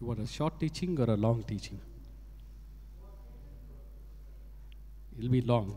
You 0.00 0.06
want 0.06 0.20
a 0.20 0.26
short 0.26 0.60
teaching 0.60 0.98
or 1.00 1.10
a 1.10 1.16
long 1.16 1.42
teaching? 1.42 1.80
It'll 5.18 5.30
be 5.30 5.40
long. 5.40 5.76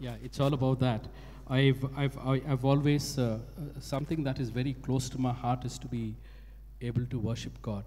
Yeah, 0.00 0.14
it's 0.24 0.40
all 0.40 0.54
about 0.54 0.80
that. 0.80 1.04
I've, 1.48 1.84
I've, 1.96 2.18
I've 2.18 2.64
always, 2.64 3.18
uh, 3.18 3.22
uh, 3.22 3.80
something 3.80 4.24
that 4.24 4.40
is 4.40 4.50
very 4.50 4.72
close 4.72 5.08
to 5.10 5.18
my 5.18 5.32
heart 5.32 5.64
is 5.64 5.78
to 5.78 5.86
be 5.86 6.14
able 6.80 7.06
to 7.06 7.18
worship 7.18 7.60
God 7.62 7.84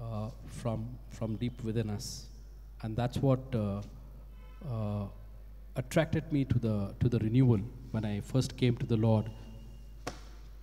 uh, 0.00 0.28
from, 0.46 0.88
from 1.08 1.36
deep 1.36 1.62
within 1.64 1.88
us. 1.88 2.26
And 2.82 2.96
that's 2.96 3.18
what 3.18 3.40
uh, 3.54 3.80
uh, 4.68 5.06
attracted 5.76 6.30
me 6.32 6.44
to 6.44 6.58
the, 6.58 6.94
to 7.00 7.08
the 7.08 7.18
renewal 7.20 7.60
when 7.92 8.04
I 8.04 8.20
first 8.20 8.56
came 8.56 8.76
to 8.76 8.86
the 8.86 8.96
Lord 8.96 9.30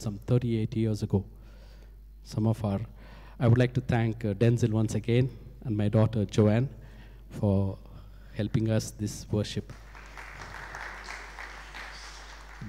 some 0.01 0.19
38 0.27 0.75
years 0.75 1.03
ago. 1.03 1.23
Some 2.23 2.47
of 2.47 2.63
our, 2.63 2.79
I 3.39 3.47
would 3.47 3.57
like 3.57 3.73
to 3.73 3.81
thank 3.81 4.25
uh, 4.25 4.33
Denzel 4.33 4.71
once 4.71 4.95
again 4.95 5.29
and 5.65 5.75
my 5.75 5.89
daughter 5.89 6.25
Joanne 6.25 6.69
for 7.29 7.77
helping 8.33 8.69
us 8.69 8.91
this 8.91 9.25
worship. 9.31 9.73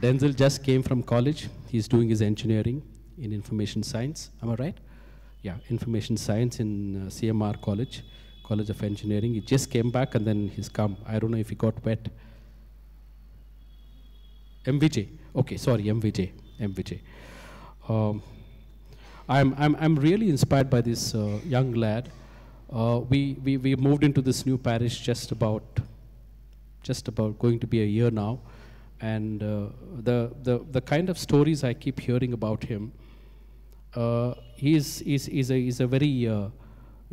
Denzel 0.01 0.34
just 0.34 0.62
came 0.64 0.83
from 0.83 1.03
college. 1.03 1.48
He's 1.69 1.86
doing 1.89 2.08
his 2.08 2.23
engineering 2.23 2.83
in 3.19 3.33
information 3.33 3.83
science. 3.83 4.31
Am 4.42 4.51
I 4.51 4.55
right? 4.55 4.78
Yeah, 5.42 5.56
information 5.69 6.17
science 6.17 6.61
in 6.61 7.06
uh, 7.06 7.11
CMR 7.11 7.61
College, 7.61 8.03
College 8.42 8.70
of 8.70 8.83
Engineering. 8.83 9.34
He 9.34 9.41
just 9.41 9.70
came 9.70 9.91
back 9.91 10.14
and 10.14 10.27
then 10.27 10.48
he's 10.48 10.69
come. 10.69 10.97
I 11.06 11.19
don't 11.19 11.31
know 11.31 11.39
if 11.39 11.48
he 11.48 11.55
got 11.55 11.83
wet. 11.84 12.08
MVJ. 14.64 15.08
Okay, 15.34 15.56
sorry, 15.56 15.84
MVJ. 15.84 16.31
MVJ. 16.61 17.00
Um, 17.89 18.22
I'm, 19.28 19.55
I'm, 19.58 19.77
I'm 19.78 19.97
really 19.97 20.28
inspired 20.28 20.69
by 20.69 20.80
this 20.80 21.14
uh, 21.14 21.39
young 21.44 21.72
lad. 21.72 22.11
Uh, 22.72 23.00
we, 23.08 23.36
we, 23.44 23.56
we 23.56 23.77
moved 23.77 24.05
into 24.05 24.20
this 24.20 24.44
new 24.44 24.58
parish 24.58 25.00
just 25.00 25.33
about, 25.33 25.62
just 26.83 27.08
about 27.08 27.39
going 27.39 27.58
to 27.61 27.67
be 27.67 27.80
a 27.83 27.86
year 27.86 28.11
now. 28.11 28.41
And 29.00 29.42
uh, 29.42 29.67
the, 30.00 30.33
the, 30.42 30.64
the 30.70 30.80
kind 30.80 31.08
of 31.08 31.19
stories 31.19 31.64
I 31.64 31.75
keep 31.75 32.00
hearing 32.00 32.33
about 32.33 32.64
him, 32.64 32.92
uh, 33.95 34.34
he's, 34.56 34.98
he's, 34.98 35.27
he's, 35.27 35.50
a, 35.50 35.55
he's 35.55 35.80
a 35.80 35.86
very 35.86 36.28
uh, 36.28 36.48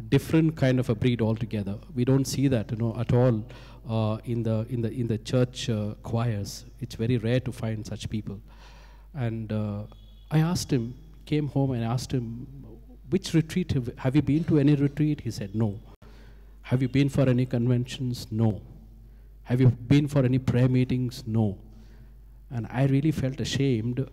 different 0.09 0.55
kind 0.55 0.79
of 0.79 0.89
a 0.89 0.95
breed 0.95 1.21
altogether. 1.21 1.77
We 1.95 2.03
don't 2.03 2.25
see 2.25 2.47
that, 2.49 2.71
you 2.71 2.77
know, 2.77 2.95
at 2.99 3.13
all 3.13 3.43
uh, 3.89 4.17
in, 4.25 4.43
the, 4.43 4.65
in, 4.69 4.81
the, 4.81 4.91
in 4.91 5.07
the 5.07 5.17
church 5.19 5.69
uh, 5.69 5.93
choirs. 6.03 6.65
It's 6.81 6.95
very 6.95 7.17
rare 7.17 7.39
to 7.41 7.51
find 7.51 7.85
such 7.85 8.09
people. 8.09 8.39
And 9.17 9.51
uh, 9.51 9.83
I 10.29 10.39
asked 10.39 10.71
him, 10.71 10.93
came 11.25 11.47
home 11.47 11.71
and 11.71 11.83
asked 11.83 12.11
him, 12.11 12.47
which 13.09 13.33
retreat, 13.33 13.71
have, 13.71 13.89
have 13.97 14.15
you 14.15 14.21
been 14.21 14.43
to 14.45 14.59
any 14.59 14.75
retreat? 14.75 15.21
He 15.21 15.31
said, 15.31 15.55
no. 15.55 15.79
Have 16.61 16.81
you 16.81 16.87
been 16.87 17.09
for 17.09 17.27
any 17.27 17.45
conventions? 17.45 18.27
No. 18.29 18.61
Have 19.43 19.59
you 19.59 19.69
been 19.69 20.07
for 20.07 20.23
any 20.23 20.37
prayer 20.37 20.69
meetings? 20.69 21.23
No. 21.25 21.57
And 22.51 22.67
I 22.69 22.85
really 22.85 23.11
felt 23.11 23.39
ashamed 23.39 24.07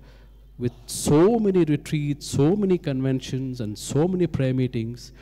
with 0.58 0.72
so 0.86 1.38
many 1.38 1.64
retreats, 1.64 2.26
so 2.26 2.56
many 2.56 2.78
conventions, 2.78 3.60
and 3.60 3.76
so 3.76 4.08
many 4.08 4.26
prayer 4.26 4.54
meetings. 4.54 5.12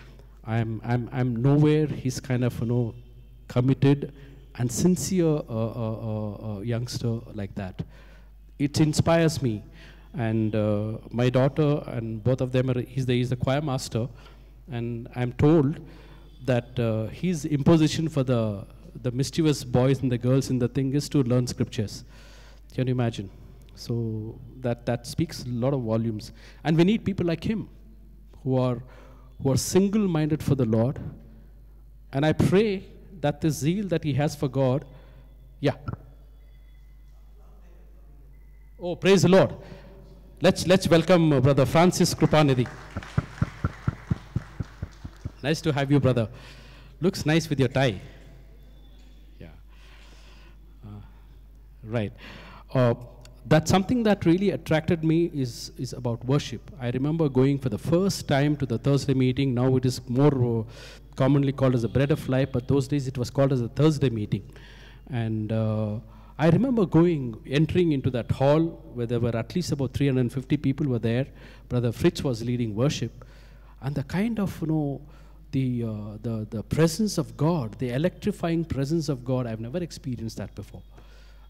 I'm, 0.44 0.80
I'm, 0.84 1.08
I'm 1.12 1.36
nowhere. 1.36 1.86
He's 1.86 2.20
kind 2.20 2.44
of, 2.44 2.60
you 2.60 2.66
know, 2.66 2.94
committed 3.48 4.12
and 4.56 4.70
sincere 4.70 5.26
uh, 5.26 5.40
uh, 5.48 5.96
uh, 6.02 6.56
uh, 6.56 6.60
youngster 6.60 7.20
like 7.34 7.54
that. 7.56 7.82
It 8.58 8.80
inspires 8.80 9.42
me. 9.42 9.64
And 10.14 10.54
uh, 10.54 10.98
my 11.10 11.30
daughter 11.30 11.82
and 11.86 12.22
both 12.22 12.40
of 12.40 12.52
them 12.52 12.70
are, 12.70 12.80
he's 12.80 13.06
the, 13.06 13.14
he's 13.14 13.30
the 13.30 13.36
choir 13.36 13.62
master. 13.62 14.08
And 14.70 15.08
I'm 15.16 15.32
told 15.32 15.80
that 16.44 16.78
uh, 16.78 17.06
his 17.06 17.44
imposition 17.44 18.08
for 18.08 18.22
the, 18.22 18.66
the 19.02 19.10
mischievous 19.10 19.64
boys 19.64 20.00
and 20.02 20.12
the 20.12 20.18
girls 20.18 20.50
in 20.50 20.58
the 20.58 20.68
thing 20.68 20.94
is 20.94 21.08
to 21.10 21.22
learn 21.22 21.46
scriptures. 21.46 22.04
Can 22.74 22.88
you 22.88 22.92
imagine? 22.92 23.30
So 23.74 24.38
that, 24.60 24.84
that 24.86 25.06
speaks 25.06 25.44
a 25.44 25.48
lot 25.48 25.72
of 25.72 25.82
volumes. 25.82 26.32
And 26.62 26.76
we 26.76 26.84
need 26.84 27.04
people 27.04 27.26
like 27.26 27.44
him 27.44 27.68
who 28.42 28.58
are, 28.58 28.82
who 29.42 29.52
are 29.52 29.56
single 29.56 30.06
minded 30.06 30.42
for 30.42 30.54
the 30.54 30.66
Lord. 30.66 30.98
And 32.12 32.26
I 32.26 32.32
pray 32.32 32.84
that 33.20 33.40
the 33.40 33.50
zeal 33.50 33.86
that 33.88 34.04
he 34.04 34.12
has 34.14 34.36
for 34.36 34.48
God, 34.48 34.84
yeah. 35.60 35.76
Oh, 38.78 38.96
praise 38.96 39.22
the 39.22 39.28
Lord. 39.28 39.54
Let's, 40.42 40.66
let's 40.66 40.88
welcome 40.88 41.32
uh, 41.32 41.40
Brother 41.40 41.64
Francis 41.64 42.12
Krupanidhi. 42.16 42.66
Nice 45.40 45.60
to 45.60 45.72
have 45.72 45.88
you, 45.88 46.00
brother. 46.00 46.28
Looks 47.00 47.24
nice 47.24 47.48
with 47.48 47.60
your 47.60 47.68
tie. 47.68 48.00
Yeah. 49.38 49.50
Uh, 50.84 51.00
right. 51.84 52.12
Uh, 52.74 52.94
that's 53.46 53.70
something 53.70 54.02
that 54.02 54.26
really 54.26 54.50
attracted 54.50 55.04
me 55.04 55.30
is, 55.32 55.70
is 55.78 55.92
about 55.92 56.24
worship. 56.24 56.72
I 56.80 56.90
remember 56.90 57.28
going 57.28 57.60
for 57.60 57.68
the 57.68 57.78
first 57.78 58.26
time 58.26 58.56
to 58.56 58.66
the 58.66 58.78
Thursday 58.78 59.14
meeting. 59.14 59.54
Now 59.54 59.76
it 59.76 59.86
is 59.86 60.00
more 60.08 60.62
uh, 60.62 60.64
commonly 61.14 61.52
called 61.52 61.76
as 61.76 61.84
a 61.84 61.88
bread 61.88 62.10
of 62.10 62.28
life, 62.28 62.48
but 62.50 62.66
those 62.66 62.88
days 62.88 63.06
it 63.06 63.16
was 63.16 63.30
called 63.30 63.52
as 63.52 63.60
a 63.60 63.68
Thursday 63.68 64.10
meeting. 64.10 64.42
And 65.08 65.52
uh, 65.52 65.98
I 66.42 66.48
remember 66.48 66.86
going, 66.86 67.40
entering 67.46 67.92
into 67.92 68.10
that 68.10 68.28
hall 68.32 68.62
where 68.94 69.06
there 69.06 69.20
were 69.20 69.36
at 69.36 69.54
least 69.54 69.70
about 69.70 69.92
350 69.92 70.56
people 70.56 70.88
were 70.88 70.98
there. 70.98 71.28
Brother 71.68 71.92
Fritz 71.92 72.24
was 72.24 72.42
leading 72.42 72.74
worship. 72.74 73.24
And 73.80 73.94
the 73.94 74.02
kind 74.02 74.40
of, 74.40 74.60
you 74.60 74.66
know, 74.66 75.00
the, 75.52 75.84
uh, 75.84 76.18
the, 76.20 76.48
the 76.50 76.64
presence 76.64 77.16
of 77.16 77.36
God, 77.36 77.78
the 77.78 77.90
electrifying 77.90 78.64
presence 78.64 79.08
of 79.08 79.24
God, 79.24 79.46
I've 79.46 79.60
never 79.60 79.78
experienced 79.78 80.36
that 80.38 80.52
before. 80.56 80.82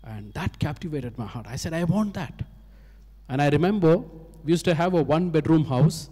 And 0.04 0.30
that 0.34 0.58
captivated 0.58 1.16
my 1.16 1.24
heart. 1.24 1.46
I 1.48 1.56
said, 1.56 1.72
I 1.72 1.84
want 1.84 2.12
that. 2.12 2.42
And 3.30 3.40
I 3.40 3.48
remember 3.48 3.96
we 4.44 4.52
used 4.52 4.66
to 4.66 4.74
have 4.74 4.92
a 4.92 5.02
one 5.02 5.30
bedroom 5.30 5.64
house. 5.64 6.10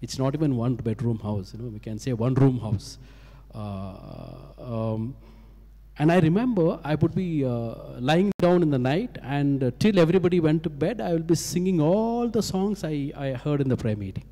It's 0.00 0.18
not 0.18 0.34
even 0.34 0.56
one 0.56 0.76
bedroom 0.76 1.18
house, 1.18 1.52
you 1.52 1.62
know, 1.62 1.68
we 1.68 1.80
can 1.80 1.98
say 1.98 2.14
one 2.14 2.32
room 2.32 2.60
house. 2.60 2.96
Uh, 3.54 3.96
um, 4.58 5.14
and 5.98 6.12
I 6.12 6.18
remember 6.18 6.78
I 6.84 6.94
would 6.94 7.14
be 7.14 7.44
uh, 7.44 7.74
lying 7.98 8.30
down 8.38 8.62
in 8.62 8.70
the 8.70 8.78
night, 8.78 9.18
and 9.22 9.64
uh, 9.64 9.70
till 9.78 9.98
everybody 9.98 10.40
went 10.40 10.62
to 10.64 10.70
bed, 10.70 11.00
I 11.00 11.12
will 11.12 11.20
be 11.20 11.34
singing 11.34 11.80
all 11.80 12.28
the 12.28 12.42
songs 12.42 12.84
I, 12.84 13.12
I 13.16 13.32
heard 13.32 13.60
in 13.60 13.68
the 13.68 13.76
prayer 13.76 13.96
meeting. 13.96 14.24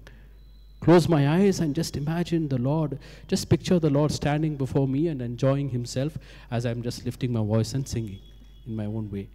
Close 0.81 1.09
my 1.09 1.27
eyes 1.27 1.61
and 1.61 1.75
just 1.75 1.97
imagine 1.97 2.49
the 2.49 2.59
Lord, 2.59 2.99
just 3.27 3.49
picture 3.49 3.79
the 3.79 3.89
Lord 3.89 4.13
standing 4.13 4.57
before 4.57 4.87
me 4.87 5.09
and 5.09 5.23
enjoying 5.23 5.71
Himself 5.71 6.19
as 6.51 6.67
I'm 6.67 6.83
just 6.83 7.07
lifting 7.07 7.33
my 7.33 7.41
voice 7.41 7.73
and 7.73 7.89
singing 7.89 8.19
in 8.67 8.77
my 8.77 8.85
own 8.85 9.11
way. 9.11 9.29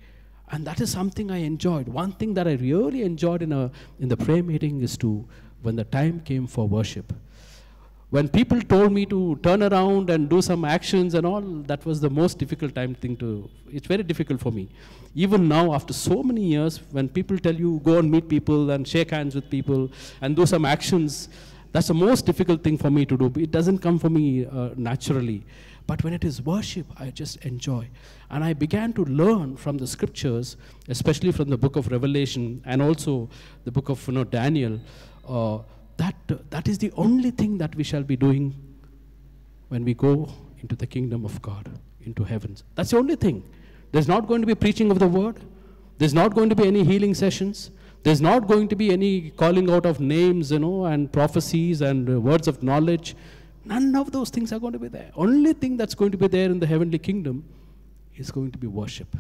And 0.52 0.66
that 0.66 0.80
is 0.80 0.92
something 0.92 1.32
I 1.32 1.38
enjoyed. 1.38 1.88
One 1.88 2.12
thing 2.12 2.36
that 2.36 2.48
I 2.48 2.54
really 2.54 3.02
enjoyed 3.02 3.42
in, 3.42 3.52
a, 3.52 3.72
in 4.00 4.10
the 4.10 4.18
prayer 4.18 4.44
meeting 4.44 4.82
is 4.82 4.96
to, 4.98 5.28
when 5.64 5.76
the 5.76 5.84
time 5.86 6.20
came 6.20 6.46
for 6.46 6.68
worship, 6.68 7.14
when 8.10 8.28
people 8.28 8.60
told 8.60 8.92
me 8.92 9.06
to 9.06 9.40
turn 9.44 9.62
around 9.62 10.10
and 10.10 10.30
do 10.30 10.42
some 10.42 10.66
actions 10.66 11.14
and 11.14 11.28
all, 11.28 11.42
that 11.42 11.86
was 11.86 12.02
the 12.02 12.10
most 12.10 12.40
difficult 12.40 12.74
time 12.74 12.96
thing 12.96 13.16
to, 13.18 13.48
it's 13.72 13.86
very 13.86 14.02
difficult 14.02 14.40
for 14.40 14.52
me. 14.52 14.68
Even 15.14 15.48
now, 15.48 15.74
after 15.74 15.94
so 15.94 16.24
many 16.24 16.44
years, 16.44 16.82
when 16.92 17.08
people 17.08 17.38
tell 17.38 17.54
you 17.54 17.80
go 17.84 18.00
and 18.00 18.10
meet 18.10 18.28
people 18.28 18.72
and 18.72 18.88
shake 18.88 19.12
hands 19.12 19.36
with 19.36 19.48
people 19.50 19.92
and 20.22 20.36
do 20.36 20.46
some 20.48 20.66
actions, 20.66 21.30
that's 21.72 21.88
the 21.88 21.94
most 21.94 22.26
difficult 22.26 22.64
thing 22.64 22.80
for 22.80 22.90
me 22.90 23.06
to 23.06 23.16
do. 23.16 23.32
It 23.40 23.52
doesn't 23.52 23.78
come 23.78 24.00
for 24.00 24.10
me 24.10 24.46
uh, 24.46 24.70
naturally. 24.76 25.46
But 25.86 26.04
when 26.04 26.14
it 26.14 26.24
is 26.24 26.42
worship, 26.42 26.88
I 27.00 27.12
just 27.12 27.38
enjoy. 27.46 27.90
And 28.32 28.44
I 28.44 28.54
began 28.54 28.94
to 28.94 29.06
learn 29.06 29.56
from 29.56 29.78
the 29.78 29.86
scriptures, 29.86 30.58
especially 30.88 31.32
from 31.32 31.50
the 31.50 31.58
book 31.58 31.76
of 31.76 31.92
Revelation 31.92 32.62
and 32.66 32.82
also 32.82 33.30
the 33.66 33.72
book 33.72 33.90
of 33.90 34.08
you 34.08 34.14
know, 34.14 34.24
Daniel, 34.24 34.80
uh, 35.28 35.60
that, 36.00 36.16
that 36.50 36.68
is 36.68 36.78
the 36.78 36.92
only 36.94 37.32
thing 37.32 37.58
that 37.58 37.76
we 37.76 37.84
shall 37.84 38.04
be 38.04 38.16
doing 38.16 38.56
when 39.68 39.84
we 39.84 39.94
go 39.94 40.30
into 40.62 40.76
the 40.76 40.88
kingdom 40.88 41.26
of 41.26 41.42
God, 41.42 41.70
into 42.02 42.24
heavens. 42.24 42.64
That's 42.76 42.92
the 42.92 42.98
only 42.98 43.16
thing. 43.16 43.44
There's 43.92 44.08
not 44.08 44.28
going 44.28 44.42
to 44.42 44.48
be 44.48 44.56
preaching 44.56 44.92
of 44.92 45.00
the 45.00 45.08
word. 45.08 45.38
There's 45.98 46.14
not 46.14 46.34
going 46.34 46.50
to 46.50 46.56
be 46.56 46.68
any 46.68 46.84
healing 46.84 47.14
sessions. 47.14 47.72
There's 48.04 48.22
not 48.22 48.48
going 48.48 48.70
to 48.70 48.76
be 48.76 48.92
any 48.92 49.32
calling 49.32 49.70
out 49.70 49.86
of 49.86 50.00
names, 50.00 50.52
you 50.52 50.60
know, 50.60 50.86
and 50.86 51.12
prophecies 51.12 51.82
and 51.82 52.10
uh, 52.10 52.20
words 52.20 52.48
of 52.48 52.64
knowledge. 52.64 53.16
None 53.66 53.96
of 53.96 54.12
those 54.12 54.30
things 54.30 54.54
are 54.54 54.60
going 54.60 54.74
to 54.74 54.80
be 54.80 54.88
there. 54.88 55.12
Only 55.16 55.54
thing 55.54 55.76
that's 55.76 55.96
going 55.96 56.12
to 56.12 56.18
be 56.18 56.28
there 56.28 56.50
in 56.50 56.60
the 56.60 56.68
heavenly 56.68 56.98
kingdom 56.98 57.44
is 58.16 58.32
going 58.32 58.52
to 58.52 58.58
be 58.58 58.68
worship. 58.68 59.16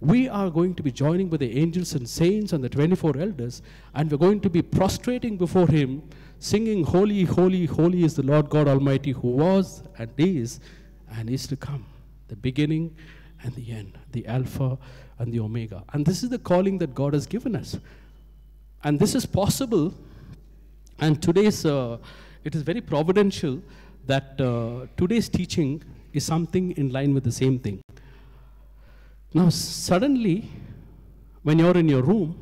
We 0.00 0.28
are 0.28 0.50
going 0.50 0.74
to 0.74 0.82
be 0.82 0.90
joining 0.90 1.30
with 1.30 1.40
the 1.40 1.58
angels 1.58 1.94
and 1.94 2.08
saints 2.08 2.52
and 2.52 2.62
the 2.62 2.68
24 2.68 3.16
elders, 3.18 3.62
and 3.94 4.10
we're 4.10 4.18
going 4.18 4.40
to 4.40 4.50
be 4.50 4.60
prostrating 4.60 5.36
before 5.36 5.66
Him, 5.66 6.02
singing, 6.38 6.84
Holy, 6.84 7.24
holy, 7.24 7.66
holy 7.66 8.04
is 8.04 8.14
the 8.14 8.22
Lord 8.22 8.50
God 8.50 8.68
Almighty, 8.68 9.12
who 9.12 9.28
was 9.28 9.82
and 9.98 10.10
is 10.18 10.60
and 11.16 11.30
is 11.30 11.46
to 11.46 11.56
come, 11.56 11.86
the 12.28 12.36
beginning 12.36 12.94
and 13.42 13.54
the 13.54 13.70
end, 13.70 13.98
the 14.12 14.26
Alpha 14.26 14.76
and 15.18 15.32
the 15.32 15.40
Omega. 15.40 15.84
And 15.92 16.04
this 16.04 16.22
is 16.22 16.30
the 16.30 16.38
calling 16.38 16.78
that 16.78 16.94
God 16.94 17.14
has 17.14 17.26
given 17.26 17.54
us. 17.54 17.78
And 18.82 18.98
this 18.98 19.14
is 19.14 19.24
possible 19.24 19.94
And 21.00 21.20
today's, 21.20 21.66
uh, 21.66 21.98
it 22.44 22.54
is 22.54 22.62
very 22.62 22.80
providential 22.80 23.60
that 24.06 24.40
uh, 24.40 24.86
today's 24.96 25.28
teaching 25.28 25.82
is 26.12 26.24
something 26.24 26.72
in 26.72 26.92
line 26.92 27.14
with 27.14 27.24
the 27.24 27.32
same 27.32 27.58
thing. 27.58 27.80
Now, 29.36 29.48
suddenly, 29.48 30.48
when 31.42 31.58
you're 31.58 31.76
in 31.76 31.88
your 31.88 32.02
room, 32.02 32.38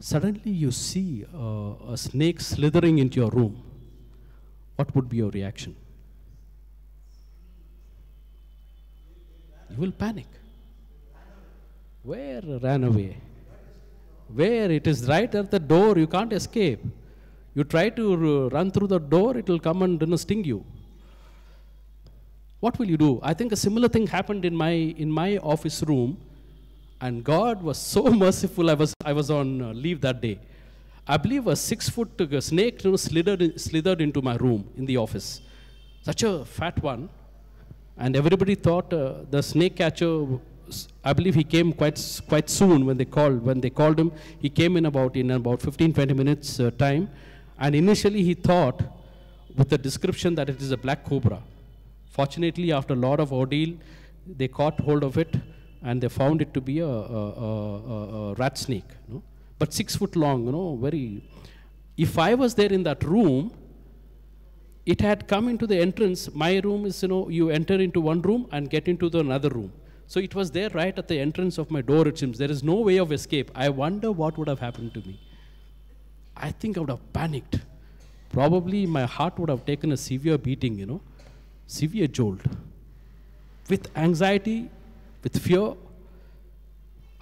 suddenly 0.00 0.50
you 0.50 0.72
see 0.72 1.24
uh, 1.32 1.92
a 1.92 1.96
snake 1.96 2.40
slithering 2.40 2.98
into 2.98 3.20
your 3.20 3.30
room. 3.30 3.62
What 4.74 4.92
would 4.96 5.08
be 5.08 5.18
your 5.18 5.30
reaction? 5.30 5.76
You 9.70 9.76
will 9.76 9.92
panic. 9.92 10.26
Where 12.02 12.42
ran 12.42 12.82
away? 12.82 13.16
Where 14.34 14.70
it 14.72 14.88
is 14.88 15.06
right 15.06 15.32
at 15.32 15.52
the 15.52 15.60
door, 15.60 15.96
you 15.96 16.08
can't 16.08 16.32
escape. 16.32 16.80
You 17.54 17.62
try 17.62 17.88
to 17.90 18.48
run 18.48 18.72
through 18.72 18.88
the 18.88 18.98
door, 18.98 19.36
it 19.36 19.48
will 19.48 19.60
come 19.60 19.82
and 19.82 20.20
sting 20.20 20.42
you. 20.42 20.64
What 22.60 22.78
will 22.78 22.88
you 22.88 22.96
do? 22.96 23.20
I 23.22 23.34
think 23.34 23.52
a 23.52 23.56
similar 23.56 23.88
thing 23.88 24.06
happened 24.06 24.44
in 24.44 24.56
my 24.56 24.70
in 25.04 25.10
my 25.10 25.36
office 25.38 25.82
room, 25.82 26.16
and 27.00 27.22
God 27.22 27.62
was 27.62 27.76
so 27.78 28.04
merciful. 28.24 28.70
I 28.70 28.74
was 28.74 28.94
I 29.04 29.12
was 29.12 29.30
on 29.30 29.60
uh, 29.60 29.72
leave 29.72 30.00
that 30.00 30.20
day. 30.22 30.38
I 31.06 31.16
believe 31.18 31.46
a 31.46 31.54
six-foot 31.54 32.20
uh, 32.20 32.40
snake 32.40 32.82
you 32.82 32.90
know, 32.90 32.96
slithered 32.96 33.60
slithered 33.60 34.00
into 34.00 34.22
my 34.22 34.36
room 34.36 34.68
in 34.76 34.86
the 34.86 34.96
office, 34.96 35.42
such 36.02 36.22
a 36.22 36.44
fat 36.44 36.82
one, 36.82 37.10
and 37.98 38.16
everybody 38.16 38.54
thought 38.54 38.92
uh, 38.92 39.14
the 39.30 39.42
snake 39.42 39.76
catcher. 39.76 40.26
I 41.04 41.12
believe 41.12 41.34
he 41.36 41.44
came 41.44 41.72
quite 41.72 42.00
quite 42.26 42.48
soon 42.48 42.86
when 42.86 42.96
they 42.96 43.04
called. 43.04 43.42
When 43.42 43.60
they 43.60 43.70
called 43.70 44.00
him, 44.00 44.12
he 44.40 44.48
came 44.48 44.78
in 44.78 44.86
about 44.86 45.14
in 45.14 45.30
about 45.30 45.60
15 45.60 45.92
20 45.92 46.14
minutes 46.14 46.58
uh, 46.58 46.70
time, 46.70 47.10
and 47.58 47.74
initially 47.74 48.22
he 48.22 48.32
thought, 48.32 48.80
with 49.54 49.68
the 49.68 49.78
description 49.78 50.34
that 50.36 50.48
it 50.48 50.62
is 50.62 50.72
a 50.72 50.76
black 50.78 51.04
cobra. 51.04 51.42
Fortunately, 52.16 52.72
after 52.72 52.94
a 52.94 52.96
lot 52.96 53.20
of 53.20 53.30
ordeal, 53.30 53.76
they 54.40 54.48
caught 54.48 54.80
hold 54.80 55.04
of 55.04 55.18
it 55.18 55.36
and 55.82 56.02
they 56.02 56.08
found 56.08 56.40
it 56.40 56.54
to 56.54 56.60
be 56.62 56.78
a, 56.78 56.86
a, 56.86 57.22
a, 57.48 58.30
a 58.30 58.34
rat 58.34 58.56
snake. 58.56 58.90
You 59.06 59.14
know? 59.14 59.22
But 59.58 59.74
six 59.74 59.96
foot 59.96 60.16
long, 60.16 60.46
you 60.46 60.52
know, 60.52 60.76
very. 60.76 61.22
If 61.96 62.18
I 62.18 62.34
was 62.34 62.54
there 62.54 62.72
in 62.72 62.84
that 62.84 63.04
room, 63.04 63.52
it 64.86 65.02
had 65.02 65.28
come 65.28 65.48
into 65.48 65.66
the 65.66 65.78
entrance. 65.78 66.32
My 66.34 66.58
room 66.60 66.86
is, 66.86 67.02
you 67.02 67.08
know, 67.08 67.28
you 67.28 67.50
enter 67.50 67.74
into 67.74 68.00
one 68.00 68.22
room 68.22 68.46
and 68.50 68.70
get 68.70 68.88
into 68.88 69.10
the 69.10 69.18
another 69.18 69.50
room. 69.50 69.72
So 70.06 70.18
it 70.20 70.34
was 70.34 70.50
there 70.50 70.70
right 70.70 70.98
at 70.98 71.08
the 71.08 71.18
entrance 71.18 71.58
of 71.58 71.70
my 71.70 71.82
door, 71.82 72.08
it 72.08 72.18
seems. 72.18 72.38
There 72.38 72.50
is 72.50 72.62
no 72.62 72.76
way 72.76 72.96
of 72.96 73.12
escape. 73.12 73.50
I 73.54 73.68
wonder 73.68 74.10
what 74.10 74.38
would 74.38 74.48
have 74.48 74.60
happened 74.60 74.94
to 74.94 75.00
me. 75.00 75.20
I 76.36 76.50
think 76.52 76.78
I 76.78 76.80
would 76.80 76.90
have 76.90 77.12
panicked. 77.12 77.58
Probably 78.30 78.86
my 78.86 79.04
heart 79.04 79.38
would 79.38 79.50
have 79.50 79.66
taken 79.66 79.92
a 79.92 79.96
severe 79.96 80.38
beating, 80.38 80.78
you 80.78 80.86
know 80.86 81.02
severe 81.66 82.06
jolt. 82.06 82.40
With 83.68 83.90
anxiety, 83.96 84.70
with 85.22 85.38
fear, 85.38 85.74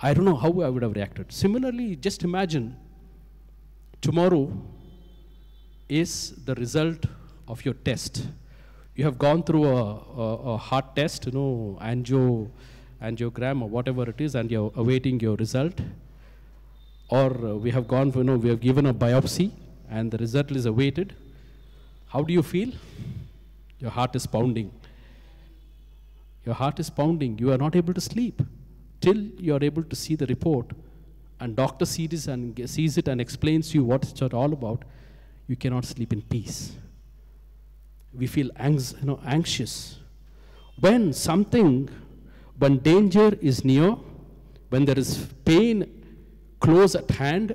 I 0.02 0.12
don't 0.12 0.24
know 0.24 0.36
how 0.36 0.60
I 0.60 0.68
would 0.68 0.82
have 0.82 0.94
reacted. 0.94 1.32
Similarly, 1.32 1.96
just 1.96 2.24
imagine 2.24 2.76
tomorrow 4.02 4.52
is 5.88 6.32
the 6.44 6.54
result 6.56 7.06
of 7.48 7.64
your 7.64 7.74
test. 7.74 8.26
You 8.94 9.04
have 9.04 9.18
gone 9.18 9.42
through 9.42 9.64
a, 9.64 9.84
a, 9.94 10.36
a 10.54 10.56
heart 10.56 10.94
test, 10.94 11.26
you 11.26 11.32
know, 11.32 11.78
angio, 11.80 12.50
angiogram 13.02 13.62
or 13.62 13.68
whatever 13.68 14.08
it 14.08 14.20
is, 14.20 14.34
and 14.34 14.50
you're 14.50 14.72
awaiting 14.76 15.20
your 15.20 15.36
result. 15.36 15.80
Or 17.08 17.28
we 17.56 17.70
have 17.70 17.88
gone, 17.88 18.12
you 18.14 18.24
know, 18.24 18.36
we 18.36 18.48
have 18.50 18.60
given 18.60 18.86
a 18.86 18.94
biopsy, 18.94 19.50
and 19.90 20.10
the 20.10 20.18
result 20.18 20.50
is 20.50 20.66
awaited. 20.66 21.14
How 22.08 22.22
do 22.22 22.32
you 22.32 22.42
feel? 22.42 22.72
Your 23.84 23.90
heart 23.90 24.16
is 24.16 24.26
pounding. 24.26 24.70
Your 26.46 26.54
heart 26.54 26.80
is 26.80 26.88
pounding. 26.88 27.38
You 27.38 27.52
are 27.52 27.58
not 27.58 27.76
able 27.76 27.92
to 27.92 28.00
sleep 28.00 28.40
till 29.02 29.18
you 29.46 29.54
are 29.54 29.62
able 29.62 29.82
to 29.82 29.94
see 29.94 30.14
the 30.14 30.24
report. 30.26 30.70
And 31.38 31.54
doctor 31.54 31.84
sees, 31.84 32.26
and 32.26 32.58
sees 32.66 32.96
it 32.96 33.08
and 33.08 33.20
explains 33.20 33.68
to 33.70 33.74
you 33.78 33.84
what 33.84 34.02
it's 34.04 34.22
all 34.22 34.54
about. 34.54 34.84
You 35.48 35.56
cannot 35.56 35.84
sleep 35.84 36.14
in 36.14 36.22
peace. 36.22 36.72
We 38.14 38.26
feel 38.26 38.48
anx- 38.56 38.94
you 38.98 39.06
know, 39.06 39.20
anxious. 39.26 39.98
When 40.80 41.12
something, 41.12 41.90
when 42.58 42.78
danger 42.78 43.36
is 43.42 43.66
near, 43.66 43.96
when 44.70 44.86
there 44.86 44.98
is 44.98 45.26
pain 45.44 45.76
close 46.58 46.94
at 46.94 47.10
hand, 47.10 47.54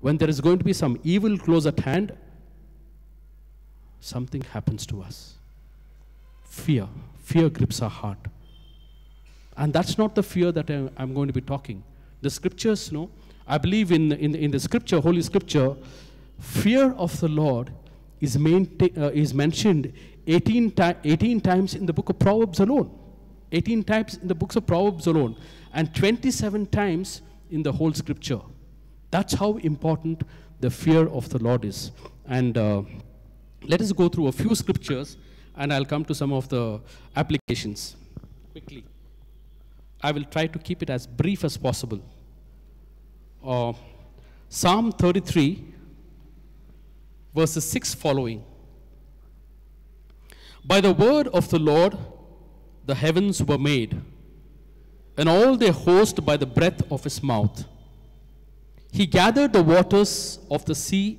when 0.00 0.18
there 0.18 0.28
is 0.28 0.40
going 0.40 0.58
to 0.58 0.64
be 0.64 0.72
some 0.72 0.98
evil 1.04 1.38
close 1.38 1.64
at 1.64 1.78
hand, 1.78 2.12
something 4.00 4.42
happens 4.52 4.84
to 4.86 5.00
us 5.00 5.34
fear. 6.54 6.88
Fear 7.18 7.50
grips 7.50 7.82
our 7.82 7.90
heart. 7.90 8.18
And 9.56 9.72
that's 9.72 9.98
not 9.98 10.14
the 10.14 10.22
fear 10.22 10.52
that 10.52 10.70
I'm 10.96 11.14
going 11.14 11.26
to 11.28 11.32
be 11.32 11.40
talking. 11.40 11.82
The 12.22 12.30
scriptures, 12.30 12.90
no, 12.90 13.10
I 13.46 13.58
believe 13.58 13.92
in, 13.92 14.12
in, 14.12 14.34
in 14.34 14.50
the 14.50 14.60
scripture, 14.60 15.00
Holy 15.00 15.22
Scripture, 15.22 15.76
fear 16.38 16.92
of 16.92 17.18
the 17.20 17.28
Lord 17.28 17.70
is, 18.20 18.36
uh, 18.36 19.10
is 19.12 19.34
mentioned 19.34 19.92
18, 20.26 20.72
18 21.04 21.40
times 21.40 21.74
in 21.74 21.86
the 21.86 21.92
book 21.92 22.08
of 22.08 22.18
Proverbs 22.18 22.60
alone. 22.60 22.90
18 23.52 23.84
times 23.84 24.16
in 24.16 24.28
the 24.28 24.34
books 24.34 24.56
of 24.56 24.66
Proverbs 24.66 25.06
alone. 25.06 25.36
And 25.72 25.94
27 25.94 26.66
times 26.66 27.22
in 27.50 27.62
the 27.62 27.72
whole 27.72 27.92
scripture. 27.92 28.40
That's 29.10 29.34
how 29.34 29.56
important 29.58 30.22
the 30.60 30.70
fear 30.70 31.06
of 31.08 31.28
the 31.28 31.38
Lord 31.38 31.64
is. 31.64 31.90
And 32.26 32.56
uh, 32.56 32.82
let 33.62 33.80
us 33.80 33.92
go 33.92 34.08
through 34.08 34.28
a 34.28 34.32
few 34.32 34.54
scriptures 34.54 35.16
and 35.56 35.72
I'll 35.72 35.84
come 35.84 36.04
to 36.06 36.14
some 36.14 36.32
of 36.32 36.48
the 36.48 36.80
applications 37.16 37.96
quickly. 38.52 38.84
I 40.02 40.12
will 40.12 40.24
try 40.24 40.46
to 40.46 40.58
keep 40.58 40.82
it 40.82 40.90
as 40.90 41.06
brief 41.06 41.44
as 41.44 41.56
possible. 41.56 42.00
Uh, 43.42 43.72
Psalm 44.48 44.92
33, 44.92 45.64
verses 47.34 47.64
6 47.64 47.94
following. 47.94 48.44
By 50.64 50.80
the 50.80 50.92
word 50.92 51.28
of 51.28 51.48
the 51.50 51.58
Lord, 51.58 51.96
the 52.86 52.94
heavens 52.94 53.42
were 53.42 53.58
made, 53.58 54.00
and 55.16 55.28
all 55.28 55.56
their 55.56 55.72
host 55.72 56.24
by 56.24 56.36
the 56.36 56.46
breath 56.46 56.80
of 56.90 57.04
his 57.04 57.22
mouth. 57.22 57.64
He 58.92 59.06
gathered 59.06 59.52
the 59.52 59.62
waters 59.62 60.38
of 60.50 60.64
the 60.64 60.74
sea 60.74 61.18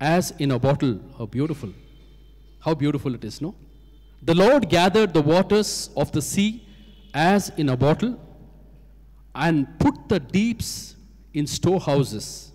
as 0.00 0.32
in 0.32 0.50
a 0.50 0.58
bottle. 0.58 1.00
How 1.16 1.26
beautiful. 1.26 1.72
How 2.64 2.74
beautiful 2.74 3.14
it 3.14 3.24
is, 3.24 3.40
no? 3.40 3.54
The 4.22 4.34
Lord 4.34 4.68
gathered 4.68 5.12
the 5.12 5.20
waters 5.20 5.90
of 5.96 6.12
the 6.12 6.22
sea 6.22 6.64
as 7.12 7.50
in 7.56 7.68
a 7.68 7.76
bottle 7.76 8.20
and 9.34 9.66
put 9.80 10.08
the 10.08 10.20
deeps 10.20 10.94
in 11.34 11.46
storehouses. 11.46 12.52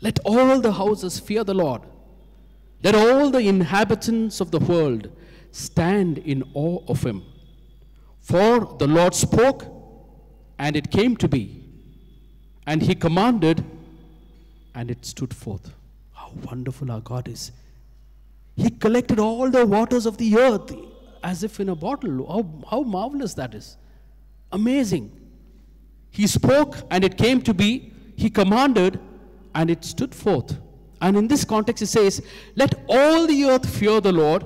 Let 0.00 0.20
all 0.24 0.60
the 0.60 0.72
houses 0.72 1.18
fear 1.18 1.42
the 1.42 1.54
Lord. 1.54 1.82
Let 2.84 2.94
all 2.94 3.30
the 3.30 3.40
inhabitants 3.40 4.40
of 4.40 4.52
the 4.52 4.60
world 4.60 5.10
stand 5.50 6.18
in 6.18 6.44
awe 6.54 6.84
of 6.86 7.02
him. 7.02 7.24
For 8.20 8.76
the 8.78 8.86
Lord 8.86 9.14
spoke, 9.14 9.66
and 10.58 10.76
it 10.76 10.90
came 10.90 11.16
to 11.16 11.28
be. 11.28 11.64
And 12.66 12.80
he 12.82 12.94
commanded, 12.94 13.64
and 14.74 14.88
it 14.88 15.04
stood 15.04 15.34
forth. 15.34 15.72
How 16.12 16.30
wonderful 16.44 16.92
our 16.92 17.00
God 17.00 17.26
is. 17.26 17.50
He 18.54 18.70
collected 18.70 19.18
all 19.18 19.50
the 19.50 19.64
waters 19.66 20.06
of 20.06 20.18
the 20.18 20.36
earth 20.36 20.74
as 21.22 21.42
if 21.42 21.60
in 21.60 21.68
a 21.68 21.74
bottle. 21.74 22.26
How, 22.26 22.68
how 22.70 22.82
marvelous 22.82 23.34
that 23.34 23.54
is. 23.54 23.76
Amazing. 24.50 25.10
He 26.10 26.26
spoke 26.26 26.76
and 26.90 27.04
it 27.04 27.16
came 27.16 27.40
to 27.42 27.54
be. 27.54 27.92
He 28.16 28.28
commanded 28.28 29.00
and 29.54 29.70
it 29.70 29.84
stood 29.84 30.14
forth. 30.14 30.58
And 31.00 31.16
in 31.16 31.26
this 31.26 31.44
context, 31.44 31.82
it 31.82 31.86
says, 31.88 32.22
Let 32.54 32.74
all 32.88 33.26
the 33.26 33.44
earth 33.44 33.68
fear 33.68 34.00
the 34.00 34.12
Lord, 34.12 34.44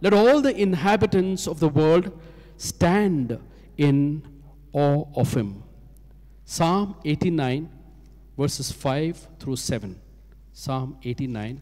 let 0.00 0.12
all 0.12 0.42
the 0.42 0.54
inhabitants 0.54 1.46
of 1.46 1.60
the 1.60 1.68
world 1.68 2.12
stand 2.56 3.38
in 3.78 4.22
awe 4.72 5.04
of 5.14 5.32
him. 5.32 5.62
Psalm 6.44 6.96
89, 7.04 7.70
verses 8.36 8.70
5 8.70 9.28
through 9.38 9.56
7. 9.56 9.98
Psalm 10.52 10.98
89, 11.02 11.60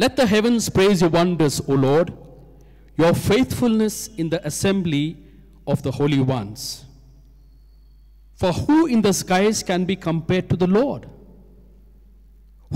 Let 0.00 0.16
the 0.16 0.24
heavens 0.26 0.70
praise 0.70 1.02
your 1.02 1.10
wonders, 1.10 1.60
O 1.68 1.74
Lord, 1.74 2.10
your 2.96 3.12
faithfulness 3.12 4.08
in 4.16 4.30
the 4.30 4.40
assembly 4.46 5.18
of 5.66 5.82
the 5.82 5.90
holy 5.90 6.20
ones. 6.20 6.86
For 8.34 8.50
who 8.50 8.86
in 8.86 9.02
the 9.02 9.12
skies 9.12 9.62
can 9.62 9.84
be 9.84 9.96
compared 9.96 10.48
to 10.48 10.56
the 10.56 10.66
Lord? 10.66 11.06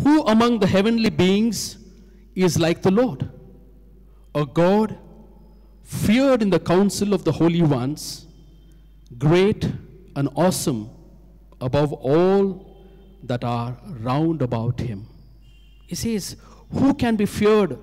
Who 0.03 0.23
among 0.25 0.59
the 0.59 0.67
heavenly 0.67 1.09
beings 1.09 1.79
is 2.35 2.59
like 2.59 2.83
the 2.83 2.91
Lord? 2.91 3.31
A 4.35 4.45
God 4.45 4.99
feared 5.83 6.43
in 6.43 6.51
the 6.51 6.61
council 6.61 7.15
of 7.15 7.25
the 7.25 7.33
holy 7.33 7.63
ones, 7.63 8.27
great 9.17 9.65
and 10.15 10.29
awesome 10.37 10.91
above 11.59 11.91
all 11.95 12.85
that 13.23 13.45
are 13.45 13.79
round 14.01 14.43
about 14.43 14.79
him. 14.79 15.07
He 15.87 15.95
says, 15.95 16.37
Who 16.73 16.95
can 16.95 17.17
be 17.17 17.27
feared 17.27 17.79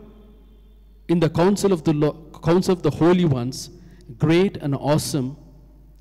in 1.07 1.19
the 1.19 1.29
council 1.29 1.71
of 1.71 1.83
the, 1.83 2.13
council 2.43 2.73
of 2.73 2.83
the 2.83 2.91
holy 2.91 3.25
ones, 3.25 3.69
great 4.17 4.57
and 4.57 4.75
awesome 4.75 5.37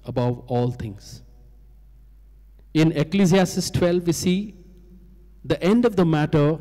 above 0.04 0.40
all 0.46 0.70
things? 0.70 1.22
In 2.74 2.92
Ecclesiastes 2.92 3.70
12, 3.70 4.06
we 4.06 4.12
see 4.12 4.54
the 5.44 5.60
end 5.62 5.84
of 5.84 5.96
the 5.96 6.04
matter, 6.04 6.58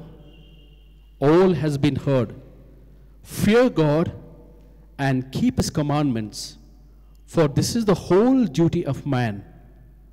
all 1.19 1.53
has 1.53 1.77
been 1.77 1.95
heard. 1.95 2.33
Fear 3.21 3.69
God 3.69 4.11
and 4.97 5.31
keep 5.31 5.57
his 5.57 5.69
commandments, 5.69 6.57
for 7.25 7.47
this 7.47 7.75
is 7.75 7.85
the 7.85 7.93
whole 7.93 8.45
duty 8.45 8.85
of 8.85 9.05
man. 9.05 9.45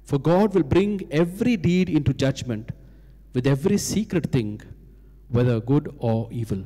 For 0.04 0.18
God 0.18 0.54
will 0.54 0.62
bring 0.62 1.08
every 1.10 1.56
deed 1.56 1.88
into 1.88 2.12
judgment 2.12 2.70
with 3.32 3.46
every 3.46 3.78
secret 3.78 4.30
thing, 4.30 4.60
whether 5.28 5.60
good 5.60 5.94
or 5.98 6.28
evil. 6.30 6.64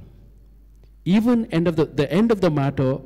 Even 1.04 1.46
end 1.46 1.66
of 1.66 1.76
the, 1.76 1.86
the 1.86 2.10
end 2.12 2.30
of 2.30 2.40
the 2.40 2.50
matter, 2.50 2.98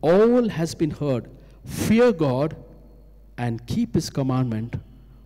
all 0.00 0.48
has 0.48 0.74
been 0.74 0.90
heard. 0.90 1.30
Fear 1.64 2.12
God 2.12 2.56
and 3.38 3.64
keep 3.66 3.94
his 3.94 4.10
commandment, 4.10 4.76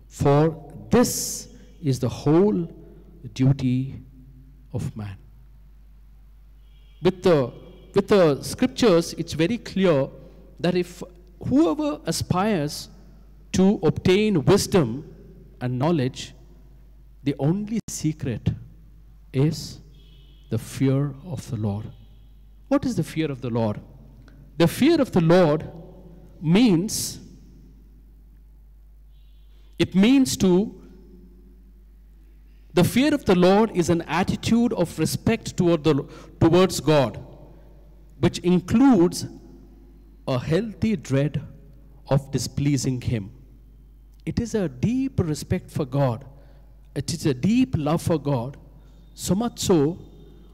for 0.07 0.71
this 0.89 1.49
is 1.83 1.99
the 1.99 2.09
whole 2.09 2.69
duty 3.33 3.95
of 4.73 4.95
man. 4.95 5.17
With 7.01 7.23
the, 7.23 7.51
with 7.93 8.07
the 8.07 8.41
scriptures, 8.41 9.13
it's 9.13 9.33
very 9.33 9.57
clear 9.57 10.09
that 10.59 10.75
if 10.75 11.03
whoever 11.47 11.99
aspires 12.05 12.89
to 13.53 13.79
obtain 13.83 14.43
wisdom 14.45 15.13
and 15.61 15.77
knowledge, 15.79 16.33
the 17.23 17.35
only 17.39 17.79
secret 17.89 18.49
is 19.35 19.79
the 20.49 20.57
fear 20.57 21.13
of 21.25 21.49
the 21.49 21.57
Lord. 21.57 21.85
What 22.67 22.85
is 22.85 22.95
the 22.95 23.03
fear 23.03 23.29
of 23.29 23.41
the 23.41 23.49
Lord? 23.49 23.81
The 24.57 24.67
fear 24.67 25.01
of 25.01 25.11
the 25.11 25.21
Lord 25.21 25.69
means 26.41 27.19
it 29.77 29.93
means 29.93 30.37
to 30.37 30.81
the 32.73 32.83
fear 32.83 33.13
of 33.13 33.25
the 33.25 33.35
Lord 33.35 33.71
is 33.71 33.89
an 33.89 34.01
attitude 34.03 34.73
of 34.73 34.99
respect 34.99 35.55
toward 35.55 35.83
the, 35.83 36.05
towards 36.41 36.79
God, 36.79 37.23
which 38.19 38.39
includes 38.39 39.25
a 40.27 40.39
healthy 40.39 40.95
dread 40.95 41.41
of 42.09 42.31
displeasing 42.31 42.99
Him. 43.01 43.31
It 44.25 44.39
is 44.39 44.55
a 44.55 44.67
deep 44.67 45.19
respect 45.19 45.71
for 45.71 45.85
God. 45.85 46.25
It 46.95 47.13
is 47.13 47.25
a 47.25 47.33
deep 47.33 47.75
love 47.77 48.01
for 48.01 48.19
God. 48.19 48.57
So 49.15 49.33
much 49.33 49.59
so, 49.59 49.97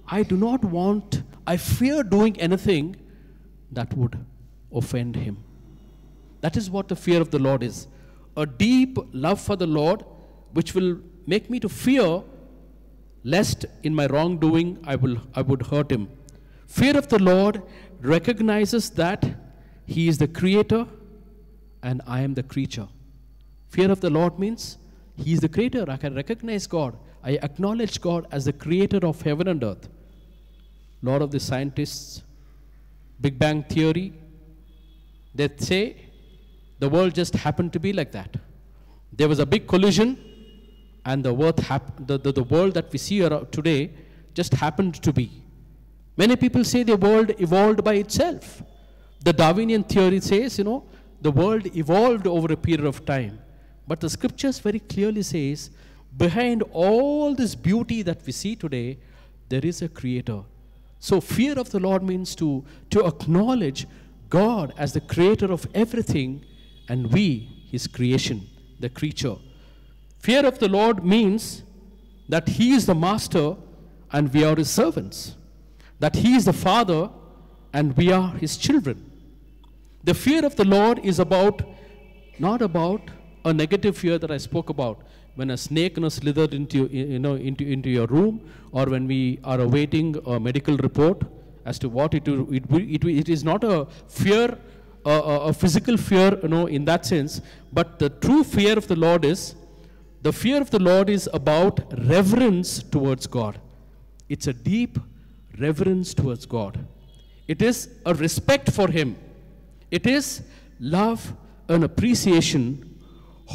I 0.08 0.24
do 0.24 0.38
not 0.38 0.63
want, 0.63 1.24
I 1.46 1.58
fear 1.58 2.03
doing 2.03 2.39
anything 2.39 2.96
that 3.72 3.96
would 3.98 4.18
offend 4.72 5.15
Him. 5.15 5.44
That 6.41 6.56
is 6.56 6.70
what 6.70 6.88
the 6.88 6.96
fear 6.96 7.20
of 7.22 7.32
the 7.32 7.39
Lord 7.39 7.63
is 7.63 7.88
a 8.38 8.46
deep 8.46 8.98
love 9.12 9.41
for 9.41 9.56
the 9.58 9.68
Lord, 9.68 10.06
which 10.53 10.74
will 10.74 11.00
make 11.27 11.50
me 11.50 11.60
to 11.60 11.68
fear 11.68 12.24
lest 13.24 13.65
in 13.84 13.94
my 13.94 14.08
wrongdoing 14.08 14.80
I, 14.86 14.96
will, 14.96 15.18
I 15.36 15.41
would 15.41 15.68
hurt 15.68 15.91
Him. 15.91 16.08
Fear 16.68 16.98
of 16.98 17.10
the 17.10 17.20
Lord 17.20 17.62
recognizes 18.01 18.89
that 18.91 19.25
He 19.86 20.08
is 20.08 20.18
the 20.18 20.27
creator 20.27 20.88
and 21.84 22.01
I 22.08 22.22
am 22.22 22.36
the 22.36 22.44
creature. 22.44 22.88
Fear 23.70 23.91
of 23.91 24.01
the 24.01 24.10
Lord 24.10 24.39
means 24.39 24.77
He 25.15 25.34
is 25.34 25.39
the 25.39 25.50
creator. 25.50 25.86
I 25.89 25.98
can 25.98 26.15
recognize 26.15 26.68
God. 26.68 26.96
I 27.24 27.32
acknowledge 27.44 28.01
God 28.01 28.28
as 28.32 28.46
the 28.46 28.54
creator 28.54 29.06
of 29.06 29.22
heaven 29.22 29.48
and 29.48 29.63
earth. 29.63 29.88
lot 31.04 31.22
of 31.22 31.32
the 31.32 31.40
scientists, 31.40 32.24
Big 33.20 33.38
Bang 33.38 33.63
Theory, 33.63 34.13
they 35.34 35.50
say 35.58 36.10
the 36.80 36.90
world 36.90 37.13
just 37.13 37.36
happened 37.36 37.74
to 37.74 37.80
be 37.80 37.94
like 37.94 38.12
that. 38.12 38.36
There 39.13 39.28
was 39.28 39.40
a 39.40 39.46
big 39.46 39.68
collision, 39.68 40.18
and 41.06 41.24
the, 41.24 41.63
hap- 41.68 42.08
the, 42.08 42.18
the, 42.18 42.32
the 42.32 42.44
world 42.44 42.74
that 42.74 42.92
we 42.92 42.98
see 42.98 43.20
today 43.51 43.92
just 44.34 44.54
happened 44.54 44.96
to 45.01 45.13
be. 45.13 45.32
Many 46.18 46.36
people 46.36 46.63
say 46.63 46.84
the 46.84 46.98
world 46.98 47.32
evolved 47.40 47.84
by 47.84 47.96
itself. 47.96 48.63
The 49.24 49.34
Darwinian 49.34 49.84
theory 49.84 50.20
says, 50.20 50.58
you 50.58 50.63
know, 50.63 50.84
the 51.22 51.32
world 51.32 51.75
evolved 51.75 52.25
over 52.28 52.51
a 52.51 52.58
period 52.58 52.86
of 52.86 53.06
time. 53.06 53.40
But 53.88 54.00
the 54.00 54.10
scriptures 54.10 54.60
very 54.60 54.80
clearly 54.80 55.22
says, 55.22 55.70
behind 56.15 56.63
all 56.72 57.34
this 57.36 57.56
beauty 57.56 58.01
that 58.03 58.25
we 58.25 58.32
see 58.32 58.56
today, 58.56 59.00
there 59.50 59.65
is 59.65 59.82
a 59.82 59.89
creator. 59.89 60.41
So 61.00 61.20
fear 61.20 61.58
of 61.58 61.72
the 61.72 61.80
Lord 61.80 62.03
means 62.03 62.36
to, 62.36 62.63
to 62.91 63.06
acknowledge 63.06 63.88
God 64.30 64.74
as 64.77 64.94
the 64.94 65.01
creator 65.01 65.51
of 65.51 65.68
everything 65.74 66.46
and 66.88 67.12
we, 67.12 67.68
his 67.70 67.88
creation, 67.88 68.48
the 68.80 68.89
creature. 68.89 69.36
Fear 70.20 70.46
of 70.46 70.60
the 70.60 70.70
Lord 70.70 71.03
means 71.03 71.63
that 72.30 72.48
he 72.48 72.74
is 72.74 72.86
the 72.86 72.96
master 72.96 73.56
and 74.12 74.32
we 74.34 74.44
are 74.44 74.56
his 74.56 74.70
servants, 74.70 75.36
that 76.00 76.15
he 76.15 76.36
is 76.36 76.46
the 76.46 76.53
father 76.53 77.10
and 77.74 77.96
we 77.98 78.12
are 78.12 78.30
his 78.36 78.58
children. 78.58 79.12
The 80.03 80.13
fear 80.13 80.46
of 80.46 80.56
the 80.56 80.65
Lord 80.65 81.00
is 81.00 81.20
about, 81.20 81.62
not 82.39 82.62
about 82.62 83.01
a 83.45 83.53
negative 83.53 83.98
fear 83.98 84.17
that 84.17 84.31
I 84.31 84.38
spoke 84.38 84.69
about, 84.69 85.00
when 85.36 85.50
a 85.51 85.57
snake 85.57 85.98
you 85.98 86.01
know, 86.03 86.10
slithered 86.10 86.53
into, 86.53 86.88
you 86.88 87.19
know, 87.19 87.36
into, 87.36 87.65
into 87.65 87.89
your 87.89 88.07
room, 88.07 88.41
or 88.71 88.86
when 88.86 89.07
we 89.07 89.39
are 89.43 89.60
awaiting 89.60 90.15
a 90.25 90.39
medical 90.39 90.77
report 90.77 91.21
as 91.65 91.79
to 91.79 91.89
what 91.89 92.13
it, 92.13 92.27
it, 92.27 92.63
it, 92.69 93.03
it 93.05 93.29
is 93.29 93.43
not 93.43 93.63
a 93.63 93.88
fear 94.07 94.57
a, 95.05 95.10
a, 95.10 95.53
physical 95.53 95.98
fear, 95.98 96.38
you 96.43 96.50
know, 96.50 96.67
in 96.67 96.86
that 96.86 97.05
sense. 97.05 97.41
But 97.74 98.00
the 98.00 98.10
true 98.10 98.43
fear 98.43 98.77
of 98.77 98.88
the 98.88 98.95
Lord 98.95 99.25
is, 99.25 99.55
the 100.21 100.31
fear 100.31 100.62
of 100.62 100.69
the 100.69 100.79
Lord 100.79 101.10
is 101.10 101.27
about 101.33 101.81
reverence 102.05 102.83
towards 102.83 103.25
God. 103.25 103.60
It's 104.29 104.48
a 104.48 104.53
deep 104.53 105.00
reverence 105.60 106.13
towards 106.13 106.45
God. 106.45 106.86
It 107.48 107.62
is 107.62 107.89
a 108.05 108.13
respect 108.13 108.71
for 108.71 108.89
Him. 108.89 109.15
It 109.89 110.05
is 110.05 110.43
love 110.79 111.33
and 111.67 111.83
appreciation, 111.83 112.90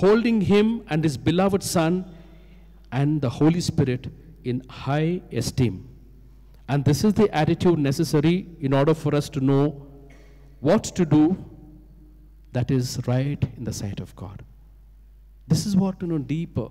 holding 0.00 0.40
Him 0.40 0.82
and 0.88 1.02
His 1.02 1.16
beloved 1.16 1.62
Son 1.62 2.04
and 2.92 3.20
the 3.20 3.30
Holy 3.30 3.60
Spirit 3.60 4.08
in 4.44 4.62
high 4.68 5.22
esteem. 5.32 5.88
And 6.68 6.84
this 6.84 7.04
is 7.04 7.14
the 7.14 7.28
attitude 7.34 7.78
necessary 7.78 8.46
in 8.60 8.72
order 8.72 8.94
for 8.94 9.14
us 9.14 9.28
to 9.30 9.40
know 9.40 9.86
what 10.60 10.84
to 10.84 11.04
do 11.04 11.36
that 12.52 12.70
is 12.70 12.98
right 13.06 13.42
in 13.56 13.64
the 13.64 13.72
sight 13.72 14.00
of 14.00 14.14
God. 14.16 14.42
This 15.46 15.64
is 15.66 15.76
what 15.76 16.02
you 16.02 16.08
know 16.08 16.18
deeper. 16.18 16.68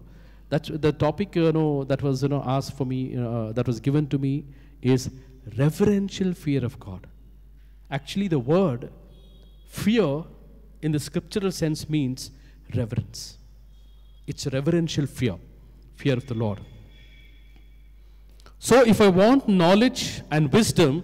That's 0.50 0.70
the 0.70 0.92
topic 0.92 1.36
you 1.36 1.52
know 1.52 1.84
that 1.86 2.02
was 2.02 2.24
you 2.24 2.30
know 2.30 2.44
asked 2.46 2.74
for 2.78 2.86
me 2.86 3.16
uh, 3.16 3.52
that 3.54 3.68
was 3.68 3.80
given 3.80 4.08
to 4.08 4.18
me 4.18 4.46
is 4.82 5.10
reverential 5.58 6.34
fear 6.34 6.66
of 6.66 6.80
God. 6.80 7.08
Actually, 7.90 8.28
the 8.28 8.40
word 8.40 8.90
fear 9.68 10.24
in 10.82 10.92
the 10.92 11.00
scriptural 11.00 11.52
sense 11.52 11.90
means 11.90 12.32
reverence. 12.74 13.38
It's 14.28 14.48
reverential 14.48 15.06
fear, 15.06 15.36
fear 15.96 16.14
of 16.14 16.26
the 16.26 16.34
Lord. 16.34 16.62
So, 18.60 18.84
if 18.84 19.02
I 19.02 19.10
want 19.10 19.48
knowledge 19.48 20.22
and 20.32 20.52
wisdom, 20.52 21.04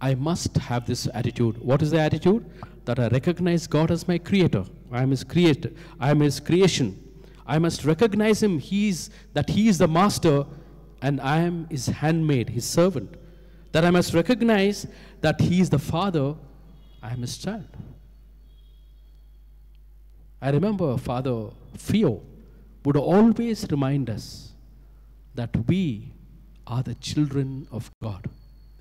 I 0.00 0.14
must 0.14 0.56
have 0.56 0.86
this 0.86 1.08
attitude. 1.14 1.58
What 1.58 1.82
is 1.82 1.90
the 1.90 2.00
attitude? 2.00 2.44
That 2.84 2.98
I 2.98 3.08
recognize 3.08 3.66
God 3.66 3.90
as 3.90 4.08
my 4.08 4.18
creator. 4.18 4.64
I 4.90 5.02
am 5.02 5.10
his 5.10 5.24
creator. 5.24 5.70
I 6.00 6.10
am 6.10 6.20
his 6.20 6.40
creation. 6.40 6.98
I 7.46 7.58
must 7.58 7.84
recognize 7.84 8.42
him 8.42 8.58
he's, 8.58 9.10
that 9.34 9.50
he 9.50 9.68
is 9.68 9.78
the 9.78 9.88
master 9.88 10.44
and 11.00 11.20
I 11.20 11.38
am 11.38 11.66
his 11.70 11.86
handmaid, 11.86 12.50
his 12.50 12.64
servant. 12.64 13.14
That 13.72 13.84
I 13.84 13.90
must 13.90 14.14
recognize 14.14 14.86
that 15.20 15.40
he 15.40 15.60
is 15.60 15.70
the 15.70 15.78
father, 15.78 16.34
I 17.02 17.12
am 17.12 17.20
his 17.20 17.38
child. 17.38 17.66
I 20.40 20.50
remember 20.50 20.96
Father 20.96 21.50
Fio 21.76 22.22
would 22.84 22.96
always 22.96 23.66
remind 23.70 24.08
us 24.08 24.52
that 25.34 25.50
we 25.66 26.12
are 26.66 26.82
the 26.82 26.94
children 26.96 27.66
of 27.70 27.90
God 28.02 28.28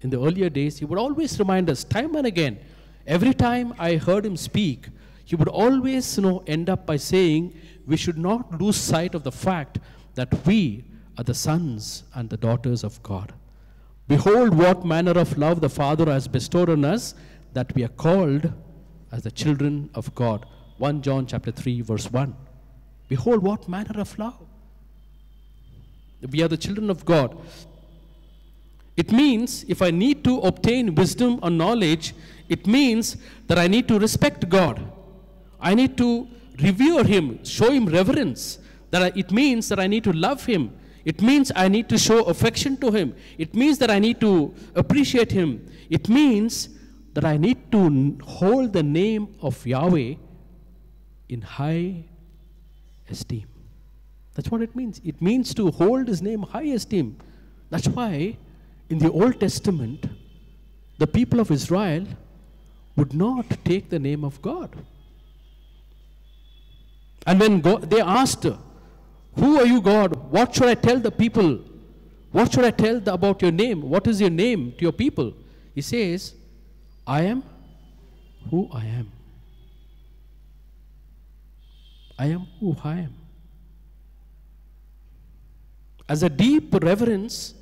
in 0.02 0.10
the 0.10 0.22
earlier 0.22 0.50
days, 0.50 0.78
he 0.78 0.86
would 0.86 1.00
always 1.00 1.40
remind 1.40 1.70
us 1.70 1.84
time 1.84 2.16
and 2.16 2.28
again. 2.28 2.60
Every 3.06 3.34
time 3.34 3.74
I 3.80 3.96
heard 3.96 4.26
him 4.26 4.38
speak, 4.38 4.90
he 5.26 5.36
would 5.36 5.48
always 5.48 6.18
you 6.18 6.24
know, 6.24 6.44
end 6.46 6.70
up 6.70 6.86
by 6.86 6.98
saying, 6.98 7.54
We 7.86 7.98
should 7.98 8.18
not 8.18 8.62
lose 8.62 8.76
sight 8.76 9.16
of 9.16 9.24
the 9.24 9.32
fact 9.32 9.80
that 10.16 10.46
we 10.46 10.86
are 11.18 11.24
the 11.24 11.34
sons 11.34 12.04
and 12.14 12.30
the 12.30 12.38
daughters 12.38 12.84
of 12.84 13.02
God. 13.02 13.34
Behold, 14.08 14.54
what 14.54 14.86
manner 14.86 15.12
of 15.12 15.38
love 15.38 15.62
the 15.62 15.70
Father 15.70 16.06
has 16.06 16.28
bestowed 16.28 16.70
on 16.70 16.86
us, 16.86 17.16
that 17.54 17.74
we 17.76 17.84
are 17.84 17.90
called 17.90 18.54
as 19.12 19.24
the 19.24 19.32
children 19.32 19.90
of 19.96 20.14
God. 20.16 20.46
1 20.77 21.01
John 21.01 21.25
chapter 21.25 21.51
3 21.51 21.81
verse 21.81 22.12
1. 22.12 22.36
Behold 23.10 23.41
what 23.41 23.67
manner 23.67 24.00
of 24.00 24.17
love. 24.19 24.39
We 26.31 26.41
are 26.41 26.48
the 26.48 26.57
children 26.57 26.89
of 26.89 27.05
God. 27.05 27.38
It 28.96 29.12
means 29.12 29.63
if 29.67 29.81
I 29.81 29.91
need 29.91 30.24
to 30.24 30.39
obtain 30.39 30.96
wisdom 30.96 31.39
or 31.43 31.50
knowledge, 31.50 32.15
it 32.50 32.65
means 32.65 33.17
that 33.48 33.60
I 33.60 33.67
need 33.67 33.88
to 33.88 34.00
respect 34.00 34.50
God. 34.50 34.81
I 35.60 35.75
need 35.75 35.98
to 35.98 36.27
revere 36.60 37.03
Him, 37.03 37.43
show 37.43 37.72
Him 37.72 37.86
reverence. 37.86 38.60
That 38.89 39.03
I, 39.03 39.12
it 39.15 39.31
means 39.31 39.69
that 39.69 39.79
I 39.79 39.88
need 39.88 40.03
to 40.05 40.13
love 40.13 40.46
Him. 40.46 40.72
It 41.05 41.22
means 41.22 41.51
I 41.55 41.67
need 41.67 41.88
to 41.89 41.98
show 41.98 42.24
affection 42.24 42.77
to 42.77 42.91
Him. 42.91 43.15
It 43.38 43.53
means 43.53 43.77
that 43.77 43.91
I 43.91 44.00
need 44.00 44.19
to 44.22 44.53
appreciate 44.75 45.31
Him. 45.31 45.69
It 45.89 46.10
means 46.10 46.69
that 47.13 47.24
I 47.24 47.38
need 47.38 47.72
to 47.72 48.17
hold 48.24 48.74
the 48.74 48.84
name 48.84 49.36
of 49.41 49.65
Yahweh 49.65 50.15
in 51.29 51.41
high 51.41 52.03
esteem. 53.10 53.48
That's 54.36 54.51
what 54.51 54.62
it 54.62 54.75
means. 54.75 55.01
It 55.03 55.22
means 55.22 55.53
to 55.55 55.72
hold 55.72 56.07
His 56.07 56.22
name 56.22 56.43
high 56.43 56.69
esteem. 56.79 57.17
That's 57.69 57.88
why 57.88 58.38
in 58.89 59.00
the 59.00 59.12
Old 59.12 59.39
Testament, 59.39 60.05
the 60.98 61.07
people 61.07 61.39
of 61.39 61.51
Israel 61.51 62.05
would 62.96 63.13
not 63.13 63.46
take 63.65 63.89
the 63.89 64.00
name 64.00 64.24
of 64.24 64.41
God. 64.41 64.75
And 67.25 67.39
when 67.39 67.62
God, 67.62 67.89
they 67.89 68.01
asked, 68.01 68.46
Who 69.36 69.60
are 69.60 69.65
you, 69.65 69.81
God? 69.81 70.15
What 70.31 70.55
should 70.55 70.69
I 70.69 70.75
tell 70.75 71.00
the 71.00 71.12
people? 71.12 71.60
What 72.31 72.53
should 72.53 72.63
I 72.63 72.72
tell 72.72 73.00
the, 73.00 73.13
about 73.13 73.41
your 73.41 73.51
name? 73.51 73.81
What 73.81 74.07
is 74.07 74.22
your 74.22 74.29
name 74.29 74.74
to 74.77 74.81
your 74.81 74.91
people? 74.91 75.34
He 75.75 75.81
says, 75.81 76.34
I 77.05 77.24
am 77.24 77.43
who 78.50 78.69
I 78.72 78.86
am. 78.86 79.12
I 82.17 82.27
am 82.27 82.47
who 82.59 82.75
I 82.83 83.00
am. 83.00 83.15
As 86.09 86.24
a 86.24 86.29
deep 86.29 86.74
reverence, 86.81 87.53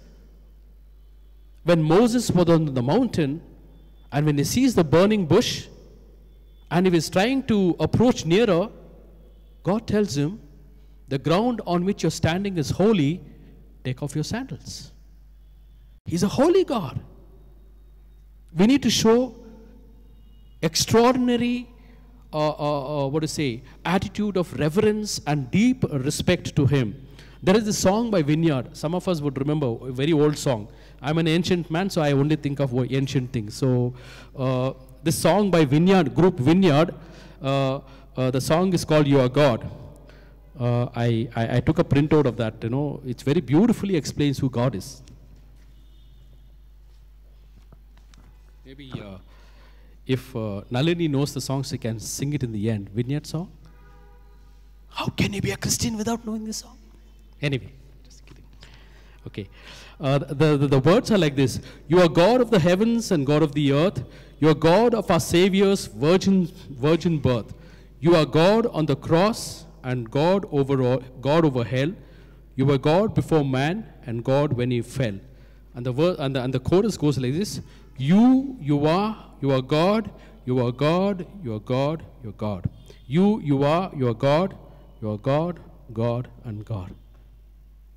when 1.64 1.82
Moses 1.82 2.30
was 2.32 2.48
on 2.48 2.74
the 2.74 2.82
mountain 2.82 3.42
and 4.12 4.26
when 4.26 4.38
he 4.38 4.44
sees 4.44 4.76
the 4.76 4.84
burning 4.84 5.26
bush 5.26 5.68
and 6.70 6.86
he 6.86 6.96
is 6.96 7.10
trying 7.10 7.44
to 7.44 7.76
approach 7.80 8.26
nearer, 8.26 8.70
God 9.64 9.88
tells 9.88 10.16
him, 10.16 10.40
The 11.08 11.18
ground 11.18 11.62
on 11.66 11.86
which 11.86 12.04
you're 12.04 12.12
standing 12.12 12.58
is 12.58 12.70
holy, 12.70 13.22
take 13.84 14.04
off 14.04 14.14
your 14.14 14.24
sandals. 14.24 14.92
He's 16.06 16.22
a 16.22 16.28
holy 16.28 16.64
God. 16.64 17.00
We 18.56 18.68
need 18.68 18.84
to 18.84 18.92
show 18.92 19.36
extraordinary, 20.62 21.68
uh, 22.36 22.50
uh, 22.50 23.06
uh, 23.06 23.08
what 23.08 23.22
to 23.22 23.28
say, 23.30 23.64
attitude 23.86 24.36
of 24.36 24.54
reverence 24.60 25.22
and 25.26 25.50
deep 25.52 25.86
respect 26.08 26.54
to 26.58 26.66
Him. 26.66 26.88
There 27.42 27.56
is 27.56 27.68
a 27.68 27.74
song 27.74 28.12
by 28.12 28.22
Vineyard. 28.24 28.76
Some 28.76 28.94
of 28.94 29.08
us 29.08 29.22
would 29.22 29.38
remember, 29.38 29.68
a 29.90 29.92
very 29.92 30.12
old 30.12 30.38
song. 30.38 30.68
I'm 31.02 31.18
an 31.18 31.28
ancient 31.28 31.72
man, 31.72 31.90
so 31.90 32.02
I 32.02 32.12
only 32.12 32.36
think 32.36 32.60
of 32.60 32.74
ancient 32.92 33.32
things. 33.32 33.54
So, 33.56 33.94
uh, 34.36 34.74
this 35.02 35.18
song 35.18 35.50
by 35.50 35.64
Vineyard, 35.64 36.14
group 36.14 36.38
Vineyard, 36.40 36.94
uh, 37.42 37.80
uh, 38.18 38.32
the 38.32 38.42
song 38.42 38.74
is 38.74 38.84
called 38.84 39.08
You 39.08 39.22
Are 39.22 39.30
God. 39.30 39.70
Uh, 40.60 40.88
I, 40.96 41.30
I, 41.36 41.58
I, 41.58 41.60
took 41.60 41.80
a 41.80 41.84
printout 41.84 42.26
of 42.26 42.38
that, 42.38 42.56
you 42.64 42.70
know, 42.70 43.02
it 43.06 43.22
very 43.22 43.42
beautifully 43.42 43.96
explains 43.96 44.40
who 44.40 44.50
God 44.50 44.74
is. 44.76 45.02
Maybe 48.66 48.92
uh, 48.96 49.18
if 50.08 50.36
uh, 50.36 50.62
Nalini 50.70 51.08
knows 51.08 51.34
the 51.34 51.42
song, 51.42 51.64
she 51.64 51.78
can 51.78 52.00
sing 52.00 52.34
it 52.34 52.44
in 52.44 52.52
the 52.52 52.70
end. 52.70 52.90
Vineyard 52.90 53.26
song? 53.26 53.52
How 54.90 55.08
can 55.08 55.34
you 55.34 55.42
be 55.42 55.52
a 55.52 55.58
Christian 55.58 55.98
without 55.98 56.26
knowing 56.26 56.46
this 56.46 56.58
song? 56.58 56.78
Anyway, 57.42 57.72
just 58.04 58.26
kidding. 58.26 58.44
Okay. 59.28 59.50
Uh, 60.00 60.18
the, 60.18 60.58
the, 60.58 60.68
the 60.68 60.80
words 60.80 61.10
are 61.12 61.18
like 61.18 61.36
this 61.36 61.60
You 61.88 62.02
are 62.02 62.10
God 62.10 62.42
of 62.42 62.52
the 62.52 62.60
heavens 62.60 63.12
and 63.12 63.26
God 63.26 63.44
of 63.44 63.54
the 63.54 63.72
earth. 63.72 64.04
You 64.40 64.50
are 64.50 64.54
God 64.54 64.94
of 64.94 65.10
our 65.10 65.20
Savior's 65.20 65.88
virgin, 65.88 66.48
virgin 66.70 67.20
birth. 67.20 67.54
You 68.00 68.16
are 68.16 68.26
God 68.26 68.68
on 68.68 68.86
the 68.86 68.96
cross 68.96 69.66
and 69.84 70.10
God 70.12 70.46
over, 70.52 70.82
all, 70.82 71.00
God 71.22 71.46
over 71.46 71.64
hell. 71.64 71.94
You 72.56 72.66
were 72.66 72.78
God 72.78 73.14
before 73.14 73.46
man 73.46 73.92
and 74.06 74.24
God 74.24 74.54
when 74.54 74.72
he 74.72 74.82
fell. 74.82 75.18
And 75.74 75.86
the, 75.86 76.16
and, 76.20 76.36
the, 76.36 76.44
and 76.44 76.54
the 76.54 76.60
chorus 76.60 76.98
goes 76.98 77.18
like 77.18 77.34
this 77.34 77.62
You, 77.98 78.58
you 78.60 78.86
are, 78.86 79.25
you 79.42 79.52
are 79.52 79.62
God, 79.62 80.12
you 80.46 80.66
are 80.66 80.72
God, 80.72 81.26
you 81.44 81.54
are 81.56 81.60
God, 81.60 82.04
you 82.24 82.30
are 82.30 82.34
God. 82.34 82.70
You, 83.08 83.42
you 83.42 83.64
are, 83.64 83.92
you 83.96 84.08
are 84.08 84.14
God, 84.14 84.56
you 85.02 85.12
are 85.12 85.18
God, 85.18 85.60
God, 85.94 86.28
and 86.44 86.66
God. 86.66 86.94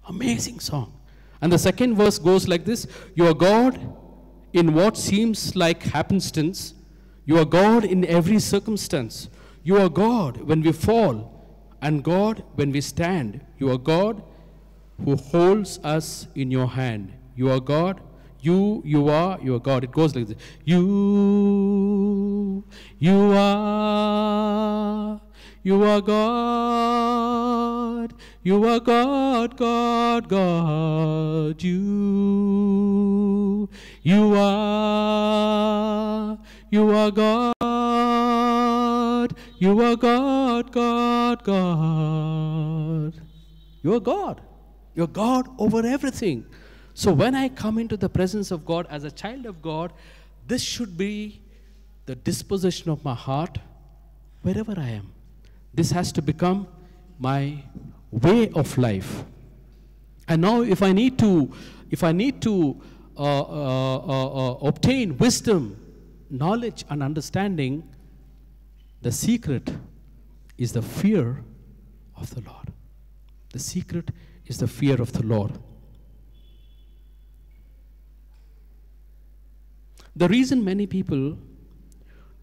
Amazing 0.06 0.60
song. 0.60 0.94
And 1.40 1.52
the 1.52 1.58
second 1.58 1.96
verse 1.96 2.18
goes 2.18 2.48
like 2.48 2.64
this 2.64 2.86
You 3.14 3.26
are 3.26 3.34
God 3.34 3.78
in 4.52 4.74
what 4.74 4.96
seems 4.96 5.54
like 5.54 5.82
happenstance. 5.82 6.74
You 7.24 7.38
are 7.38 7.44
God 7.44 7.84
in 7.84 8.04
every 8.04 8.38
circumstance. 8.38 9.28
You 9.62 9.76
are 9.76 9.88
God 9.88 10.38
when 10.42 10.62
we 10.62 10.72
fall, 10.72 11.76
and 11.82 12.02
God 12.02 12.42
when 12.54 12.72
we 12.72 12.80
stand. 12.80 13.44
You 13.58 13.70
are 13.70 13.78
God 13.78 14.22
who 15.04 15.16
holds 15.16 15.78
us 15.84 16.26
in 16.34 16.50
your 16.50 16.66
hand. 16.66 17.12
You 17.36 17.50
are 17.50 17.60
God. 17.60 18.00
You, 18.40 18.82
you 18.84 19.08
are, 19.08 19.38
you 19.42 19.56
are 19.56 19.58
God. 19.58 19.82
It 19.84 19.90
goes 19.90 20.14
like 20.14 20.28
this. 20.28 20.36
You, 20.64 22.64
you 22.98 23.32
are, 23.32 25.20
you 25.62 25.82
are 25.82 26.00
God. 26.00 28.14
You 28.42 28.64
are 28.64 28.80
God, 28.80 29.56
God, 29.56 30.28
God. 30.28 31.62
You, 31.62 33.68
you 34.02 34.34
are, 34.36 36.38
you 36.70 36.90
are 36.90 37.10
God. 37.10 37.54
You 39.58 39.82
are 39.82 39.96
God, 39.96 40.70
God, 40.70 41.42
God. 41.42 43.14
You 43.82 43.94
are 43.94 44.00
God. 44.00 44.40
You're 44.94 45.08
God 45.08 45.48
over 45.58 45.84
everything. 45.84 46.44
So 46.98 47.12
when 47.12 47.36
I 47.36 47.48
come 47.48 47.78
into 47.78 47.96
the 47.96 48.08
presence 48.08 48.50
of 48.50 48.66
God 48.66 48.84
as 48.90 49.04
a 49.04 49.10
child 49.12 49.46
of 49.46 49.62
God, 49.62 49.92
this 50.48 50.60
should 50.60 50.96
be 50.98 51.40
the 52.06 52.16
disposition 52.16 52.90
of 52.90 53.04
my 53.04 53.14
heart 53.14 53.58
wherever 54.42 54.74
I 54.76 54.88
am. 54.88 55.12
This 55.72 55.92
has 55.92 56.10
to 56.10 56.22
become 56.22 56.66
my 57.20 57.62
way 58.10 58.50
of 58.50 58.76
life. 58.76 59.22
And 60.26 60.42
now 60.42 60.62
if 60.62 60.82
I 60.82 60.90
need 60.90 61.20
to, 61.20 61.54
if 61.88 62.02
I 62.02 62.10
need 62.10 62.42
to 62.42 62.82
uh, 63.16 63.42
uh, 63.42 63.98
uh, 63.98 64.26
uh 64.26 64.54
obtain 64.66 65.16
wisdom, 65.18 65.76
knowledge 66.30 66.84
and 66.90 67.04
understanding, 67.04 67.88
the 69.02 69.12
secret 69.12 69.72
is 70.56 70.72
the 70.72 70.82
fear 70.82 71.44
of 72.16 72.34
the 72.34 72.40
Lord. 72.40 72.72
The 73.52 73.60
secret 73.60 74.10
is 74.46 74.58
the 74.58 74.66
fear 74.66 75.00
of 75.00 75.12
the 75.12 75.24
Lord. 75.24 75.60
The 80.18 80.26
reason 80.26 80.64
many 80.64 80.84
people 80.84 81.38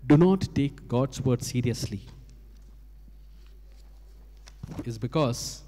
do 0.08 0.16
not 0.18 0.48
take 0.56 0.88
God's 0.88 1.20
word 1.20 1.44
seriously 1.44 2.00
is 4.86 4.98
because 4.98 5.62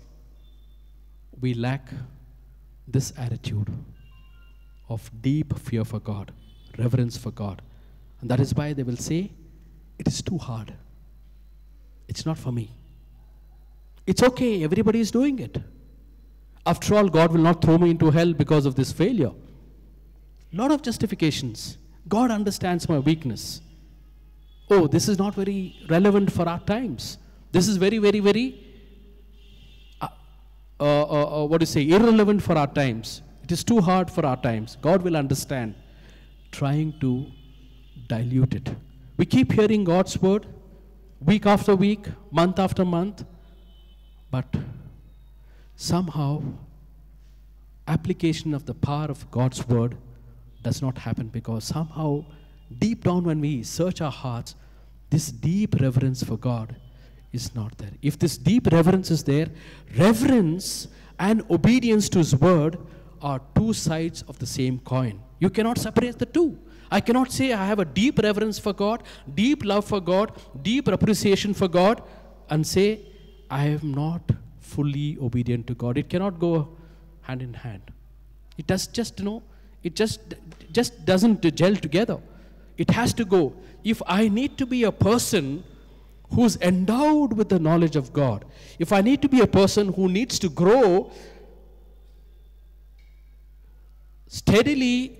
we 1.41 1.53
lack 1.53 1.89
this 2.87 3.11
attitude 3.17 3.69
of 4.87 5.11
deep 5.21 5.59
fear 5.59 5.83
for 5.83 5.99
God, 5.99 6.31
reverence 6.77 7.17
for 7.17 7.31
God. 7.31 7.61
And 8.21 8.31
that 8.31 8.39
is 8.39 8.55
why 8.55 8.71
they 8.71 8.83
will 8.83 8.95
say, 8.95 9.29
it 9.99 10.07
is 10.07 10.21
too 10.21 10.37
hard. 10.37 10.73
It's 12.07 12.25
not 12.25 12.37
for 12.37 12.53
me. 12.53 12.71
It's 14.05 14.23
okay, 14.23 14.63
everybody 14.63 15.01
is 15.01 15.11
doing 15.11 15.39
it. 15.39 15.57
After 16.65 16.95
all, 16.95 17.09
God 17.09 17.33
will 17.33 17.41
not 17.41 17.61
throw 17.61 17.77
me 17.77 17.89
into 17.89 18.11
hell 18.11 18.31
because 18.31 18.65
of 18.65 18.75
this 18.75 18.93
failure. 18.93 19.33
Lot 20.53 20.71
of 20.71 20.81
justifications. 20.81 21.77
God 22.07 22.31
understands 22.31 22.87
my 22.87 22.99
weakness. 22.99 23.61
Oh, 24.69 24.87
this 24.87 25.07
is 25.07 25.17
not 25.17 25.35
very 25.35 25.75
relevant 25.89 26.31
for 26.31 26.47
our 26.47 26.59
times. 26.59 27.17
This 27.51 27.67
is 27.67 27.77
very, 27.77 27.97
very, 27.97 28.19
very, 28.19 28.47
uh, 30.01 30.07
uh, 30.79 31.03
uh, 31.03 31.43
uh 31.43 31.45
what 31.45 31.59
do 31.59 31.63
you 31.63 31.67
say, 31.67 31.89
irrelevant 31.89 32.43
for 32.43 32.57
our 32.57 32.67
times. 32.67 33.21
It 33.43 33.51
is 33.51 33.63
too 33.63 33.79
hard 33.81 34.11
for 34.11 34.25
our 34.25 34.37
times. 34.37 34.77
God 34.81 35.01
will 35.03 35.15
understand. 35.15 35.75
Trying 36.51 36.99
to 36.99 37.27
dilute 38.07 38.55
it. 38.55 38.75
We 39.17 39.25
keep 39.25 39.53
hearing 39.53 39.83
God's 39.83 40.21
word 40.21 40.45
week 41.19 41.45
after 41.45 41.75
week, 41.75 42.07
month 42.31 42.59
after 42.59 42.85
month, 42.85 43.23
but 44.29 44.45
somehow 45.75 46.41
application 47.87 48.53
of 48.53 48.65
the 48.65 48.73
power 48.73 49.05
of 49.05 49.29
God's 49.31 49.67
word 49.67 49.97
does 50.63 50.81
not 50.81 50.97
happen 50.97 51.27
because 51.27 51.63
somehow 51.63 52.25
deep 52.79 53.03
down 53.03 53.23
when 53.23 53.39
we 53.39 53.63
search 53.63 54.01
our 54.01 54.11
hearts, 54.11 54.55
this 55.09 55.31
deep 55.31 55.79
reverence 55.79 56.23
for 56.23 56.37
God, 56.37 56.75
is 57.31 57.53
not 57.55 57.77
there. 57.77 57.91
If 58.01 58.17
this 58.19 58.37
deep 58.37 58.67
reverence 58.71 59.11
is 59.11 59.23
there, 59.23 59.47
reverence 59.97 60.87
and 61.19 61.43
obedience 61.49 62.09
to 62.09 62.19
His 62.19 62.35
word 62.35 62.77
are 63.21 63.41
two 63.55 63.73
sides 63.73 64.23
of 64.27 64.39
the 64.39 64.45
same 64.45 64.79
coin. 64.79 65.21
You 65.39 65.49
cannot 65.49 65.77
separate 65.77 66.19
the 66.19 66.25
two. 66.25 66.57
I 66.89 67.01
cannot 67.01 67.31
say 67.31 67.53
I 67.53 67.65
have 67.65 67.79
a 67.79 67.85
deep 67.85 68.19
reverence 68.19 68.57
for 68.59 68.73
God, 68.73 69.03
deep 69.33 69.65
love 69.65 69.85
for 69.85 69.99
God, 69.99 70.31
deep 70.61 70.87
appreciation 70.87 71.53
for 71.53 71.67
God, 71.67 72.01
and 72.49 72.65
say 72.65 73.01
I 73.49 73.67
am 73.67 73.93
not 73.93 74.21
fully 74.59 75.17
obedient 75.21 75.67
to 75.67 75.73
God. 75.73 75.97
It 75.97 76.09
cannot 76.09 76.39
go 76.39 76.69
hand 77.21 77.41
in 77.41 77.53
hand. 77.53 77.81
It 78.57 78.67
does 78.67 78.87
just, 78.87 79.19
you 79.19 79.25
know, 79.25 79.43
it 79.87 79.95
just, 79.95 80.19
just 80.71 81.05
doesn't 81.05 81.41
gel 81.55 81.75
together. 81.75 82.19
It 82.77 82.91
has 82.91 83.13
to 83.13 83.25
go. 83.25 83.53
If 83.83 84.01
I 84.05 84.27
need 84.27 84.57
to 84.57 84.65
be 84.65 84.83
a 84.83 84.91
person 84.91 85.63
who's 86.33 86.57
endowed 86.57 87.31
with 87.33 87.47
the 87.47 87.57
knowledge 87.57 87.95
of 87.95 88.11
God, 88.11 88.43
if 88.79 88.91
I 88.91 88.99
need 88.99 89.21
to 89.21 89.29
be 89.29 89.39
a 89.39 89.47
person 89.47 89.93
who 89.93 90.09
needs 90.09 90.39
to 90.39 90.49
grow 90.49 91.09
steadily 94.27 95.17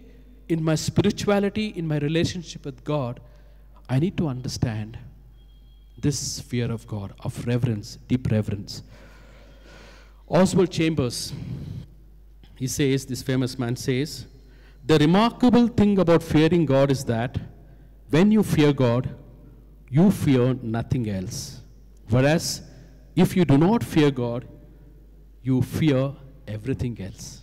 in 0.50 0.62
my 0.62 0.76
spirituality, 0.76 1.68
in 1.68 1.88
my 1.88 1.98
relationship 2.00 2.66
with 2.66 2.84
God, 2.84 3.22
I 3.90 4.00
need 4.00 4.18
to 4.18 4.28
understand 4.28 4.98
this 5.98 6.42
fear 6.42 6.70
of 6.70 6.86
God, 6.88 7.14
of 7.22 7.48
reverence, 7.48 7.98
deep 8.10 8.30
reverence. 8.30 8.84
Oswald 10.28 10.72
Chambers, 10.72 11.32
he 12.56 12.68
says, 12.68 13.06
this 13.06 13.24
famous 13.24 13.58
man 13.58 13.78
says, 13.78 14.26
the 14.88 14.98
remarkable 15.00 15.68
thing 15.68 16.00
about 16.00 16.24
fearing 16.24 16.66
God 16.66 16.92
is 16.92 17.04
that 17.06 17.38
when 18.10 18.32
you 18.32 18.42
fear 18.42 18.72
God, 18.72 19.10
you 19.90 20.12
fear 20.12 20.54
nothing 20.62 21.10
else. 21.10 21.60
Whereas 22.10 22.62
if 23.16 23.36
you 23.36 23.44
do 23.44 23.58
not 23.58 23.84
fear 23.84 24.12
God, 24.12 24.48
you 25.44 25.62
fear 25.62 26.14
everything 26.48 26.98
else. 27.02 27.42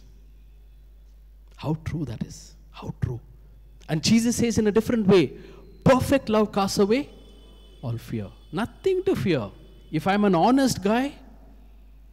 How 1.57 1.77
true 1.85 2.07
that 2.07 2.23
is. 2.23 2.55
How 2.71 2.95
true. 3.03 3.21
And 3.91 4.03
Jesus 4.03 4.37
says 4.37 4.57
in 4.57 4.67
a 4.67 4.73
different 4.73 5.07
way 5.07 5.33
perfect 5.85 6.31
love 6.31 6.51
casts 6.51 6.79
away 6.79 7.11
all 7.83 7.99
fear. 7.99 8.29
Nothing 8.53 9.03
to 9.05 9.15
fear. 9.15 9.51
If 9.93 10.07
I'm 10.07 10.25
an 10.25 10.35
honest 10.35 10.83
guy, 10.83 11.13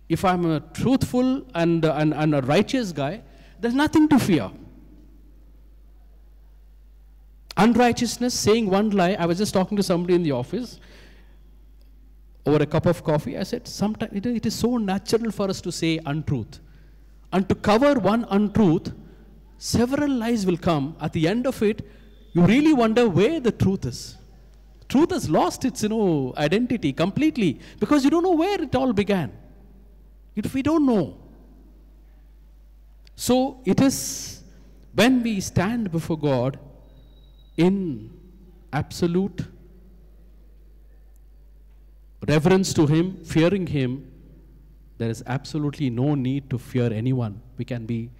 if 0.10 0.26
I'm 0.26 0.46
a 0.46 0.60
truthful 0.60 1.46
and, 1.56 1.86
and, 1.86 2.14
and 2.14 2.36
a 2.36 2.42
righteous 2.42 2.92
guy, 2.92 3.22
there's 3.62 3.74
nothing 3.74 4.10
to 4.10 4.20
fear. 4.20 4.52
Unrighteousness, 7.62 8.34
saying 8.34 8.68
one 8.68 8.90
lie. 8.90 9.16
I 9.20 9.28
was 9.28 9.38
just 9.38 9.54
talking 9.54 9.78
to 9.78 9.84
somebody 9.84 10.16
in 10.16 10.24
the 10.24 10.32
office 10.32 10.80
over 12.44 12.64
a 12.64 12.66
cup 12.66 12.88
of 12.88 13.04
coffee. 13.04 13.38
I 13.38 13.44
said, 13.44 13.68
sometimes 13.68 14.26
it 14.26 14.46
is 14.48 14.56
so 14.56 14.78
natural 14.78 15.32
for 15.32 15.48
us 15.48 15.62
to 15.62 15.72
say 15.72 16.00
untruth. 16.08 16.60
And 17.32 17.48
to 17.50 17.54
cover 17.54 18.00
one 18.00 18.26
untruth, 18.32 18.92
several 19.60 20.10
lies 20.10 20.44
will 20.44 20.58
come. 20.58 20.96
At 21.00 21.14
the 21.14 21.28
end 21.28 21.46
of 21.46 21.62
it, 21.62 21.88
you 22.34 22.42
really 22.42 22.74
wonder 22.74 23.08
where 23.08 23.40
the 23.40 23.52
truth 23.52 23.86
is. 23.86 24.18
Truth 24.90 25.12
has 25.12 25.30
lost 25.30 25.64
its 25.64 25.84
you 25.84 25.90
know, 25.90 26.34
identity 26.38 26.92
completely 26.92 27.60
because 27.80 28.04
you 28.04 28.10
don't 28.10 28.24
know 28.24 28.36
where 28.36 28.60
it 28.60 28.76
all 28.76 28.92
began. 28.92 29.32
If 30.36 30.54
we 30.56 30.64
don't 30.64 30.88
know. 30.88 31.16
So 33.16 33.62
it 33.66 33.80
is 33.82 34.42
when 34.96 35.22
we 35.22 35.42
stand 35.42 35.92
before 35.92 36.18
God 36.18 36.58
in 37.58 38.10
absolute 38.74 39.46
reverence 42.28 42.74
to 42.74 42.86
Him, 42.88 43.24
fearing 43.24 43.68
Him, 43.68 44.12
there 44.98 45.10
is 45.10 45.24
absolutely 45.26 45.90
no 45.90 46.16
need 46.16 46.50
to 46.50 46.58
fear 46.58 46.94
anyone. 46.94 47.42
We 47.58 47.66
can 47.66 47.86
be 47.86 48.12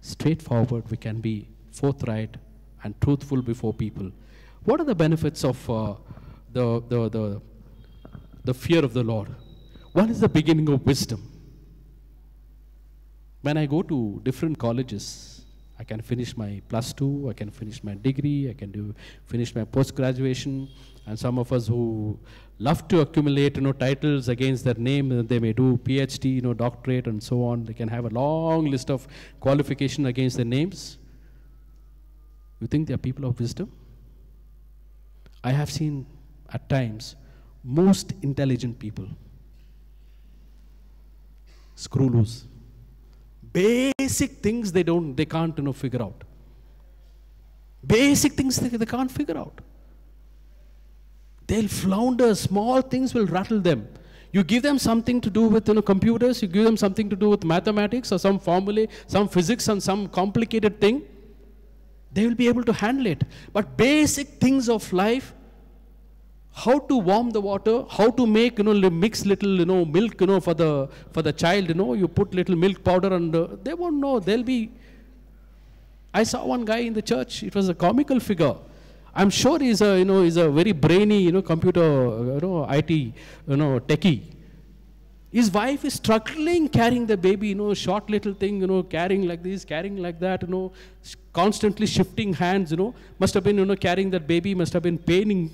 straightforward, 0.00 0.90
we 0.90 0.96
can 0.96 1.20
be 1.20 1.48
forthright 1.70 2.36
and 2.82 2.98
truthful 3.00 3.42
before 3.42 3.74
people. 3.74 4.10
What 4.64 4.80
are 4.80 4.84
the 4.84 4.94
benefits 4.94 5.44
of 5.44 5.70
uh, 5.70 5.94
the, 6.52 6.82
the, 6.88 7.08
the, 7.08 7.42
the 8.44 8.54
fear 8.54 8.84
of 8.84 8.94
the 8.94 9.02
Lord? 9.02 9.28
One 9.92 10.10
is 10.10 10.20
the 10.20 10.28
beginning 10.28 10.68
of 10.70 10.84
wisdom. 10.86 11.26
When 13.42 13.56
I 13.56 13.66
go 13.66 13.82
to 13.82 14.20
different 14.22 14.58
colleges, 14.58 15.39
I 15.80 15.84
can 15.84 16.02
finish 16.02 16.36
my 16.36 16.60
plus 16.68 16.92
two, 16.92 17.28
I 17.30 17.32
can 17.32 17.50
finish 17.50 17.82
my 17.82 17.94
degree, 17.94 18.50
I 18.50 18.52
can 18.52 18.70
do 18.70 18.94
finish 19.24 19.54
my 19.54 19.64
post 19.64 19.94
graduation, 19.94 20.68
and 21.06 21.18
some 21.18 21.38
of 21.38 21.54
us 21.54 21.66
who 21.66 22.18
love 22.58 22.86
to 22.88 23.00
accumulate 23.00 23.56
you 23.56 23.62
know 23.62 23.72
titles 23.72 24.28
against 24.28 24.62
their 24.62 24.74
name, 24.74 25.10
uh, 25.10 25.22
they 25.22 25.38
may 25.38 25.54
do 25.54 25.78
PhD, 25.78 26.34
you 26.34 26.42
know 26.42 26.52
doctorate, 26.52 27.06
and 27.06 27.22
so 27.22 27.42
on. 27.42 27.64
They 27.64 27.72
can 27.72 27.88
have 27.88 28.04
a 28.04 28.10
long 28.10 28.66
list 28.66 28.90
of 28.90 29.08
qualification 29.40 30.04
against 30.04 30.36
their 30.36 30.44
names. 30.44 30.98
You 32.60 32.66
think 32.66 32.86
they 32.86 32.92
are 32.92 33.04
people 33.08 33.24
of 33.24 33.40
wisdom? 33.40 33.72
I 35.42 35.52
have 35.52 35.70
seen 35.70 36.04
at 36.52 36.68
times 36.68 37.16
most 37.64 38.12
intelligent 38.20 38.78
people 38.78 39.08
screw 41.74 42.10
loose 42.10 42.44
Basic 43.52 44.30
things 44.42 44.72
they 44.72 44.82
don't, 44.82 45.14
they 45.16 45.24
can't 45.24 45.56
you 45.56 45.64
know, 45.64 45.72
figure 45.72 46.02
out. 46.02 46.24
Basic 47.86 48.32
things 48.34 48.56
they, 48.56 48.68
they 48.68 48.86
can't 48.86 49.10
figure 49.10 49.36
out. 49.36 49.60
They'll 51.46 51.68
flounder, 51.68 52.34
small 52.34 52.80
things 52.80 53.12
will 53.12 53.26
rattle 53.26 53.60
them. 53.60 53.88
You 54.32 54.44
give 54.44 54.62
them 54.62 54.78
something 54.78 55.20
to 55.20 55.30
do 55.30 55.42
with 55.48 55.66
you 55.66 55.74
know, 55.74 55.82
computers, 55.82 56.40
you 56.42 56.48
give 56.48 56.64
them 56.64 56.76
something 56.76 57.10
to 57.10 57.16
do 57.16 57.30
with 57.30 57.44
mathematics 57.44 58.12
or 58.12 58.18
some 58.18 58.38
formulae, 58.38 58.86
some 59.08 59.26
physics 59.28 59.66
and 59.66 59.82
some 59.82 60.06
complicated 60.08 60.80
thing, 60.80 61.02
they 62.12 62.26
will 62.26 62.34
be 62.34 62.46
able 62.48 62.62
to 62.64 62.72
handle 62.72 63.06
it. 63.06 63.24
But 63.52 63.76
basic 63.76 64.28
things 64.40 64.68
of 64.68 64.92
life, 64.92 65.34
how 66.52 66.78
to 66.78 66.96
warm 66.96 67.30
the 67.30 67.40
water, 67.40 67.84
how 67.88 68.10
to 68.10 68.26
make, 68.26 68.58
you 68.58 68.64
know, 68.64 68.90
mix 68.90 69.24
little, 69.24 69.58
you 69.58 69.64
know, 69.64 69.84
milk, 69.84 70.20
you 70.20 70.26
know, 70.26 70.40
for 70.40 70.54
the, 70.54 70.88
for 71.12 71.22
the 71.22 71.32
child, 71.32 71.68
you 71.68 71.74
know, 71.74 71.94
you 71.94 72.08
put 72.08 72.34
little 72.34 72.56
milk 72.56 72.82
powder 72.82 73.14
and 73.14 73.34
uh, 73.34 73.48
they 73.62 73.74
won't 73.74 73.96
know. 73.96 74.18
They'll 74.18 74.42
be, 74.42 74.70
I 76.12 76.24
saw 76.24 76.44
one 76.44 76.64
guy 76.64 76.78
in 76.78 76.92
the 76.92 77.02
church, 77.02 77.42
it 77.44 77.54
was 77.54 77.68
a 77.68 77.74
comical 77.74 78.18
figure. 78.18 78.56
I'm 79.14 79.30
sure 79.30 79.58
he's 79.58 79.80
a, 79.80 79.98
you 79.98 80.04
know, 80.04 80.22
he's 80.22 80.36
a 80.36 80.50
very 80.50 80.72
brainy, 80.72 81.22
you 81.22 81.32
know, 81.32 81.42
computer, 81.42 81.80
you 81.80 82.40
know, 82.42 82.66
IT, 82.68 82.90
you 82.90 83.14
know, 83.46 83.80
techie. 83.80 84.22
His 85.32 85.50
wife 85.50 85.84
is 85.84 85.94
struggling 85.94 86.68
carrying 86.68 87.06
the 87.06 87.16
baby, 87.16 87.48
you 87.48 87.54
know, 87.54 87.72
short 87.74 88.10
little 88.10 88.34
thing, 88.34 88.60
you 88.60 88.66
know, 88.66 88.82
carrying 88.82 89.28
like 89.28 89.44
this, 89.44 89.64
carrying 89.64 89.96
like 89.96 90.18
that, 90.18 90.42
you 90.42 90.48
know, 90.48 90.72
constantly 91.32 91.86
shifting 91.86 92.32
hands, 92.32 92.72
you 92.72 92.76
know, 92.76 92.94
must 93.20 93.34
have 93.34 93.44
been, 93.44 93.56
you 93.58 93.64
know, 93.64 93.76
carrying 93.76 94.10
that 94.10 94.26
baby, 94.26 94.54
must 94.54 94.72
have 94.72 94.82
been 94.82 94.98
paining 94.98 95.50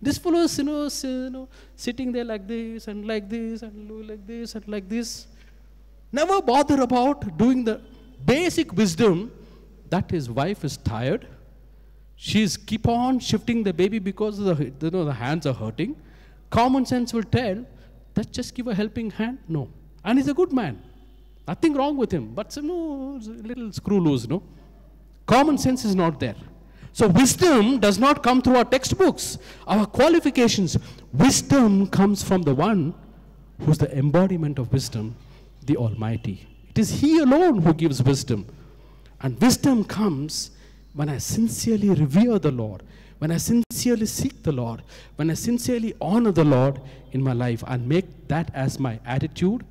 this 0.00 0.18
fellow 0.18 0.40
is, 0.40 0.56
you 0.58 0.64
know, 0.64 0.88
you 1.02 1.30
know, 1.30 1.48
sitting 1.74 2.12
there 2.12 2.24
like 2.24 2.46
this 2.46 2.88
and 2.88 3.06
like 3.06 3.28
this 3.28 3.62
and 3.62 4.08
like 4.08 4.26
this 4.26 4.54
and 4.54 4.68
like 4.68 4.88
this. 4.88 5.26
Never 6.12 6.40
bother 6.40 6.80
about 6.80 7.36
doing 7.36 7.64
the 7.64 7.80
basic 8.24 8.72
wisdom 8.72 9.32
that 9.90 10.10
his 10.10 10.30
wife 10.30 10.64
is 10.64 10.76
tired. 10.76 11.26
She's 12.16 12.56
keep 12.56 12.88
on 12.88 13.18
shifting 13.18 13.62
the 13.62 13.72
baby 13.72 13.98
because 13.98 14.38
the, 14.38 14.54
you 14.80 14.90
know, 14.90 15.04
the 15.04 15.12
hands 15.12 15.46
are 15.46 15.54
hurting. 15.54 15.96
Common 16.50 16.86
sense 16.86 17.12
will 17.12 17.24
tell 17.24 17.64
that 18.14 18.32
just 18.32 18.54
give 18.54 18.68
a 18.68 18.74
helping 18.74 19.10
hand. 19.10 19.38
No. 19.48 19.68
And 20.04 20.18
he's 20.18 20.28
a 20.28 20.34
good 20.34 20.52
man. 20.52 20.82
Nothing 21.46 21.74
wrong 21.74 21.96
with 21.96 22.10
him. 22.10 22.34
But 22.34 22.54
you 22.56 22.62
know, 22.62 23.20
little 23.22 23.72
screw 23.72 24.00
loose, 24.00 24.28
no? 24.28 24.42
Common 25.26 25.58
sense 25.58 25.84
is 25.84 25.94
not 25.94 26.18
there. 26.18 26.36
So 26.98 27.06
wisdom 27.06 27.78
does 27.78 27.96
not 27.96 28.24
come 28.24 28.42
through 28.42 28.56
our 28.56 28.64
textbooks, 28.64 29.38
our 29.68 29.86
qualifications. 29.86 30.76
Wisdom 31.12 31.86
comes 31.86 32.24
from 32.24 32.42
the 32.42 32.52
one 32.52 32.92
who's 33.60 33.78
the 33.78 33.96
embodiment 33.96 34.58
of 34.58 34.72
wisdom, 34.72 35.14
the 35.64 35.76
Almighty. 35.76 36.44
It 36.70 36.80
is 36.80 37.00
He 37.00 37.20
alone 37.20 37.62
who 37.62 37.72
gives 37.72 38.02
wisdom. 38.02 38.46
And 39.20 39.40
wisdom 39.40 39.84
comes 39.84 40.50
when 40.92 41.08
I 41.08 41.18
sincerely 41.18 41.90
revere 41.90 42.40
the 42.40 42.50
Lord, 42.50 42.82
when 43.20 43.30
I 43.30 43.36
sincerely 43.36 44.06
seek 44.06 44.42
the 44.42 44.50
Lord, 44.50 44.82
when 45.14 45.30
I 45.30 45.34
sincerely 45.34 45.94
honor 46.00 46.32
the 46.32 46.42
Lord 46.42 46.80
in 47.12 47.22
my 47.22 47.32
life 47.32 47.62
and 47.68 47.88
make 47.88 48.26
that 48.26 48.50
as 48.54 48.80
my 48.80 48.98
attitude 49.06 49.64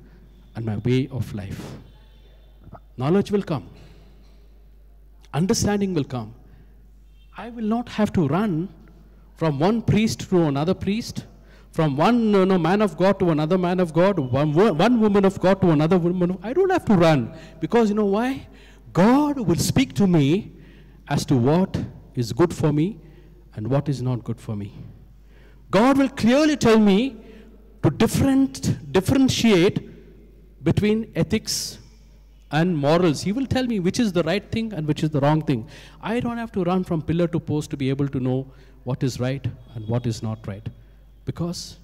and 0.56 0.64
my 0.64 0.78
way 0.78 1.08
of 1.12 1.34
life. 1.34 1.72
Knowledge 2.96 3.30
will 3.30 3.42
come, 3.42 3.68
understanding 5.34 5.92
will 5.92 6.04
come, 6.04 6.32
I 7.38 7.50
will 7.50 7.64
not 7.64 7.88
have 7.90 8.12
to 8.14 8.26
run 8.26 8.68
from 9.36 9.60
one 9.60 9.80
priest 9.80 10.28
to 10.30 10.42
another 10.46 10.74
priest, 10.74 11.24
from 11.70 11.96
one 11.96 12.34
you 12.34 12.44
know, 12.44 12.58
man 12.58 12.82
of 12.82 12.96
God 12.96 13.20
to 13.20 13.30
another 13.30 13.56
man 13.56 13.78
of 13.78 13.92
God, 13.92 14.18
one, 14.18 14.52
one 14.52 15.00
woman 15.00 15.24
of 15.24 15.38
God 15.38 15.62
to 15.62 15.70
another 15.70 15.98
woman. 15.98 16.36
I 16.42 16.52
don't 16.52 16.72
have 16.72 16.84
to 16.86 16.94
run 16.94 17.32
because 17.60 17.90
you 17.90 17.94
know 17.94 18.06
why? 18.06 18.48
God 18.92 19.38
will 19.38 19.54
speak 19.54 19.94
to 19.94 20.08
me 20.08 20.50
as 21.06 21.24
to 21.26 21.36
what 21.36 21.80
is 22.16 22.32
good 22.32 22.52
for 22.52 22.72
me 22.72 22.98
and 23.54 23.68
what 23.68 23.88
is 23.88 24.02
not 24.02 24.24
good 24.24 24.40
for 24.40 24.56
me. 24.56 24.74
God 25.70 25.96
will 25.96 26.08
clearly 26.08 26.56
tell 26.56 26.80
me 26.80 27.18
to 27.84 27.90
different, 27.90 28.92
differentiate 28.92 30.64
between 30.64 31.12
ethics 31.14 31.78
and 32.50 32.76
morals. 32.76 33.22
He 33.22 33.32
will 33.32 33.46
tell 33.46 33.64
me 33.64 33.80
which 33.80 34.00
is 34.00 34.12
the 34.12 34.22
right 34.22 34.50
thing 34.50 34.72
and 34.72 34.86
which 34.86 35.02
is 35.02 35.10
the 35.10 35.20
wrong 35.20 35.42
thing. 35.42 35.68
I 36.00 36.20
don't 36.20 36.38
have 36.38 36.52
to 36.52 36.64
run 36.64 36.84
from 36.84 37.02
pillar 37.02 37.28
to 37.28 37.40
post 37.40 37.70
to 37.70 37.76
be 37.76 37.88
able 37.90 38.08
to 38.08 38.20
know 38.20 38.50
what 38.84 39.02
is 39.02 39.20
right 39.20 39.46
and 39.74 39.86
what 39.86 40.06
is 40.06 40.22
not 40.22 40.46
right. 40.46 40.66
Because 41.24 41.78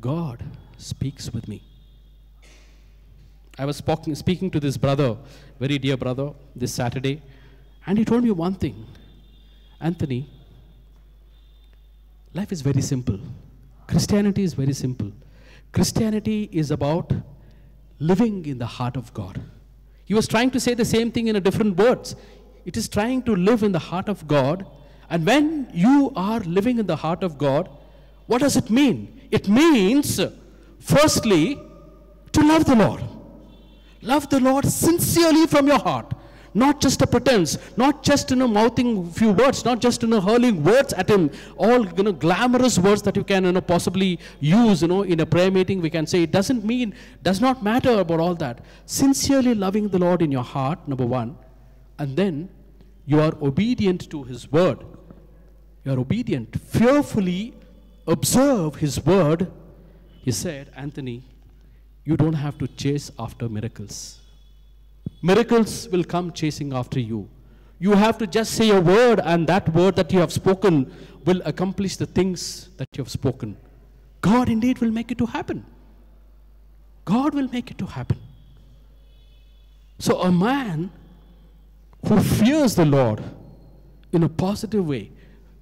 God 0.00 0.42
speaks 0.76 1.32
with 1.32 1.46
me. 1.48 1.62
I 3.58 3.66
was 3.66 3.76
speaking, 3.76 4.50
to 4.50 4.58
this 4.58 4.76
brother, 4.76 5.16
very 5.60 5.78
dear 5.78 5.96
brother, 5.96 6.32
this 6.56 6.72
Saturday, 6.72 7.22
and 7.86 7.98
he 7.98 8.04
told 8.04 8.24
me 8.24 8.30
one 8.30 8.54
thing 8.54 8.86
Anthony, 9.80 10.30
life 12.32 12.50
is 12.50 12.62
very 12.62 12.80
simple. 12.80 13.18
Christianity 13.86 14.42
is 14.42 14.54
very 14.54 14.72
simple. 14.72 15.12
Christianity 15.72 16.48
is 16.52 16.70
about 16.70 17.12
living 17.98 18.46
in 18.46 18.58
the 18.58 18.66
heart 18.66 18.96
of 18.96 19.12
God. 19.12 19.40
He 20.12 20.14
was 20.14 20.28
trying 20.28 20.50
to 20.50 20.60
say 20.60 20.74
the 20.74 20.84
same 20.84 21.10
thing 21.10 21.28
in 21.28 21.36
a 21.36 21.40
different 21.40 21.74
words. 21.74 22.16
It 22.66 22.76
is 22.76 22.86
trying 22.86 23.22
to 23.22 23.34
live 23.34 23.62
in 23.62 23.72
the 23.72 23.78
heart 23.78 24.10
of 24.10 24.28
God. 24.28 24.66
And 25.08 25.24
when 25.24 25.70
you 25.72 26.12
are 26.14 26.40
living 26.40 26.78
in 26.78 26.86
the 26.86 26.96
heart 26.96 27.22
of 27.22 27.38
God, 27.38 27.70
what 28.26 28.42
does 28.42 28.54
it 28.54 28.68
mean? 28.68 29.22
It 29.30 29.48
means, 29.48 30.20
firstly, 30.80 31.58
to 32.32 32.46
love 32.46 32.66
the 32.66 32.76
Lord. 32.76 33.02
Love 34.02 34.28
the 34.28 34.38
Lord 34.38 34.66
sincerely 34.66 35.46
from 35.46 35.66
your 35.66 35.78
heart. 35.78 36.12
Not 36.54 36.80
just 36.82 37.00
a 37.00 37.06
pretense, 37.06 37.56
not 37.76 38.02
just 38.02 38.30
you 38.30 38.36
know 38.36 38.46
mouthing 38.46 39.10
few 39.10 39.32
words, 39.32 39.64
not 39.64 39.80
just 39.80 40.02
you 40.02 40.08
know 40.08 40.20
hurling 40.20 40.62
words 40.62 40.92
at 40.92 41.08
him, 41.08 41.30
all 41.56 41.86
you 41.86 42.02
know 42.02 42.12
glamorous 42.12 42.78
words 42.78 43.02
that 43.02 43.16
you 43.16 43.24
can 43.24 43.44
you 43.44 43.52
know 43.52 43.60
possibly 43.60 44.18
use 44.40 44.82
you 44.82 44.88
know 44.88 45.02
in 45.02 45.20
a 45.20 45.26
prayer 45.26 45.50
meeting. 45.50 45.80
We 45.80 45.90
can 45.90 46.06
say 46.06 46.24
it 46.24 46.30
doesn't 46.30 46.64
mean, 46.64 46.94
does 47.22 47.40
not 47.40 47.62
matter 47.62 48.00
about 48.00 48.20
all 48.20 48.34
that. 48.36 48.64
Sincerely 48.84 49.54
loving 49.54 49.88
the 49.88 49.98
Lord 49.98 50.20
in 50.20 50.30
your 50.30 50.44
heart, 50.44 50.86
number 50.86 51.06
one, 51.06 51.36
and 51.98 52.16
then 52.16 52.50
you 53.06 53.20
are 53.20 53.34
obedient 53.40 54.10
to 54.10 54.22
His 54.24 54.50
word. 54.52 54.84
You 55.84 55.92
are 55.92 55.98
obedient, 55.98 56.60
fearfully 56.60 57.54
observe 58.06 58.76
His 58.76 59.04
word. 59.04 59.50
He 60.22 60.30
said, 60.32 60.70
Anthony, 60.76 61.24
you 62.04 62.16
don't 62.16 62.34
have 62.34 62.58
to 62.58 62.68
chase 62.68 63.10
after 63.18 63.48
miracles. 63.48 64.21
Miracles 65.22 65.88
will 65.88 66.04
come 66.04 66.32
chasing 66.32 66.72
after 66.72 66.98
you. 66.98 67.28
You 67.78 67.92
have 67.92 68.18
to 68.18 68.26
just 68.26 68.54
say 68.54 68.70
a 68.70 68.80
word, 68.80 69.20
and 69.24 69.46
that 69.46 69.68
word 69.74 69.96
that 69.96 70.12
you 70.12 70.20
have 70.20 70.32
spoken 70.32 70.92
will 71.24 71.40
accomplish 71.44 71.96
the 71.96 72.06
things 72.06 72.70
that 72.76 72.88
you 72.96 73.02
have 73.02 73.10
spoken. 73.10 73.56
God 74.20 74.48
indeed 74.48 74.78
will 74.78 74.90
make 74.90 75.10
it 75.10 75.18
to 75.18 75.26
happen. 75.26 75.64
God 77.04 77.34
will 77.34 77.48
make 77.48 77.70
it 77.70 77.78
to 77.78 77.86
happen. 77.86 78.18
So, 79.98 80.20
a 80.20 80.32
man 80.32 80.90
who 82.06 82.20
fears 82.20 82.74
the 82.74 82.84
Lord 82.84 83.22
in 84.12 84.22
a 84.22 84.28
positive 84.28 84.86
way, 84.86 85.10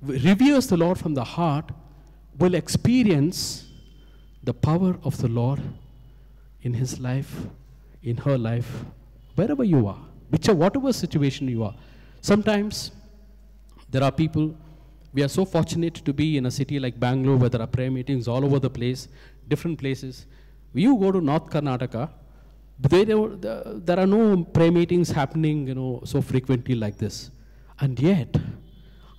reveres 0.02 0.66
the 0.66 0.76
Lord 0.76 0.98
from 0.98 1.14
the 1.14 1.24
heart, 1.24 1.70
will 2.38 2.54
experience 2.54 3.66
the 4.42 4.54
power 4.54 4.96
of 5.04 5.18
the 5.18 5.28
Lord 5.28 5.60
in 6.62 6.74
his 6.74 6.98
life, 7.00 7.46
in 8.02 8.16
her 8.18 8.36
life, 8.36 8.84
wherever 9.34 9.64
you 9.64 9.86
are, 9.86 9.98
whichever, 10.30 10.58
whatever 10.58 10.92
situation 10.92 11.48
you 11.48 11.64
are. 11.64 11.74
Sometimes 12.20 12.92
there 13.90 14.02
are 14.02 14.12
people, 14.12 14.54
we 15.12 15.22
are 15.22 15.28
so 15.28 15.44
fortunate 15.44 15.94
to 15.94 16.12
be 16.12 16.36
in 16.36 16.46
a 16.46 16.50
city 16.50 16.78
like 16.78 16.98
Bangalore 16.98 17.36
where 17.36 17.48
there 17.48 17.62
are 17.62 17.66
prayer 17.66 17.90
meetings 17.90 18.28
all 18.28 18.44
over 18.44 18.58
the 18.58 18.70
place, 18.70 19.08
different 19.48 19.78
places. 19.78 20.26
You 20.72 20.96
go 20.96 21.10
to 21.10 21.20
North 21.20 21.46
Karnataka, 21.46 22.10
they, 22.78 23.04
there 23.04 23.98
are 23.98 24.06
no 24.06 24.44
prayer 24.44 24.72
meetings 24.72 25.10
happening, 25.10 25.66
you 25.66 25.74
know, 25.74 26.02
so 26.04 26.22
frequently 26.22 26.74
like 26.74 26.96
this. 26.96 27.30
And 27.80 27.98
yet, 27.98 28.36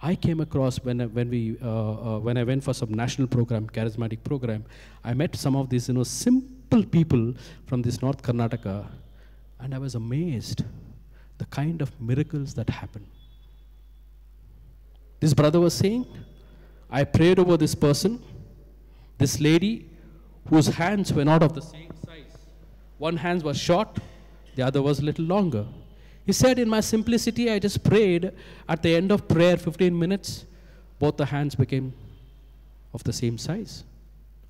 I 0.02 0.15
came 0.15 0.39
across 0.39 0.78
when, 0.78 1.00
when, 1.13 1.30
we, 1.30 1.58
uh, 1.62 1.67
uh, 1.67 2.19
when 2.19 2.38
I 2.38 2.43
went 2.43 2.63
for 2.63 2.74
some 2.74 2.91
national 2.91 3.28
program, 3.28 3.67
charismatic 3.69 4.24
program, 4.24 4.65
I 5.04 5.13
met 5.13 5.36
some 5.36 5.56
of 5.56 5.69
these, 5.69 5.89
you 5.89 5.93
know, 5.93 6.04
simple 6.04 6.84
people 6.84 7.34
from 7.67 7.84
this 7.84 8.02
North 8.02 8.24
Karnataka, 8.24 8.88
and 9.62 9.74
I 9.74 9.78
was 9.78 9.95
amazed 9.95 10.63
the 11.38 11.45
kind 11.45 11.82
of 11.82 11.89
miracles 12.00 12.54
that 12.56 12.69
happen. 12.69 13.06
This 15.19 15.34
brother 15.34 15.60
was 15.60 15.74
saying, 15.74 16.06
I 16.89 17.04
prayed 17.04 17.39
over 17.39 17.58
this 17.58 17.76
person, 17.76 18.21
this 19.17 19.39
lady 19.39 19.89
whose 20.50 20.67
hands 20.67 21.13
were 21.13 21.26
not 21.26 21.43
of 21.43 21.54
the 21.54 21.62
same 21.62 21.91
size. 22.06 22.38
One 22.97 23.17
hand 23.17 23.43
was 23.43 23.58
short, 23.58 23.97
the 24.56 24.63
other 24.63 24.82
was 24.82 25.00
a 25.00 25.06
little 25.06 25.26
longer. 25.26 25.65
He 26.26 26.34
said, 26.34 26.60
In 26.60 26.69
my 26.69 26.82
simplicity, 26.82 27.50
I 27.50 27.60
just 27.60 27.84
prayed. 27.84 28.32
At 28.67 28.84
the 28.84 28.95
end 28.95 29.12
of 29.12 29.28
prayer, 29.28 29.58
15 29.58 29.97
minutes, 29.97 30.45
both 31.00 31.17
the 31.17 31.26
hands 31.26 31.56
became 31.56 31.93
of 32.93 33.04
the 33.04 33.13
same 33.13 33.38
size. 33.38 33.84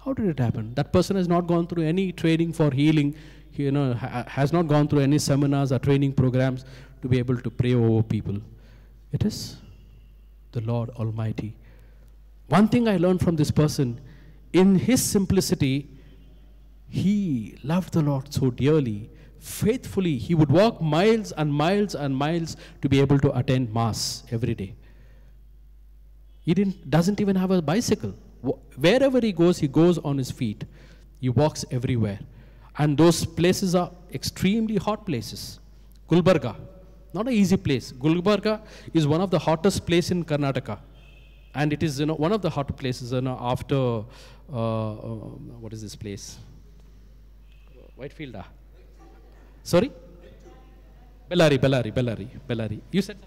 How 0.04 0.14
did 0.14 0.26
it 0.26 0.40
happen? 0.40 0.74
That 0.74 0.92
person 0.92 1.16
has 1.16 1.28
not 1.28 1.48
gone 1.48 1.68
through 1.68 1.84
any 1.84 2.12
training 2.12 2.54
for 2.54 2.72
healing, 2.72 3.14
he, 3.14 3.41
you 3.60 3.72
know, 3.72 3.94
ha 3.94 4.24
has 4.28 4.54
not 4.54 4.68
gone 4.68 4.88
through 4.88 5.02
any 5.02 5.20
seminars 5.20 5.72
or 5.72 5.80
training 5.80 6.14
programs 6.14 6.66
to 7.02 7.08
be 7.08 7.20
able 7.20 7.38
to 7.38 7.50
pray 7.50 7.74
over 7.74 8.04
people. 8.04 8.38
It 9.12 9.26
is 9.26 9.58
the 10.52 10.62
Lord 10.62 10.90
Almighty. 10.92 11.56
One 12.48 12.68
thing 12.68 12.88
I 12.88 12.98
learned 12.98 13.22
from 13.22 13.36
this 13.36 13.52
person, 13.52 14.00
in 14.54 14.76
his 14.76 15.02
simplicity, 15.02 15.90
he 16.90 17.58
loved 17.64 17.94
the 17.94 18.02
Lord 18.02 18.34
so 18.34 18.52
dearly 18.52 19.10
faithfully, 19.42 20.18
he 20.18 20.36
would 20.36 20.52
walk 20.52 20.82
miles 20.82 21.32
and 21.32 21.52
miles 21.52 21.96
and 21.96 22.16
miles 22.16 22.56
to 22.82 22.88
be 22.88 23.00
able 23.02 23.20
to 23.20 23.36
attend 23.38 23.74
Mass 23.74 24.24
every 24.32 24.54
day. 24.54 24.76
He 26.42 26.54
didn't, 26.54 26.90
doesn't 26.90 27.20
even 27.20 27.36
have 27.36 27.52
a 27.52 27.62
bicycle. 27.62 28.14
Wherever 28.78 29.20
he 29.20 29.32
goes, 29.32 29.58
he 29.58 29.68
goes 29.68 29.98
on 30.00 30.18
his 30.18 30.32
feet. 30.32 30.64
He 31.20 31.30
walks 31.30 31.66
everywhere. 31.72 32.20
And 32.82 32.98
those 33.02 33.18
places 33.40 33.76
are 33.80 33.92
extremely 34.20 34.78
hot 34.86 35.06
places. 35.06 35.42
Gulbarga, 36.10 36.56
not 37.14 37.28
an 37.28 37.34
easy 37.42 37.58
place. 37.66 37.92
Gulbarga 37.92 38.54
is 38.92 39.06
one 39.06 39.22
of 39.26 39.30
the 39.30 39.38
hottest 39.48 39.86
places 39.86 40.12
in 40.16 40.24
Karnataka. 40.26 40.80
And 41.54 41.74
it 41.74 41.84
is 41.84 42.00
you 42.00 42.08
know, 42.08 42.16
one 42.16 42.32
of 42.38 42.42
the 42.42 42.50
hot 42.50 42.76
places 42.76 43.12
you 43.12 43.22
know, 43.22 43.38
after, 43.40 43.76
uh, 43.76 44.04
uh, 44.54 45.16
what 45.64 45.74
is 45.74 45.82
this 45.84 45.96
place? 45.96 46.40
Whitefield. 47.96 48.38
Ah? 48.38 48.48
Sorry? 49.62 49.92
Bellary, 51.30 51.60
Bellary, 51.60 51.92
Bellary, 51.94 52.28
Bellary. 52.50 52.80
You 52.92 53.04
said 53.04 53.18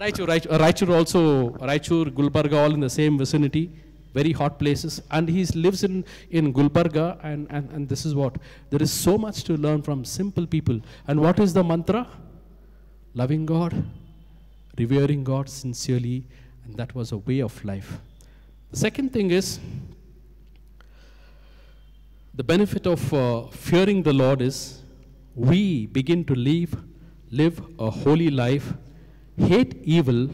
Raichur, 0.00 0.26
Raichur, 0.26 0.58
Raichur 0.58 0.90
also, 0.96 1.50
Raichur, 1.70 2.06
Gulbarga, 2.10 2.56
all 2.64 2.74
in 2.74 2.80
the 2.80 2.90
same 2.90 3.16
vicinity, 3.16 3.70
very 4.14 4.32
hot 4.32 4.58
places. 4.58 5.00
And 5.10 5.28
he 5.28 5.44
lives 5.54 5.84
in, 5.84 6.04
in 6.30 6.52
Gulbarga, 6.52 7.18
and, 7.22 7.46
and, 7.50 7.70
and 7.70 7.88
this 7.88 8.04
is 8.04 8.14
what? 8.14 8.36
There 8.70 8.82
is 8.82 8.92
so 8.92 9.16
much 9.18 9.44
to 9.44 9.56
learn 9.56 9.82
from 9.82 10.04
simple 10.04 10.46
people. 10.46 10.80
And 11.06 11.20
what 11.20 11.38
is 11.38 11.52
the 11.52 11.64
mantra? 11.64 12.06
Loving 13.14 13.44
God, 13.44 13.84
revering 14.78 15.24
God 15.24 15.48
sincerely, 15.48 16.26
and 16.64 16.76
that 16.76 16.94
was 16.94 17.12
a 17.12 17.18
way 17.18 17.40
of 17.40 17.62
life. 17.64 17.98
The 18.70 18.78
second 18.78 19.12
thing 19.12 19.30
is, 19.30 19.60
the 22.34 22.42
benefit 22.42 22.86
of 22.86 23.12
uh, 23.12 23.42
fearing 23.48 24.02
the 24.02 24.12
Lord 24.12 24.40
is 24.40 24.80
we 25.34 25.86
begin 25.86 26.24
to 26.24 26.34
live, 26.34 26.74
live 27.30 27.60
a 27.78 27.90
holy 27.90 28.30
life, 28.30 28.72
hate 29.36 29.74
evil, 29.84 30.30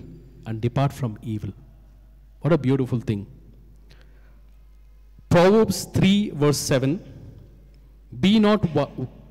and 0.47 0.61
depart 0.61 0.93
from 0.93 1.19
evil. 1.23 1.53
What 2.41 2.53
a 2.53 2.59
beautiful 2.59 3.01
thing. 3.01 3.27
Proverbs 5.29 5.85
3, 5.85 6.31
verse 6.31 6.59
7 6.59 7.01
Be 8.21 8.38
not 8.38 8.64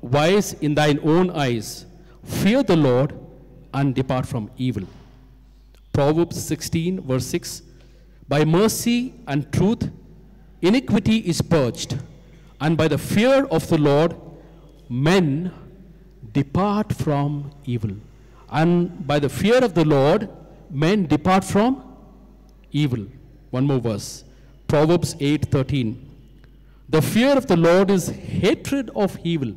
wise 0.00 0.52
in 0.54 0.74
thine 0.74 1.00
own 1.02 1.30
eyes, 1.30 1.86
fear 2.24 2.62
the 2.62 2.76
Lord, 2.76 3.18
and 3.74 3.94
depart 3.94 4.26
from 4.26 4.50
evil. 4.56 4.84
Proverbs 5.92 6.42
16, 6.44 7.00
verse 7.00 7.26
6 7.26 7.62
By 8.28 8.44
mercy 8.44 9.14
and 9.26 9.52
truth, 9.52 9.90
iniquity 10.62 11.18
is 11.18 11.42
purged, 11.42 11.98
and 12.60 12.76
by 12.76 12.88
the 12.88 12.98
fear 12.98 13.46
of 13.46 13.68
the 13.68 13.78
Lord, 13.78 14.14
men 14.88 15.52
depart 16.32 16.92
from 16.92 17.50
evil. 17.64 17.90
And 18.50 19.06
by 19.06 19.18
the 19.18 19.28
fear 19.28 19.62
of 19.64 19.74
the 19.74 19.84
Lord, 19.84 20.28
men 20.70 21.06
depart 21.06 21.44
from 21.44 21.82
evil. 22.72 23.06
One 23.50 23.64
more 23.64 23.80
verse. 23.80 24.24
Proverbs 24.72 25.10
8:13. 25.20 25.88
The 26.96 27.02
fear 27.14 27.32
of 27.40 27.46
the 27.52 27.56
Lord 27.56 27.90
is 27.90 28.08
hatred 28.08 28.90
of 29.04 29.18
evil. 29.32 29.52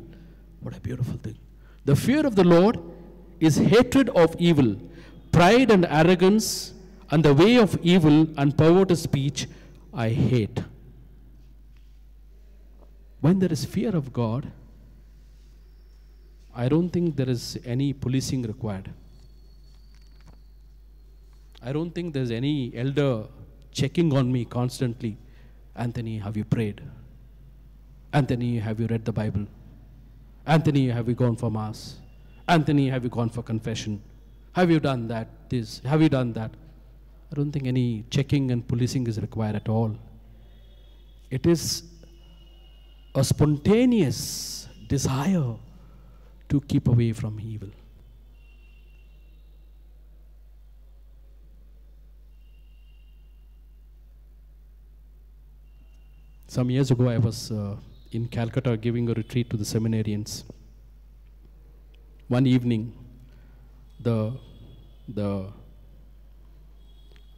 What 0.60 0.76
a 0.76 0.80
beautiful 0.80 1.18
thing. 1.26 1.38
The 1.90 1.96
fear 1.96 2.26
of 2.30 2.34
the 2.40 2.44
Lord 2.44 2.78
is 3.40 3.56
hatred 3.74 4.08
of 4.24 4.34
evil, 4.50 4.70
pride 5.38 5.70
and 5.76 5.84
arrogance, 6.00 6.48
and 7.10 7.24
the 7.28 7.34
way 7.42 7.54
of 7.64 7.78
evil 7.94 8.18
and 8.40 8.56
perverted 8.62 8.98
speech 8.98 9.46
I 9.92 10.08
hate. 10.28 10.60
when 13.22 13.38
there 13.38 13.52
is 13.52 13.64
fear 13.64 13.94
of 13.98 14.12
God, 14.12 14.50
I 16.62 16.68
don't 16.68 16.90
think 16.94 17.14
there 17.16 17.30
is 17.34 17.44
any 17.64 17.92
policing 17.92 18.42
required. 18.42 18.90
I 21.62 21.72
don't 21.76 21.92
think 21.94 22.12
there's 22.12 22.32
any 22.32 22.72
elder 22.74 23.26
checking 23.72 24.16
on 24.16 24.30
me 24.30 24.44
constantly. 24.44 25.16
Anthony, 25.74 26.18
have 26.18 26.36
you 26.36 26.44
prayed? 26.44 26.82
Anthony, 28.12 28.58
have 28.58 28.78
you 28.78 28.86
read 28.86 29.04
the 29.04 29.12
Bible? 29.12 29.46
Anthony, 30.46 30.88
have 30.88 31.08
you 31.08 31.14
gone 31.14 31.36
for 31.36 31.50
Mass? 31.50 31.96
Anthony, 32.48 32.88
have 32.88 33.04
you 33.04 33.10
gone 33.10 33.30
for 33.30 33.42
confession? 33.42 34.02
Have 34.52 34.70
you 34.70 34.80
done 34.80 35.08
that? 35.08 35.28
This? 35.48 35.80
Have 35.80 36.02
you 36.02 36.08
done 36.08 36.32
that? 36.34 36.50
I 37.30 37.34
don't 37.34 37.50
think 37.50 37.66
any 37.66 38.04
checking 38.10 38.50
and 38.50 38.66
policing 38.66 39.06
is 39.06 39.18
required 39.20 39.56
at 39.56 39.68
all. 39.68 39.96
It 41.30 41.46
is 41.46 41.84
a 43.14 43.24
spontaneous 43.24 44.68
desire 44.88 45.54
to 46.50 46.60
keep 46.62 46.88
away 46.88 47.12
from 47.12 47.40
evil. 47.40 47.70
Some 56.52 56.68
years 56.68 56.90
ago, 56.90 57.08
I 57.08 57.16
was 57.16 57.50
uh, 57.50 57.76
in 58.10 58.28
Calcutta 58.28 58.76
giving 58.76 59.08
a 59.08 59.14
retreat 59.14 59.48
to 59.48 59.56
the 59.56 59.64
seminarians. 59.64 60.44
One 62.28 62.46
evening, 62.46 62.92
the, 63.98 64.38
the, 65.08 65.46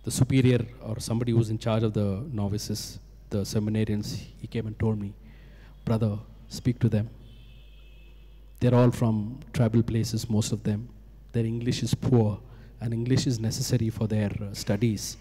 the 0.03 0.11
superior 0.11 0.66
or 0.83 0.98
somebody 0.98 1.31
who's 1.31 1.48
in 1.48 1.61
charge 1.61 1.85
of 1.85 1.92
the 1.92 2.27
novices, 2.33 2.98
the 3.31 3.42
seminarians, 3.42 4.18
he 4.40 4.48
came 4.48 4.66
and 4.66 4.77
told 4.81 5.00
me, 5.00 5.14
Brother, 5.85 6.18
speak 6.48 6.81
to 6.81 6.88
them. 6.88 7.09
They're 8.59 8.74
all 8.74 8.90
from 8.90 9.38
tribal 9.53 9.85
places, 9.85 10.29
most 10.29 10.50
of 10.50 10.64
them. 10.64 10.88
Their 11.31 11.44
English 11.44 11.85
is 11.85 11.94
poor, 11.94 12.40
and 12.81 12.92
English 12.92 13.29
is 13.29 13.38
necessary 13.38 13.90
for 13.90 14.09
their 14.09 14.33
uh, 14.42 14.53
studies. 14.55 15.18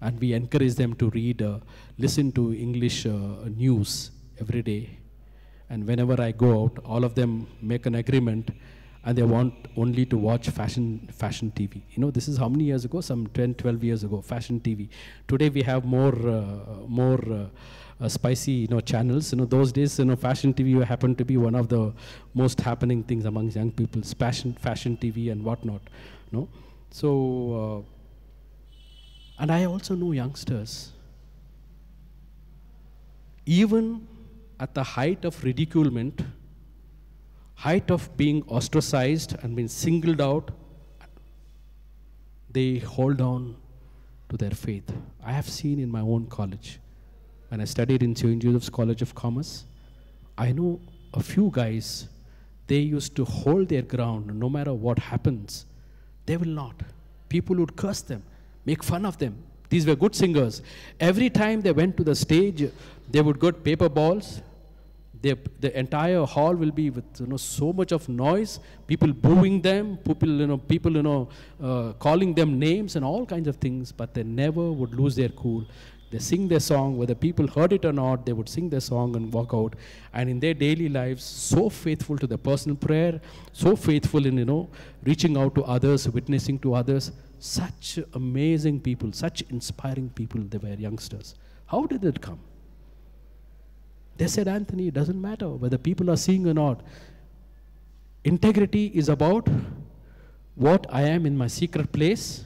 And 0.00 0.20
we 0.20 0.32
encourage 0.32 0.74
them 0.74 0.94
to 0.96 1.10
read, 1.10 1.42
uh, 1.42 1.58
listen 1.98 2.32
to 2.32 2.54
English 2.54 3.06
uh, 3.06 3.48
news 3.56 4.10
every 4.40 4.62
day. 4.62 4.98
And 5.70 5.86
whenever 5.86 6.20
I 6.20 6.32
go 6.32 6.64
out, 6.64 6.78
all 6.84 7.04
of 7.04 7.14
them 7.14 7.46
make 7.62 7.86
an 7.86 7.94
agreement 7.94 8.50
and 9.04 9.18
they 9.18 9.22
want 9.22 9.54
only 9.76 10.06
to 10.06 10.16
watch 10.16 10.48
fashion 10.48 11.08
fashion 11.12 11.52
TV. 11.54 11.82
You 11.90 12.00
know, 12.02 12.10
this 12.10 12.26
is 12.26 12.38
how 12.38 12.48
many 12.48 12.64
years 12.64 12.84
ago? 12.84 13.00
Some 13.00 13.26
10, 13.28 13.54
12 13.54 13.84
years 13.84 14.04
ago, 14.04 14.20
fashion 14.20 14.60
TV. 14.60 14.88
Today 15.28 15.50
we 15.50 15.62
have 15.62 15.84
more, 15.84 16.14
uh, 16.28 16.86
more 16.88 17.20
uh, 17.32 17.46
uh, 18.00 18.08
spicy, 18.08 18.52
you 18.52 18.68
know, 18.68 18.80
channels. 18.80 19.32
You 19.32 19.38
know, 19.38 19.44
those 19.44 19.72
days, 19.72 19.98
you 19.98 20.06
know, 20.06 20.16
fashion 20.16 20.54
TV 20.54 20.82
happened 20.82 21.18
to 21.18 21.24
be 21.24 21.36
one 21.36 21.54
of 21.54 21.68
the 21.68 21.92
most 22.32 22.60
happening 22.60 23.02
things 23.02 23.26
among 23.26 23.50
young 23.50 23.70
people, 23.72 24.02
fashion, 24.02 24.54
fashion 24.54 24.96
TV 24.96 25.30
and 25.30 25.44
whatnot. 25.44 25.82
You 26.30 26.38
know? 26.38 26.48
So, 26.90 27.84
and 29.38 29.50
I 29.50 29.64
also 29.64 29.94
know 29.94 30.12
youngsters. 30.12 30.92
Even 33.46 34.06
at 34.60 34.74
the 34.74 34.82
height 34.82 35.24
of 35.24 35.36
ridiculement, 35.42 36.24
height 37.54 37.90
of 37.90 38.16
being 38.16 38.42
ostracized 38.44 39.36
and 39.42 39.54
being 39.56 39.68
singled 39.68 40.20
out, 40.20 40.50
they 42.50 42.78
hold 42.78 43.20
on 43.20 43.56
to 44.28 44.36
their 44.36 44.52
faith. 44.52 44.90
I 45.24 45.32
have 45.32 45.48
seen 45.48 45.80
in 45.80 45.90
my 45.90 46.00
own 46.00 46.26
college, 46.26 46.78
when 47.48 47.60
I 47.60 47.64
studied 47.64 48.02
in 48.02 48.14
St. 48.14 48.40
Joseph's 48.42 48.70
College 48.70 49.02
of 49.02 49.14
Commerce, 49.14 49.64
I 50.38 50.52
know 50.52 50.80
a 51.12 51.22
few 51.22 51.50
guys, 51.52 52.08
they 52.66 52.78
used 52.78 53.14
to 53.16 53.24
hold 53.24 53.68
their 53.68 53.82
ground 53.82 54.34
no 54.38 54.48
matter 54.48 54.72
what 54.72 54.98
happens. 54.98 55.66
They 56.26 56.36
will 56.36 56.48
not. 56.48 56.74
People 57.28 57.56
would 57.56 57.76
curse 57.76 58.00
them, 58.00 58.22
make 58.64 58.82
fun 58.82 59.04
of 59.06 59.18
them. 59.18 59.36
These 59.68 59.86
were 59.86 59.96
good 59.96 60.14
singers. 60.14 60.62
Every 61.00 61.30
time 61.30 61.60
they 61.60 61.72
went 61.72 61.96
to 61.96 62.04
the 62.04 62.14
stage, 62.14 62.70
they 63.10 63.20
would 63.20 63.40
get 63.40 63.64
paper 63.64 63.88
balls, 63.88 64.40
the, 65.24 65.38
the 65.60 65.78
entire 65.78 66.24
hall 66.24 66.54
will 66.54 66.70
be 66.70 66.90
with 66.90 67.04
you 67.18 67.26
know 67.26 67.38
so 67.38 67.72
much 67.72 67.92
of 67.92 68.08
noise, 68.08 68.60
people 68.86 69.12
booing 69.12 69.62
them, 69.62 69.96
people 70.08 70.28
you 70.28 70.46
know 70.46 70.58
people 70.58 70.92
you 70.98 71.02
know 71.02 71.28
uh, 71.62 71.92
calling 72.06 72.34
them 72.34 72.58
names 72.58 72.96
and 72.96 73.04
all 73.04 73.24
kinds 73.24 73.48
of 73.48 73.56
things, 73.56 73.90
but 73.90 74.12
they 74.12 74.22
never 74.22 74.70
would 74.70 74.94
lose 74.94 75.16
their 75.16 75.30
cool. 75.30 75.64
They 76.10 76.18
sing 76.18 76.46
their 76.46 76.60
song, 76.60 76.98
whether 76.98 77.14
people 77.14 77.46
heard 77.48 77.72
it 77.72 77.84
or 77.84 77.92
not, 77.92 78.26
they 78.26 78.34
would 78.34 78.48
sing 78.48 78.68
their 78.68 78.80
song 78.80 79.16
and 79.16 79.32
walk 79.32 79.54
out. 79.54 79.74
And 80.12 80.28
in 80.28 80.38
their 80.38 80.54
daily 80.54 80.88
lives, 80.88 81.24
so 81.24 81.68
faithful 81.68 82.18
to 82.18 82.26
the 82.26 82.38
personal 82.38 82.76
prayer, 82.76 83.20
so 83.52 83.74
faithful 83.74 84.26
in 84.26 84.36
you 84.38 84.44
know 84.44 84.68
reaching 85.04 85.38
out 85.38 85.54
to 85.54 85.64
others, 85.64 86.08
witnessing 86.08 86.58
to 86.60 86.74
others. 86.74 87.12
Such 87.44 87.98
amazing 88.14 88.80
people, 88.80 89.12
such 89.12 89.42
inspiring 89.50 90.08
people. 90.08 90.40
They 90.40 90.56
were 90.56 90.72
youngsters. 90.72 91.34
How 91.66 91.84
did 91.84 92.02
it 92.02 92.22
come? 92.22 92.38
They 94.16 94.28
said, 94.28 94.48
Anthony, 94.48 94.88
it 94.88 94.94
doesn't 94.94 95.20
matter 95.20 95.50
whether 95.50 95.76
people 95.76 96.10
are 96.10 96.16
seeing 96.16 96.46
or 96.48 96.54
not. 96.54 96.80
Integrity 98.24 98.86
is 98.94 99.10
about 99.10 99.46
what 100.54 100.86
I 100.88 101.02
am 101.02 101.26
in 101.26 101.36
my 101.36 101.46
secret 101.48 101.92
place. 101.92 102.44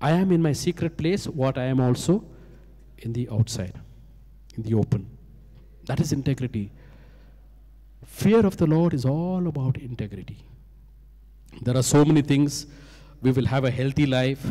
I 0.00 0.12
am 0.12 0.32
in 0.32 0.40
my 0.40 0.54
secret 0.54 0.96
place, 0.96 1.26
what 1.26 1.58
I 1.58 1.64
am 1.64 1.80
also 1.80 2.24
in 2.96 3.12
the 3.12 3.28
outside, 3.30 3.78
in 4.56 4.62
the 4.62 4.72
open. 4.72 5.06
That 5.84 6.00
is 6.00 6.14
integrity. 6.14 6.72
Fear 8.06 8.46
of 8.46 8.56
the 8.56 8.66
Lord 8.66 8.94
is 8.94 9.04
all 9.04 9.48
about 9.48 9.76
integrity. 9.76 10.46
There 11.62 11.76
are 11.76 11.82
so 11.82 12.04
many 12.04 12.22
things. 12.22 12.66
We 13.22 13.32
will 13.32 13.46
have 13.46 13.64
a 13.64 13.70
healthy 13.70 14.06
life. 14.06 14.44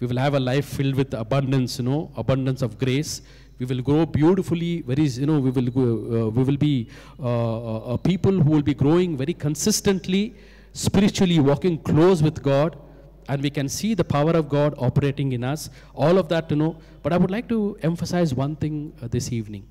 We 0.00 0.06
will 0.06 0.18
have 0.18 0.34
a 0.34 0.40
life 0.40 0.64
filled 0.64 0.96
with 0.96 1.14
abundance, 1.14 1.78
you 1.78 1.84
know, 1.84 2.10
abundance 2.16 2.62
of 2.62 2.78
grace. 2.78 3.22
We 3.58 3.66
will 3.66 3.82
grow 3.82 4.04
beautifully 4.04 4.80
very 4.80 5.04
you 5.04 5.26
know 5.26 5.38
we 5.38 5.50
will 5.50 5.68
uh, 5.68 6.28
we 6.30 6.42
will 6.42 6.56
be 6.56 6.88
uh, 7.20 7.92
uh, 7.92 7.96
people 7.96 8.32
who 8.32 8.50
will 8.50 8.66
be 8.70 8.74
growing 8.74 9.16
very 9.16 9.34
consistently 9.34 10.34
spiritually 10.72 11.38
walking 11.38 11.78
close 11.78 12.24
with 12.26 12.42
god 12.42 12.76
and 13.28 13.40
we 13.40 13.50
can 13.50 13.68
see 13.68 13.94
the 13.94 14.02
power 14.02 14.32
of 14.32 14.48
god 14.48 14.74
operating 14.78 15.30
in 15.32 15.44
us. 15.44 15.70
All 15.94 16.18
of 16.18 16.28
that 16.30 16.50
you 16.50 16.56
know. 16.56 16.76
But 17.04 17.12
i 17.12 17.16
would 17.16 17.30
like 17.30 17.48
to 17.50 17.78
emphasize 17.82 18.34
one 18.34 18.56
thing 18.56 18.92
uh, 19.00 19.06
this 19.06 19.30
evening. 19.30 19.64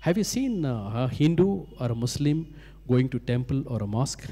Have 0.00 0.16
you 0.16 0.24
seen 0.24 0.64
uh, 0.64 1.02
a 1.02 1.08
hindu 1.08 1.66
or 1.80 1.88
a 1.92 1.94
muslim 1.94 2.54
going 2.88 3.08
to 3.10 3.18
temple 3.18 3.62
or 3.66 3.82
a 3.82 3.86
mosque 3.86 4.24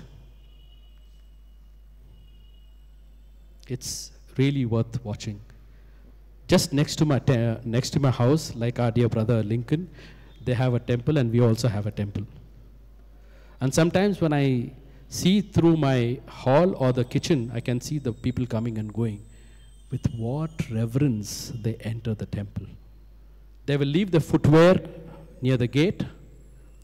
it's 3.75 3.91
really 4.39 4.65
worth 4.75 4.95
watching 5.05 5.39
just 6.53 6.73
next 6.73 6.97
to 6.97 7.05
my 7.11 7.19
next 7.65 7.91
to 7.95 8.01
my 8.07 8.11
house, 8.11 8.55
like 8.63 8.79
our 8.79 8.91
dear 8.91 9.09
brother 9.09 9.43
Lincoln, 9.43 9.89
they 10.45 10.55
have 10.63 10.75
a 10.75 10.81
temple, 10.91 11.19
and 11.19 11.33
we 11.33 11.41
also 11.41 11.69
have 11.69 11.87
a 11.87 11.91
temple. 11.91 12.25
And 13.61 13.73
sometimes 13.73 14.21
when 14.21 14.33
I 14.33 14.73
see 15.09 15.41
through 15.41 15.77
my 15.77 16.21
hall 16.41 16.75
or 16.77 16.93
the 16.93 17.05
kitchen, 17.05 17.51
I 17.55 17.61
can 17.61 17.81
see 17.81 17.99
the 17.99 18.13
people 18.13 18.47
coming 18.47 18.77
and 18.83 18.93
going. 18.93 19.21
With 19.91 20.07
what 20.25 20.51
reverence 20.71 21.53
they 21.65 21.75
enter 21.93 22.15
the 22.15 22.27
temple. 22.27 22.67
They 23.67 23.77
will 23.77 23.93
leave 23.97 24.11
the 24.11 24.21
footwear 24.21 24.81
near 25.41 25.57
the 25.57 25.67
gate. 25.67 26.05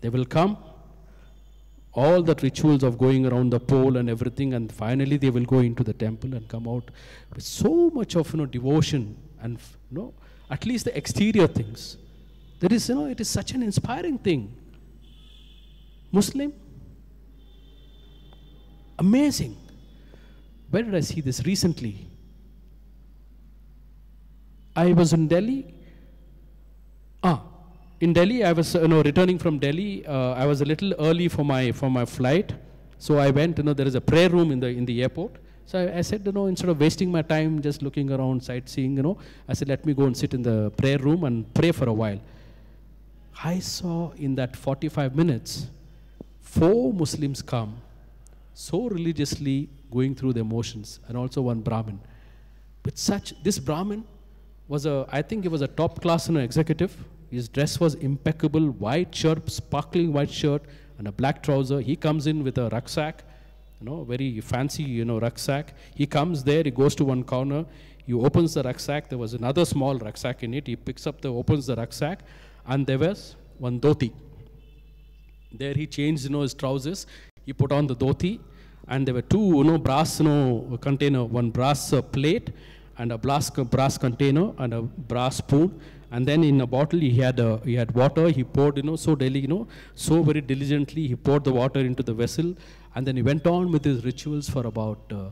They 0.00 0.10
will 0.10 0.26
come. 0.26 0.56
All 1.93 2.22
the 2.22 2.34
rituals 2.43 2.82
of 2.82 2.99
going 2.99 3.26
around 3.26 3.51
the 3.51 3.61
pole 3.61 3.97
and 3.97 4.09
everything, 4.09 4.55
and 4.55 4.70
finally 4.70 5.16
they 5.16 5.30
will 5.30 5.45
go 5.45 5.61
into 5.61 5.82
the 5.82 5.93
temple 5.93 6.34
and 6.34 6.47
come 6.49 6.68
out 6.68 6.91
with 7.34 7.43
so 7.43 7.91
much 7.91 8.14
of 8.14 8.32
you 8.32 8.39
know, 8.39 8.47
devotion 8.47 9.16
and 9.41 9.59
you 9.91 9.99
know, 9.99 10.14
at 10.51 10.64
least 10.66 10.84
the 10.84 10.97
exterior 10.97 11.47
things. 11.47 11.97
There 12.61 12.72
is, 12.72 12.89
you 12.89 12.95
know, 12.95 13.07
it 13.07 13.20
is 13.20 13.28
such 13.28 13.53
an 13.53 13.62
inspiring 13.62 14.18
thing. 14.18 14.55
Muslim, 16.11 16.53
amazing. 18.99 19.57
Where 20.70 20.82
did 20.82 20.95
I 20.95 21.01
see 21.01 21.20
this 21.20 21.45
recently? 21.45 22.07
I 24.76 24.93
was 24.93 25.12
in 25.12 25.28
Delhi. 25.28 25.74
In 28.01 28.12
Delhi, 28.12 28.44
I 28.44 28.53
was, 28.53 28.74
you 28.74 28.86
know, 28.86 29.03
returning 29.03 29.38
from 29.38 29.59
Delhi. 29.59 30.07
Uh, 30.07 30.32
I 30.34 30.46
was 30.46 30.61
a 30.61 30.64
little 30.64 30.94
early 31.01 31.26
for 31.26 31.44
my 31.44 31.72
for 31.72 31.90
my 31.90 32.05
flight, 32.05 32.55
so 32.99 33.18
I 33.18 33.30
went. 33.30 33.59
You 33.59 33.64
know, 33.64 33.74
there 33.74 33.88
is 33.88 33.96
a 33.96 34.01
prayer 34.01 34.28
room 34.28 34.53
in 34.53 34.61
the 34.61 34.68
in 34.68 34.84
the 34.84 35.03
airport. 35.03 35.32
So 35.66 35.78
I, 35.80 35.99
I, 35.99 36.01
said, 36.01 36.22
you 36.24 36.32
know, 36.32 36.46
instead 36.46 36.70
of 36.70 36.80
wasting 36.80 37.11
my 37.11 37.20
time 37.20 37.61
just 37.61 37.82
looking 37.82 38.11
around, 38.11 38.42
sightseeing, 38.42 38.96
you 38.96 39.03
know, 39.03 39.18
I 39.46 39.53
said, 39.53 39.68
let 39.68 39.84
me 39.84 39.92
go 39.92 40.05
and 40.05 40.16
sit 40.16 40.32
in 40.32 40.40
the 40.40 40.70
prayer 40.70 40.96
room 40.96 41.24
and 41.24 41.53
pray 41.53 41.72
for 41.72 41.86
a 41.90 41.92
while. 41.92 42.18
I 43.44 43.59
saw 43.59 44.12
in 44.12 44.34
that 44.36 44.57
45 44.57 45.14
minutes, 45.14 45.66
four 46.40 46.94
Muslims 46.94 47.42
come, 47.42 47.76
so 48.55 48.88
religiously 48.88 49.68
going 49.90 50.14
through 50.14 50.32
their 50.32 50.44
motions, 50.44 51.01
and 51.07 51.18
also 51.18 51.42
one 51.42 51.61
Brahmin. 51.61 52.01
But 52.82 52.96
such, 52.96 53.34
this 53.42 53.59
Brahmin 53.59 54.05
was 54.68 54.86
a, 54.86 55.07
I 55.11 55.20
think 55.20 55.42
he 55.42 55.49
was 55.49 55.61
a 55.61 55.68
top 55.68 56.01
class 56.01 56.28
you 56.28 56.34
know, 56.34 56.40
executive, 56.40 56.96
His 57.30 57.48
dress 57.48 57.78
was 57.78 57.94
impeccable, 57.94 58.70
white 58.70 59.14
shirt, 59.14 59.50
sparkling 59.50 60.12
white 60.12 60.30
shirt, 60.30 60.62
and 60.98 61.06
a 61.06 61.12
black 61.12 61.42
trouser. 61.42 61.80
He 61.80 61.94
comes 61.96 62.26
in 62.26 62.42
with 62.42 62.58
a 62.58 62.68
rucksack, 62.70 63.22
you 63.80 63.86
know, 63.86 64.04
very 64.04 64.40
fancy, 64.40 64.82
you 64.82 65.04
know, 65.04 65.20
rucksack. 65.20 65.74
He 65.94 66.06
comes 66.06 66.42
there, 66.42 66.62
he 66.62 66.70
goes 66.70 66.94
to 66.96 67.04
one 67.04 67.22
corner, 67.22 67.64
he 68.06 68.14
opens 68.14 68.54
the 68.54 68.62
rucksack. 68.62 69.08
There 69.08 69.18
was 69.18 69.34
another 69.34 69.64
small 69.64 69.98
rucksack 69.98 70.42
in 70.42 70.54
it. 70.54 70.66
He 70.66 70.76
picks 70.76 71.06
up 71.06 71.20
the, 71.20 71.28
opens 71.28 71.66
the 71.66 71.76
rucksack, 71.76 72.20
and 72.66 72.86
there 72.86 72.98
was 72.98 73.36
one 73.58 73.78
dhoti. 73.78 74.12
There 75.52 75.74
he 75.74 75.86
changed, 75.86 76.24
you 76.24 76.30
know, 76.30 76.40
his 76.40 76.54
trousers. 76.54 77.06
He 77.44 77.52
put 77.52 77.70
on 77.72 77.86
the 77.86 77.94
dhoti, 77.94 78.40
and 78.88 79.06
there 79.06 79.14
were 79.14 79.22
two, 79.22 79.58
you 79.58 79.64
know, 79.64 79.78
brass, 79.78 80.20
you 80.20 80.24
know, 80.24 80.78
container, 80.80 81.24
one 81.24 81.50
brass 81.50 81.92
uh, 81.92 82.00
plate, 82.00 82.50
and 82.99 83.12
a 83.12 83.18
brass, 83.18 83.49
brass 83.51 83.96
container, 83.96 84.53
and 84.59 84.74
a 84.74 84.82
brass 84.82 85.36
spoon. 85.36 85.80
And 86.11 86.26
then 86.26 86.42
in 86.42 86.61
a 86.61 86.66
bottle, 86.66 86.99
he 86.99 87.12
had, 87.18 87.38
a, 87.38 87.61
he 87.64 87.74
had 87.74 87.94
water. 87.94 88.28
He 88.28 88.42
poured, 88.42 88.78
you 88.78 88.82
know, 88.82 88.96
so 88.96 89.14
daily, 89.14 89.40
you 89.40 89.49
know, 89.49 89.68
so 89.94 90.22
very 90.22 90.40
diligently, 90.40 91.07
he 91.07 91.14
poured 91.14 91.44
the 91.44 91.53
water 91.53 91.80
into 91.80 92.03
the 92.03 92.14
vessel. 92.14 92.57
And 92.94 93.07
then 93.07 93.16
he 93.16 93.22
went 93.22 93.46
on 93.46 93.70
with 93.70 93.84
his 93.84 94.05
rituals 94.05 94.49
for 94.49 94.66
about, 94.66 95.01
uh, 95.12 95.30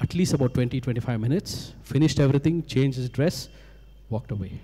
at 0.00 0.14
least 0.14 0.34
about 0.34 0.54
20, 0.54 0.80
25 0.80 1.20
minutes. 1.20 1.72
Finished 1.82 2.20
everything, 2.20 2.64
changed 2.64 2.98
his 2.98 3.08
dress, 3.08 3.48
walked 4.10 4.30
away. 4.30 4.60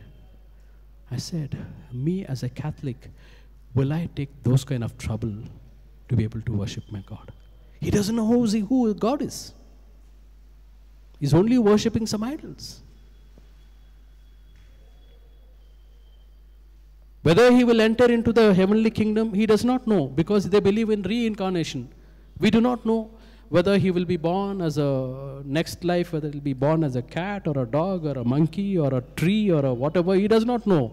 I 1.10 1.16
said, 1.16 1.56
me 1.92 2.24
as 2.26 2.42
a 2.42 2.48
Catholic, 2.48 3.10
will 3.74 3.92
I 3.92 4.08
take 4.14 4.42
those 4.42 4.64
kind 4.64 4.84
of 4.84 4.96
trouble 4.98 5.34
to 6.08 6.16
be 6.16 6.24
able 6.24 6.42
to 6.42 6.52
worship 6.52 6.84
my 6.90 7.02
God? 7.06 7.32
He 7.80 7.90
doesn't 7.90 8.14
know 8.14 8.26
who, 8.26 8.46
who 8.46 8.94
God 8.94 9.22
is. 9.22 9.54
He's 11.22 11.34
only 11.34 11.56
worshipping 11.56 12.04
some 12.04 12.24
idols. 12.24 12.82
Whether 17.22 17.52
he 17.52 17.62
will 17.62 17.80
enter 17.80 18.06
into 18.10 18.32
the 18.32 18.52
heavenly 18.52 18.90
kingdom, 18.90 19.32
he 19.32 19.46
does 19.46 19.64
not 19.64 19.86
know 19.86 20.08
because 20.08 20.50
they 20.50 20.58
believe 20.58 20.90
in 20.90 21.02
reincarnation. 21.02 21.88
We 22.40 22.50
do 22.50 22.60
not 22.60 22.84
know 22.84 23.12
whether 23.50 23.78
he 23.78 23.92
will 23.92 24.04
be 24.04 24.16
born 24.16 24.60
as 24.60 24.78
a 24.78 25.42
next 25.44 25.84
life, 25.84 26.12
whether 26.12 26.26
he 26.26 26.38
will 26.38 26.40
be 26.40 26.54
born 26.54 26.82
as 26.82 26.96
a 26.96 27.02
cat 27.02 27.46
or 27.46 27.56
a 27.62 27.66
dog 27.66 28.04
or 28.04 28.18
a 28.18 28.24
monkey 28.24 28.76
or 28.76 28.92
a 28.92 29.02
tree 29.14 29.48
or 29.48 29.64
a 29.64 29.72
whatever. 29.72 30.16
He 30.16 30.26
does 30.26 30.44
not 30.44 30.66
know. 30.66 30.92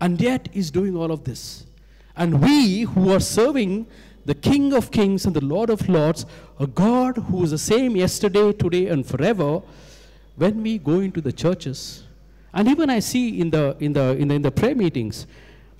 And 0.00 0.18
yet 0.18 0.48
he's 0.54 0.70
doing 0.70 0.96
all 0.96 1.12
of 1.12 1.24
this. 1.24 1.66
And 2.16 2.40
we 2.40 2.84
who 2.94 3.12
are 3.12 3.20
serving 3.20 3.88
the 4.26 4.34
King 4.34 4.72
of 4.74 4.90
Kings 4.90 5.24
and 5.24 5.34
the 5.34 5.44
Lord 5.44 5.70
of 5.70 5.88
Lords, 5.88 6.26
a 6.58 6.66
God 6.66 7.16
who 7.16 7.44
is 7.44 7.52
the 7.52 7.58
same 7.58 7.96
yesterday, 7.96 8.52
today, 8.52 8.88
and 8.88 9.06
forever, 9.06 9.62
when 10.34 10.62
we 10.62 10.78
go 10.78 10.98
into 11.00 11.20
the 11.20 11.32
churches, 11.32 12.02
and 12.52 12.66
even 12.68 12.90
I 12.90 12.98
see 12.98 13.40
in 13.40 13.50
the, 13.50 13.76
in 13.78 13.92
the, 13.92 14.16
in 14.16 14.28
the, 14.28 14.34
in 14.34 14.42
the 14.42 14.50
prayer 14.50 14.74
meetings, 14.74 15.26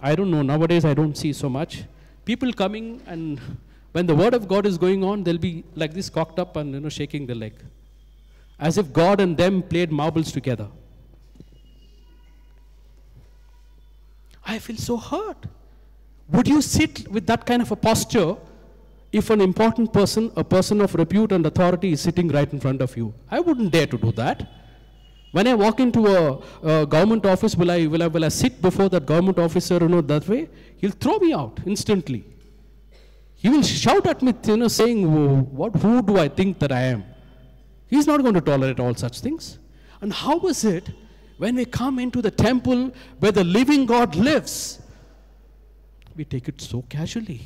I 0.00 0.14
don't 0.14 0.30
know, 0.30 0.42
nowadays 0.42 0.84
I 0.84 0.94
don't 0.94 1.16
see 1.16 1.32
so 1.32 1.48
much. 1.48 1.84
People 2.24 2.52
coming 2.52 3.02
and 3.06 3.40
when 3.96 4.06
the 4.06 4.14
word 4.14 4.34
of 4.34 4.46
God 4.46 4.66
is 4.66 4.76
going 4.78 5.02
on, 5.02 5.24
they'll 5.24 5.38
be 5.38 5.64
like 5.74 5.94
this 5.94 6.10
cocked 6.10 6.38
up 6.38 6.56
and 6.56 6.74
you 6.74 6.80
know 6.80 6.90
shaking 6.90 7.26
the 7.26 7.34
leg. 7.34 7.54
As 8.58 8.76
if 8.76 8.92
God 8.92 9.20
and 9.20 9.36
them 9.36 9.62
played 9.62 9.90
marbles 9.90 10.30
together. 10.30 10.68
I 14.44 14.58
feel 14.58 14.76
so 14.76 14.98
hurt. 14.98 15.46
Would 16.28 16.48
you 16.48 16.60
sit 16.60 17.08
with 17.08 17.26
that 17.26 17.46
kind 17.46 17.62
of 17.62 17.70
a 17.70 17.76
posture 17.76 18.36
if 19.12 19.30
an 19.30 19.40
important 19.40 19.92
person, 19.92 20.32
a 20.36 20.42
person 20.42 20.80
of 20.80 20.94
repute 20.94 21.32
and 21.32 21.46
authority, 21.46 21.92
is 21.92 22.00
sitting 22.00 22.28
right 22.28 22.52
in 22.52 22.60
front 22.60 22.82
of 22.82 22.96
you? 22.96 23.14
I 23.30 23.40
wouldn't 23.40 23.70
dare 23.72 23.86
to 23.86 23.96
do 23.96 24.12
that. 24.12 24.48
When 25.32 25.46
I 25.46 25.54
walk 25.54 25.80
into 25.80 26.06
a, 26.06 26.42
a, 26.62 26.86
government 26.86 27.26
office, 27.26 27.54
will 27.56 27.70
I, 27.70 27.86
will, 27.86 28.02
I, 28.02 28.06
will 28.06 28.24
I 28.24 28.28
sit 28.28 28.60
before 28.60 28.88
that 28.88 29.06
government 29.06 29.38
officer, 29.38 29.78
you 29.80 29.88
know, 29.88 30.00
that 30.00 30.26
way? 30.26 30.48
He'll 30.78 30.92
throw 30.92 31.18
me 31.18 31.32
out 31.32 31.60
instantly. 31.66 32.24
He 33.34 33.48
will 33.48 33.62
shout 33.62 34.06
at 34.06 34.22
me, 34.22 34.34
you 34.44 34.56
know, 34.56 34.68
saying, 34.68 35.54
what, 35.54 35.76
who 35.76 36.02
do 36.02 36.18
I 36.18 36.28
think 36.28 36.58
that 36.60 36.72
I 36.72 36.80
am? 36.80 37.04
He's 37.86 38.06
not 38.06 38.22
going 38.22 38.34
to 38.34 38.40
tolerate 38.40 38.80
all 38.80 38.94
such 38.94 39.20
things. 39.20 39.58
And 40.00 40.12
how 40.12 40.40
is 40.46 40.64
it 40.64 40.90
when 41.38 41.54
we 41.54 41.64
come 41.64 41.98
into 41.98 42.22
the 42.22 42.30
temple 42.30 42.92
where 43.20 43.32
the 43.32 43.44
living 43.44 43.86
God 43.86 44.16
lives? 44.16 44.80
We 46.16 46.24
take 46.24 46.48
it 46.48 46.60
so 46.60 46.82
casually. 46.88 47.42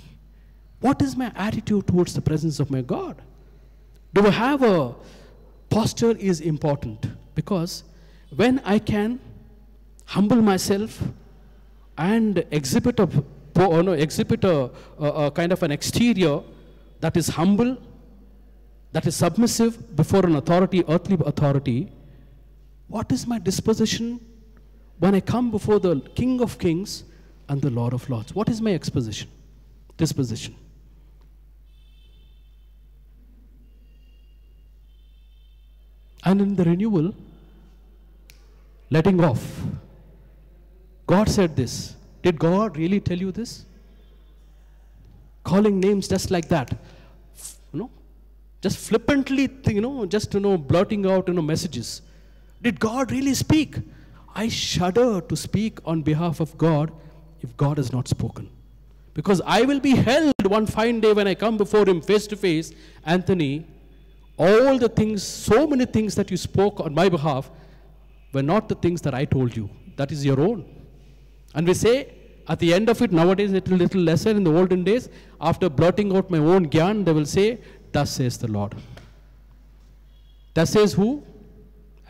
What 0.80 1.02
is 1.02 1.16
my 1.16 1.32
attitude 1.34 1.86
towards 1.86 2.14
the 2.14 2.20
presence 2.20 2.60
of 2.60 2.70
my 2.70 2.80
God? 2.80 3.20
Do 4.14 4.26
I 4.26 4.30
have 4.30 4.62
a 4.62 4.94
posture 5.70 6.16
is 6.18 6.40
important. 6.40 7.06
Because 7.34 7.84
when 8.36 8.58
I 8.64 8.78
can 8.78 9.20
humble 10.04 10.42
myself 10.42 11.02
and 11.96 12.44
exhibit 12.50 12.98
a, 12.98 13.08
uh, 13.56 13.82
no, 13.82 13.92
exhibit 13.92 14.44
a, 14.44 14.70
a, 14.98 15.06
a 15.06 15.30
kind 15.30 15.52
of 15.52 15.62
an 15.62 15.70
exterior 15.70 16.40
that 17.00 17.16
is 17.16 17.28
humble, 17.28 17.78
that 18.92 19.06
is 19.06 19.16
submissive 19.16 19.96
before 19.96 20.26
an 20.26 20.36
authority, 20.36 20.84
earthly 20.88 21.16
authority, 21.24 21.92
what 22.88 23.10
is 23.12 23.26
my 23.26 23.38
disposition 23.38 24.20
when 24.98 25.14
I 25.14 25.20
come 25.20 25.50
before 25.50 25.78
the 25.78 26.00
King 26.14 26.42
of 26.42 26.58
Kings 26.58 27.04
and 27.50 27.60
the 27.60 27.68
Lord 27.68 27.92
of 27.92 28.08
Lords? 28.08 28.32
What 28.32 28.48
is 28.48 28.62
my 28.62 28.72
exposition, 28.72 29.28
disposition? 29.96 30.54
And 36.22 36.40
in 36.40 36.54
the 36.54 36.64
renewal, 36.64 37.12
letting 38.88 39.22
off. 39.24 39.62
God 41.08 41.28
said 41.28 41.56
this. 41.56 41.96
Did 42.22 42.38
God 42.38 42.76
really 42.76 43.00
tell 43.00 43.18
you 43.18 43.32
this? 43.32 43.64
Calling 45.42 45.80
names 45.80 46.06
just 46.06 46.30
like 46.30 46.48
that. 46.50 46.70
You 47.72 47.80
know? 47.80 47.90
Just 48.60 48.78
flippantly, 48.78 49.48
you 49.66 49.80
know, 49.80 50.06
just 50.06 50.32
you 50.34 50.40
know, 50.40 50.56
blurting 50.56 51.04
out 51.10 51.26
you 51.26 51.34
know, 51.34 51.42
messages. 51.42 52.02
Did 52.62 52.78
God 52.78 53.10
really 53.10 53.34
speak? 53.34 53.76
I 54.36 54.48
shudder 54.48 55.20
to 55.22 55.36
speak 55.36 55.78
on 55.84 56.02
behalf 56.02 56.38
of 56.38 56.56
God 56.56 56.92
if 57.42 57.56
God 57.56 57.78
has 57.78 57.92
not 57.92 58.08
spoken. 58.08 58.48
Because 59.14 59.40
I 59.44 59.62
will 59.62 59.80
be 59.80 59.96
held 59.96 60.34
one 60.46 60.66
fine 60.66 61.00
day 61.00 61.12
when 61.12 61.26
I 61.26 61.34
come 61.34 61.56
before 61.56 61.86
Him 61.86 62.00
face 62.00 62.26
to 62.28 62.36
face, 62.36 62.72
Anthony, 63.04 63.66
all 64.38 64.78
the 64.78 64.88
things, 64.88 65.22
so 65.22 65.66
many 65.66 65.84
things 65.84 66.14
that 66.14 66.30
you 66.30 66.36
spoke 66.36 66.80
on 66.80 66.94
my 66.94 67.08
behalf 67.08 67.50
were 68.32 68.42
not 68.42 68.68
the 68.68 68.74
things 68.74 69.02
that 69.02 69.14
I 69.14 69.24
told 69.24 69.56
you. 69.56 69.68
That 69.96 70.12
is 70.12 70.24
your 70.24 70.40
own. 70.40 70.64
And 71.54 71.66
we 71.66 71.74
say, 71.74 72.14
at 72.48 72.58
the 72.58 72.72
end 72.72 72.88
of 72.88 73.02
it, 73.02 73.12
nowadays 73.12 73.52
it's 73.52 73.70
a 73.70 73.74
little 73.74 74.00
lesser 74.00 74.30
in 74.30 74.44
the 74.44 74.54
olden 74.56 74.84
days, 74.84 75.08
after 75.40 75.68
blurting 75.68 76.16
out 76.16 76.30
my 76.30 76.38
own 76.38 76.70
gyan, 76.70 77.04
they 77.04 77.12
will 77.12 77.26
say, 77.26 77.60
Thus 77.92 78.12
says 78.12 78.38
the 78.38 78.48
Lord. 78.48 78.74
Thus 80.54 80.70
says 80.70 80.92
who? 80.94 81.22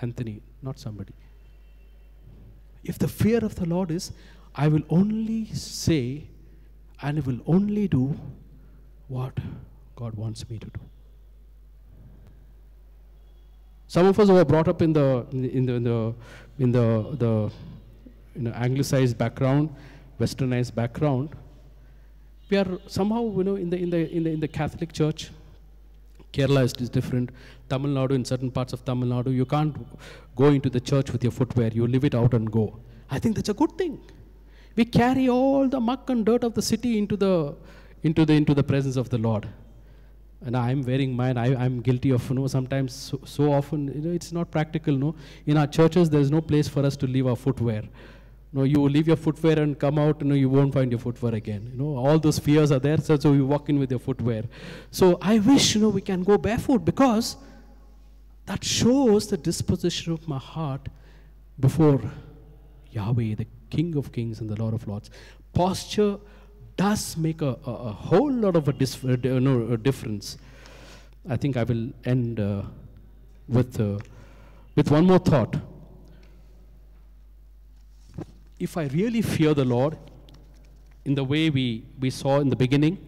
Anthony, 0.00 0.42
not 0.62 0.78
somebody. 0.78 1.14
If 2.84 2.98
the 2.98 3.08
fear 3.08 3.38
of 3.38 3.54
the 3.54 3.66
Lord 3.66 3.90
is, 3.90 4.12
I 4.54 4.68
will 4.68 4.82
only 4.90 5.46
say 5.46 6.24
and 7.02 7.18
I 7.18 7.20
will 7.20 7.40
only 7.46 7.88
do 7.88 8.18
what 9.08 9.38
God 9.96 10.14
wants 10.14 10.48
me 10.48 10.58
to 10.58 10.66
do. 10.66 10.80
Some 13.86 14.06
of 14.06 14.18
us 14.20 14.28
were 14.28 14.44
brought 14.44 14.68
up 14.68 14.82
in 14.82 14.92
the 14.92 15.26
in 15.32 15.66
the 15.66 15.74
in 15.74 15.84
the 15.84 16.14
in 16.58 16.72
the, 16.72 17.16
the 17.18 17.50
you 18.36 18.42
know, 18.42 18.52
anglicized 18.52 19.18
background, 19.18 19.74
westernized 20.20 20.74
background, 20.74 21.30
we 22.50 22.56
are 22.56 22.78
somehow 22.86 23.22
you 23.36 23.44
know 23.44 23.56
in 23.56 23.70
the 23.70 23.76
in 23.76 23.90
the 23.90 24.16
in 24.16 24.22
the 24.24 24.30
in 24.30 24.40
the 24.40 24.48
Catholic 24.48 24.92
Church. 24.92 25.30
Kerala 26.32 26.62
is, 26.62 26.74
is 26.74 26.88
different. 26.88 27.30
Tamil 27.68 27.90
Nadu, 27.90 28.12
in 28.12 28.24
certain 28.24 28.50
parts 28.52 28.72
of 28.72 28.84
Tamil 28.84 29.08
Nadu, 29.08 29.34
you 29.34 29.44
can't 29.44 29.74
go 30.36 30.46
into 30.46 30.70
the 30.70 30.78
church 30.80 31.10
with 31.10 31.24
your 31.24 31.32
footwear. 31.32 31.70
You 31.74 31.86
leave 31.88 32.04
it 32.04 32.14
out 32.14 32.34
and 32.34 32.50
go. 32.50 32.78
I 33.10 33.18
think 33.18 33.34
that's 33.34 33.48
a 33.48 33.54
good 33.54 33.76
thing. 33.76 34.00
We 34.76 34.84
carry 34.84 35.28
all 35.28 35.68
the 35.68 35.80
muck 35.80 36.08
and 36.10 36.24
dirt 36.24 36.44
of 36.44 36.54
the 36.54 36.62
city 36.62 36.98
into 36.98 37.16
the 37.16 37.54
into 38.02 38.24
the 38.24 38.32
into 38.32 38.54
the 38.54 38.62
presence 38.62 38.96
of 38.96 39.10
the 39.10 39.18
Lord 39.18 39.48
and 40.44 40.56
I'm 40.56 40.82
wearing 40.82 41.14
mine. 41.14 41.36
I, 41.36 41.64
am 41.64 41.80
guilty 41.80 42.10
of, 42.10 42.28
you 42.28 42.36
know, 42.36 42.46
sometimes 42.46 42.94
so, 42.94 43.20
so, 43.24 43.52
often, 43.52 43.88
you 43.88 44.00
know, 44.00 44.10
it's 44.10 44.32
not 44.32 44.50
practical, 44.50 44.94
no. 44.94 45.14
In 45.46 45.56
our 45.56 45.66
churches, 45.66 46.08
there's 46.08 46.30
no 46.30 46.40
place 46.40 46.68
for 46.68 46.84
us 46.84 46.96
to 46.98 47.06
leave 47.06 47.26
our 47.26 47.36
footwear. 47.36 47.82
No, 48.52 48.64
you 48.64 48.88
leave 48.88 49.06
your 49.06 49.16
footwear 49.16 49.58
and 49.60 49.78
come 49.78 49.98
out, 49.98 50.20
you 50.20 50.26
know, 50.26 50.34
you 50.34 50.48
won't 50.48 50.72
find 50.74 50.90
your 50.90 50.98
footwear 50.98 51.34
again. 51.34 51.70
You 51.72 51.78
know, 51.78 51.96
all 51.96 52.18
those 52.18 52.38
fears 52.38 52.72
are 52.72 52.78
there, 52.78 52.98
so, 52.98 53.16
so 53.18 53.32
you 53.32 53.46
walk 53.46 53.68
in 53.68 53.78
with 53.78 53.90
your 53.90 54.00
footwear. 54.00 54.44
So 54.90 55.18
I 55.20 55.38
wish, 55.38 55.74
you 55.74 55.82
know, 55.82 55.90
we 55.90 56.00
can 56.00 56.22
go 56.24 56.38
barefoot 56.38 56.84
because 56.84 57.36
that 58.46 58.64
shows 58.64 59.28
the 59.28 59.36
disposition 59.36 60.12
of 60.12 60.26
my 60.26 60.38
heart 60.38 60.88
before 61.60 62.00
Yahweh, 62.90 63.34
the 63.36 63.46
King 63.70 63.96
of 63.96 64.12
Kings 64.12 64.40
and 64.40 64.48
the 64.48 64.56
Lord 64.56 64.74
of 64.74 64.86
Lords. 64.86 65.10
Posture 65.52 66.18
does 66.76 67.16
make 67.16 67.42
a, 67.42 67.56
a, 67.66 67.70
a 67.70 67.92
whole 67.92 68.32
lot 68.32 68.56
of 68.56 68.68
a, 68.68 68.72
dis, 68.72 69.02
uh, 69.04 69.16
no, 69.22 69.72
a, 69.72 69.76
difference. 69.76 70.38
I 71.28 71.36
think 71.36 71.56
I 71.56 71.64
will 71.64 71.90
end 72.04 72.40
uh, 72.40 72.62
with, 73.48 73.80
uh, 73.80 73.98
with 74.76 74.90
one 74.90 75.06
more 75.06 75.18
thought. 75.18 75.56
if 78.60 78.76
I 78.76 78.84
really 78.84 79.22
fear 79.22 79.54
the 79.54 79.64
Lord 79.64 79.96
in 81.06 81.14
the 81.14 81.24
way 81.24 81.48
we, 81.48 81.82
we 81.98 82.10
saw 82.10 82.40
in 82.40 82.50
the 82.50 82.56
beginning, 82.56 82.98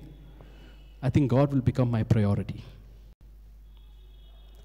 I 1.03 1.11
think 1.11 1.31
God 1.31 1.53
will 1.53 1.61
become 1.61 1.91
my 1.91 2.03
priority. 2.03 2.65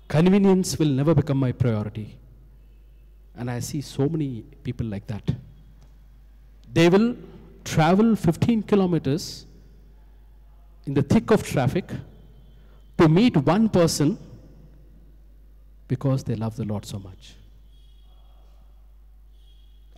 Convenience 0.08 0.80
will 0.80 0.88
never 0.88 1.14
become 1.14 1.38
my 1.38 1.52
priority. 1.52 2.18
And 3.36 3.52
I 3.52 3.60
see 3.60 3.82
so 3.82 4.08
many 4.08 4.46
people 4.64 4.86
like 4.86 5.06
that. 5.08 5.30
They 6.78 6.90
will 6.90 7.16
travel 7.64 8.16
15 8.16 8.62
kilometers 8.62 9.48
in 10.86 10.94
the 10.94 11.02
thick 11.02 11.32
of 11.32 11.42
traffic 11.42 11.90
to 13.00 13.08
meet 13.10 13.36
one 13.36 13.68
person 13.68 14.20
because 15.88 16.24
they 16.24 16.36
love 16.36 16.56
the 16.56 16.66
Lord 16.66 16.86
so 16.86 17.00
much. 17.00 17.34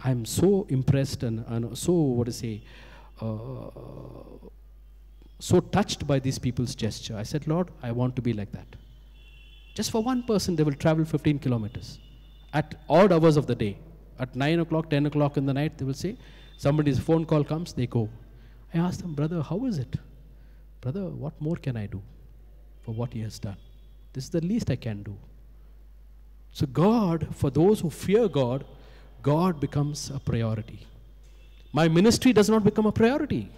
I'm 0.05 0.23
so 0.23 0.65
impressed 0.69 1.23
and, 1.23 1.43
and 1.49 1.77
so, 1.77 1.91
what 1.91 2.27
to 2.27 2.31
say, 2.31 2.61
uh, 3.19 3.71
so 5.37 5.59
touched 5.59 6.07
by 6.07 6.19
these 6.19 6.39
people's 6.39 6.75
gesture. 6.75 7.17
I 7.17 7.23
said, 7.23 7.45
Lord, 7.45 7.71
I 7.83 7.91
want 7.91 8.15
to 8.15 8.21
be 8.21 8.31
like 8.31 8.53
that. 8.53 8.77
Just 9.75 9.91
for 9.91 10.01
one 10.01 10.23
person, 10.23 10.55
they 10.55 10.63
will 10.63 10.79
travel 10.85 11.03
15 11.03 11.39
kilometers 11.39 11.99
at 12.53 12.75
odd 12.87 13.11
hours 13.11 13.35
of 13.35 13.47
the 13.47 13.55
day. 13.55 13.77
At 14.17 14.33
9 14.33 14.61
o'clock, 14.61 14.89
10 14.89 15.07
o'clock 15.07 15.35
in 15.35 15.45
the 15.45 15.53
night, 15.53 15.77
they 15.77 15.83
will 15.83 15.93
say, 15.93 16.15
somebody's 16.65 16.99
phone 16.99 17.25
call 17.25 17.43
comes, 17.43 17.73
they 17.73 17.87
go. 17.87 18.09
I 18.73 18.79
asked 18.79 19.01
them, 19.01 19.13
Brother, 19.13 19.41
how 19.41 19.65
is 19.65 19.77
it? 19.77 19.95
Brother, 20.81 21.05
what 21.05 21.39
more 21.39 21.55
can 21.55 21.77
I 21.77 21.85
do 21.87 22.01
for 22.81 22.93
what 22.93 23.13
He 23.13 23.21
has 23.21 23.39
done? 23.39 23.55
This 24.13 24.25
is 24.25 24.29
the 24.29 24.41
least 24.41 24.69
I 24.69 24.75
can 24.75 25.01
do. 25.03 25.15
So, 26.51 26.65
God, 26.65 27.27
for 27.31 27.49
those 27.49 27.79
who 27.79 27.89
fear 27.89 28.27
God, 28.27 28.65
God 29.21 29.59
becomes 29.59 30.11
a 30.13 30.19
priority. 30.19 30.85
My 31.71 31.87
ministry 31.87 32.33
does 32.33 32.49
not 32.49 32.63
become 32.63 32.87
a 32.87 32.91
priority. 32.91 33.49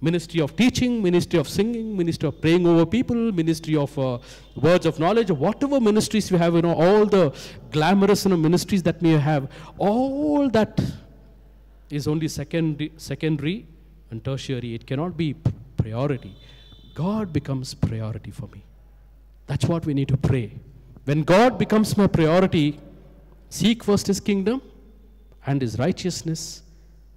Ministry 0.00 0.40
of 0.40 0.56
teaching, 0.56 1.02
ministry 1.02 1.38
of 1.38 1.48
singing, 1.48 1.96
ministry 1.96 2.28
of 2.28 2.40
praying 2.40 2.66
over 2.66 2.86
people, 2.86 3.32
ministry 3.32 3.76
of 3.76 3.98
uh, 3.98 4.18
words 4.54 4.86
of 4.86 4.98
knowledge, 4.98 5.30
whatever 5.30 5.80
ministries 5.80 6.30
you 6.30 6.38
have, 6.38 6.54
you 6.54 6.62
know, 6.62 6.74
all 6.74 7.06
the 7.06 7.34
glamorous 7.70 8.24
you 8.24 8.30
know, 8.30 8.36
ministries 8.36 8.82
that 8.82 9.02
may 9.02 9.12
have, 9.12 9.48
all 9.78 10.48
that 10.50 10.80
is 11.90 12.08
only 12.08 12.28
secondary, 12.28 12.92
secondary 12.96 13.66
and 14.10 14.24
tertiary. 14.24 14.74
It 14.74 14.86
cannot 14.86 15.16
be 15.16 15.34
priority. 15.76 16.34
God 16.94 17.32
becomes 17.32 17.74
priority 17.74 18.30
for 18.30 18.48
me. 18.48 18.64
That's 19.46 19.66
what 19.66 19.86
we 19.86 19.94
need 19.94 20.08
to 20.08 20.16
pray. 20.16 20.52
When 21.04 21.22
God 21.22 21.58
becomes 21.58 21.96
my 21.96 22.06
priority, 22.06 22.80
seek 23.48 23.84
first 23.84 24.08
his 24.08 24.18
kingdom 24.18 24.60
and 25.46 25.62
his 25.62 25.78
righteousness, 25.78 26.62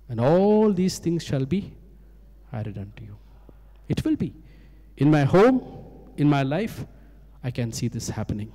and 0.09 0.19
all 0.19 0.71
these 0.71 0.99
things 0.99 1.23
shall 1.23 1.45
be 1.45 1.73
added 2.53 2.77
unto 2.77 3.03
you. 3.03 3.17
It 3.87 4.05
will 4.05 4.15
be. 4.15 4.33
In 4.97 5.09
my 5.09 5.23
home, 5.23 5.63
in 6.17 6.29
my 6.29 6.43
life, 6.43 6.85
I 7.43 7.51
can 7.51 7.71
see 7.71 7.87
this 7.87 8.09
happening. 8.09 8.51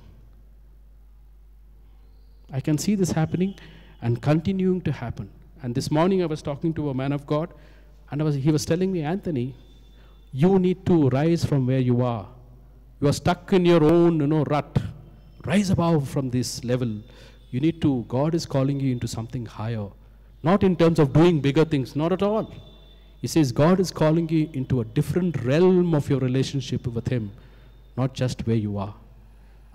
I 2.53 2.61
can 2.61 2.77
see 2.77 2.95
this 2.95 3.11
happening 3.11 3.55
and 4.01 4.21
continuing 4.21 4.81
to 4.81 4.91
happen. 4.91 5.29
And 5.61 5.73
this 5.73 5.89
morning 5.89 6.21
I 6.21 6.25
was 6.25 6.41
talking 6.41 6.73
to 6.73 6.89
a 6.89 6.93
man 6.93 7.11
of 7.11 7.25
God, 7.25 7.53
and 8.11 8.21
was, 8.23 8.35
he 8.35 8.51
was 8.51 8.65
telling 8.65 8.91
me, 8.91 9.01
Anthony, 9.01 9.55
you 10.31 10.59
need 10.59 10.85
to 10.85 11.09
rise 11.09 11.45
from 11.45 11.65
where 11.65 11.79
you 11.79 12.03
are. 12.03 12.27
You 13.01 13.07
are 13.07 13.13
stuck 13.13 13.51
in 13.53 13.65
your 13.65 13.83
own 13.83 14.19
you 14.19 14.27
know, 14.27 14.43
rut. 14.43 14.77
Rise 15.45 15.69
above 15.69 16.09
from 16.09 16.29
this 16.29 16.63
level. 16.63 17.01
You 17.51 17.59
need 17.59 17.81
to, 17.81 18.05
God 18.07 18.35
is 18.35 18.45
calling 18.45 18.79
you 18.79 18.91
into 18.91 19.07
something 19.07 19.45
higher. 19.45 19.87
Not 20.43 20.63
in 20.63 20.75
terms 20.75 20.99
of 20.99 21.13
doing 21.13 21.39
bigger 21.39 21.65
things, 21.65 21.95
not 21.95 22.11
at 22.11 22.21
all. 22.21 22.53
He 23.21 23.27
says 23.27 23.51
God 23.51 23.79
is 23.79 23.91
calling 23.91 24.29
you 24.29 24.49
into 24.53 24.81
a 24.81 24.85
different 24.85 25.41
realm 25.43 25.95
of 25.95 26.09
your 26.09 26.19
relationship 26.19 26.85
with 26.85 27.07
Him, 27.07 27.31
not 27.97 28.13
just 28.13 28.45
where 28.45 28.55
you 28.55 28.77
are. 28.77 28.93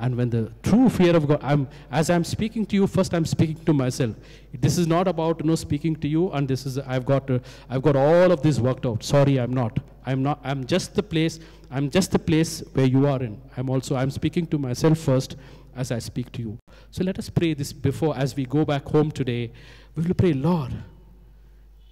And 0.00 0.16
when 0.16 0.30
the 0.30 0.50
true 0.62 0.88
fear 0.88 1.14
of 1.14 1.28
God, 1.28 1.40
I'm, 1.42 1.68
as 1.92 2.08
I'm 2.08 2.24
speaking 2.24 2.64
to 2.66 2.76
you, 2.76 2.86
first 2.86 3.12
I'm 3.12 3.26
speaking 3.26 3.62
to 3.66 3.74
myself. 3.74 4.16
This 4.54 4.78
is 4.78 4.86
not 4.86 5.06
about 5.06 5.40
you 5.40 5.46
know 5.46 5.54
speaking 5.54 5.94
to 5.96 6.08
you, 6.08 6.30
and 6.32 6.48
this 6.48 6.64
is 6.64 6.78
I've 6.78 7.04
got 7.04 7.30
uh, 7.30 7.38
I've 7.68 7.82
got 7.82 7.96
all 7.96 8.32
of 8.32 8.40
this 8.40 8.58
worked 8.58 8.86
out. 8.86 9.04
Sorry, 9.04 9.38
I'm 9.38 9.52
not. 9.52 9.78
I'm 10.06 10.22
not. 10.22 10.40
I'm 10.42 10.64
just 10.66 10.94
the 10.94 11.02
place. 11.02 11.38
I'm 11.70 11.90
just 11.90 12.12
the 12.12 12.18
place 12.18 12.62
where 12.72 12.86
you 12.86 13.06
are 13.06 13.22
in. 13.22 13.38
I'm 13.58 13.68
also 13.68 13.94
I'm 13.94 14.10
speaking 14.10 14.46
to 14.46 14.58
myself 14.58 14.98
first 14.98 15.36
as 15.76 15.92
I 15.92 15.98
speak 15.98 16.32
to 16.32 16.42
you. 16.42 16.58
So 16.90 17.04
let 17.04 17.18
us 17.18 17.28
pray 17.28 17.52
this 17.52 17.72
before 17.72 18.16
as 18.16 18.34
we 18.34 18.46
go 18.46 18.64
back 18.64 18.86
home 18.86 19.10
today. 19.10 19.52
We 19.96 20.04
will 20.04 20.14
pray, 20.14 20.32
Lord, 20.32 20.72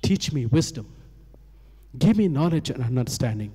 teach 0.00 0.32
me 0.32 0.46
wisdom. 0.46 0.90
Give 1.98 2.16
me 2.16 2.28
knowledge 2.28 2.70
and 2.70 2.82
understanding. 2.82 3.52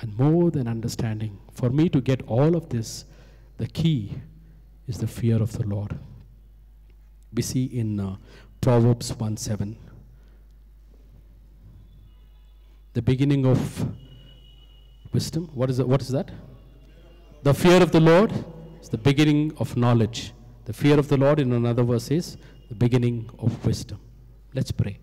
And 0.00 0.16
more 0.16 0.50
than 0.50 0.68
understanding, 0.68 1.38
for 1.52 1.70
me 1.70 1.88
to 1.88 2.00
get 2.00 2.22
all 2.26 2.56
of 2.56 2.68
this, 2.68 3.04
the 3.56 3.66
key 3.66 4.12
is 4.86 4.98
the 4.98 5.06
fear 5.06 5.42
of 5.42 5.52
the 5.52 5.66
Lord. 5.66 5.98
We 7.32 7.42
see 7.42 7.64
in 7.64 8.00
uh, 8.00 8.16
Proverbs 8.60 9.14
1 9.14 9.36
7. 9.36 9.76
The 12.92 13.02
beginning 13.02 13.44
of 13.46 13.88
wisdom. 15.12 15.50
What 15.54 15.70
is, 15.70 15.82
what 15.82 16.00
is 16.00 16.08
that? 16.08 16.30
The 17.42 17.54
fear 17.54 17.82
of 17.82 17.92
the 17.92 18.00
Lord 18.00 18.32
is 18.80 18.88
the 18.88 18.98
beginning 18.98 19.52
of 19.58 19.76
knowledge. 19.76 20.32
The 20.64 20.72
fear 20.72 20.98
of 20.98 21.08
the 21.08 21.16
Lord, 21.16 21.40
in 21.40 21.52
another 21.52 21.82
verse, 21.82 22.10
is 22.10 22.36
the 22.68 22.74
beginning 22.74 23.28
of 23.38 23.64
wisdom. 23.66 24.00
Let's 24.54 24.72
pray. 24.72 24.98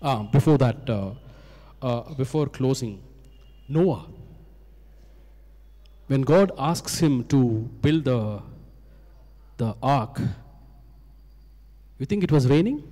Ah, 0.00 0.22
before 0.22 0.58
that, 0.58 0.88
uh, 0.88 1.10
uh, 1.82 2.14
before 2.14 2.46
closing, 2.46 3.02
Noah. 3.68 4.06
When 6.06 6.22
God 6.22 6.52
asks 6.56 6.98
him 6.98 7.24
to 7.24 7.68
build 7.82 8.04
the, 8.04 8.40
the 9.56 9.74
ark, 9.82 10.20
you 11.98 12.06
think 12.06 12.22
it 12.22 12.30
was 12.30 12.46
raining? 12.46 12.84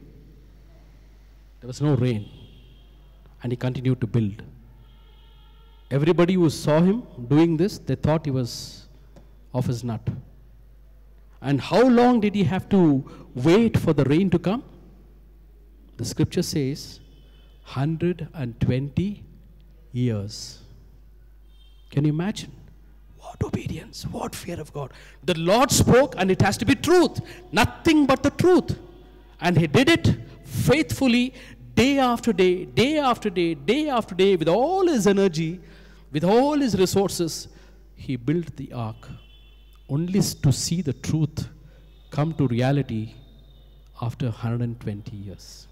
There 1.61 1.69
was 1.69 1.81
no 1.81 1.95
rain. 1.95 2.29
And 3.43 3.53
he 3.53 3.57
continued 3.57 4.01
to 4.01 4.07
build. 4.07 4.43
Everybody 5.91 6.35
who 6.35 6.51
saw 6.51 6.81
him 6.81 7.03
doing 7.29 7.57
this, 7.57 7.79
they 7.79 7.95
thought 7.95 8.25
he 8.25 8.31
was 8.31 8.89
off 9.53 9.67
his 9.67 9.85
nut. 9.85 10.09
And 11.41 11.61
how 11.61 11.87
long 11.87 12.21
did 12.21 12.35
he 12.35 12.43
have 12.45 12.69
to 12.71 13.05
wait 13.35 13.79
for 13.79 13.93
the 13.93 14.05
rain 14.05 14.31
to 14.31 14.39
come? 14.39 14.65
The 15.99 16.05
scripture 16.05 16.43
says 16.43 17.01
120 17.65 19.25
years. 19.93 20.59
Can 21.91 22.05
you 22.05 22.13
imagine? 22.13 22.51
What 23.39 23.55
obedience, 23.55 24.05
what 24.05 24.35
fear 24.35 24.61
of 24.61 24.73
God. 24.73 24.93
The 25.25 25.39
Lord 25.39 25.71
spoke, 25.71 26.15
and 26.17 26.31
it 26.31 26.41
has 26.43 26.57
to 26.59 26.65
be 26.65 26.75
truth, 26.75 27.21
nothing 27.53 28.07
but 28.07 28.23
the 28.23 28.31
truth. 28.31 28.79
And 29.41 29.59
He 29.59 29.67
did 29.67 29.89
it 29.89 30.17
faithfully, 30.45 31.35
day 31.75 31.99
after 31.99 32.33
day, 32.33 32.65
day 32.65 32.99
after 32.99 33.31
day, 33.31 33.55
day 33.55 33.89
after 33.89 34.15
day, 34.15 34.37
with 34.37 34.49
all 34.49 34.87
His 34.87 35.07
energy, 35.07 35.61
with 36.13 36.25
all 36.25 36.59
His 36.59 36.79
resources. 36.79 37.49
He 37.97 38.17
built 38.17 38.55
the 38.57 38.73
ark 38.73 39.09
only 39.89 40.21
to 40.21 40.53
see 40.53 40.83
the 40.83 40.93
truth 40.93 41.49
come 42.11 42.35
to 42.35 42.47
reality 42.47 43.15
after 44.01 44.27
120 44.27 45.17
years. 45.17 45.67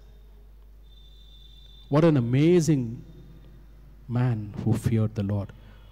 What 1.89 2.03
an 2.03 2.17
amazing 2.17 3.03
man 4.07 4.53
who 4.63 4.73
feared 4.73 5.15
the 5.15 5.23
Lord, 5.23 5.51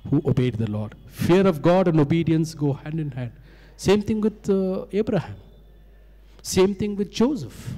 who 0.09 0.21
obeyed 0.25 0.55
the 0.55 0.69
Lord. 0.69 0.95
Fear 1.07 1.47
of 1.47 1.61
God 1.61 1.87
and 1.87 1.99
obedience 1.99 2.53
go 2.53 2.73
hand 2.73 2.99
in 2.99 3.11
hand. 3.11 3.31
Same 3.77 4.01
thing 4.01 4.21
with 4.21 4.49
uh, 4.49 4.85
Abraham. 4.91 5.35
Same 6.41 6.73
thing 6.75 6.95
with 6.95 7.11
Joseph. 7.11 7.73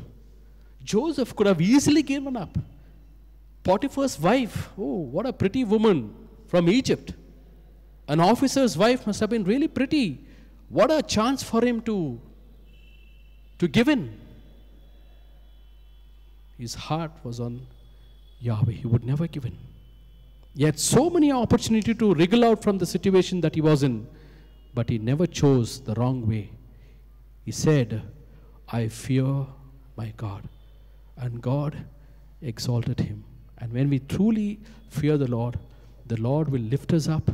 Joseph 0.83 1.35
could 1.35 1.47
have 1.47 1.61
easily 1.61 2.03
given 2.03 2.35
up. 2.35 2.57
Potiphar's 3.63 4.19
wife, 4.19 4.69
oh, 4.77 4.99
what 5.15 5.25
a 5.25 5.31
pretty 5.31 5.63
woman 5.63 6.13
from 6.47 6.69
Egypt. 6.69 7.13
An 8.07 8.19
officer's 8.19 8.77
wife 8.77 9.07
must 9.07 9.21
have 9.21 9.29
been 9.29 9.45
really 9.45 9.67
pretty. 9.67 10.25
What 10.67 10.91
a 10.91 11.01
chance 11.01 11.41
for 11.41 11.63
him 11.63 11.81
to, 11.81 12.19
to 13.59 13.67
give 13.67 13.87
in. 13.87 14.19
His 16.57 16.75
heart 16.75 17.11
was 17.23 17.39
on 17.39 17.65
Yahweh. 18.39 18.73
He 18.73 18.87
would 18.87 19.05
never 19.05 19.27
give 19.27 19.45
in. 19.45 19.57
He 20.55 20.63
had 20.63 20.79
so 20.79 21.09
many 21.09 21.31
opportunity 21.31 21.95
to 21.95 22.13
wriggle 22.13 22.45
out 22.45 22.61
from 22.61 22.77
the 22.77 22.85
situation 22.85 23.41
that 23.41 23.55
he 23.55 23.61
was 23.61 23.83
in, 23.83 24.07
but 24.73 24.89
he 24.89 24.97
never 24.99 25.25
chose 25.25 25.81
the 25.81 25.95
wrong 25.95 26.27
way. 26.27 26.51
He 27.43 27.51
said, 27.51 28.03
I 28.69 28.87
fear 28.87 29.45
my 29.95 30.13
God. 30.15 30.47
And 31.17 31.41
God 31.41 31.77
exalted 32.41 32.99
him. 32.99 33.23
And 33.57 33.71
when 33.73 33.89
we 33.89 33.99
truly 33.99 34.59
fear 34.89 35.17
the 35.17 35.27
Lord, 35.27 35.57
the 36.05 36.19
Lord 36.21 36.49
will 36.49 36.61
lift 36.61 36.93
us 36.93 37.07
up 37.07 37.31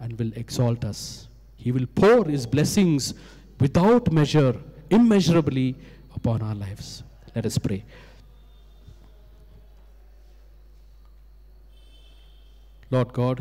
and 0.00 0.18
will 0.18 0.32
exalt 0.34 0.84
us. 0.84 1.28
He 1.56 1.72
will 1.72 1.86
pour 1.86 2.24
his 2.24 2.46
blessings 2.46 3.14
without 3.58 4.12
measure, 4.12 4.56
immeasurably, 4.90 5.76
upon 6.14 6.42
our 6.42 6.54
lives. 6.54 7.02
Let 7.34 7.46
us 7.46 7.58
pray. 7.58 7.84
Lord 12.92 13.12
God, 13.12 13.40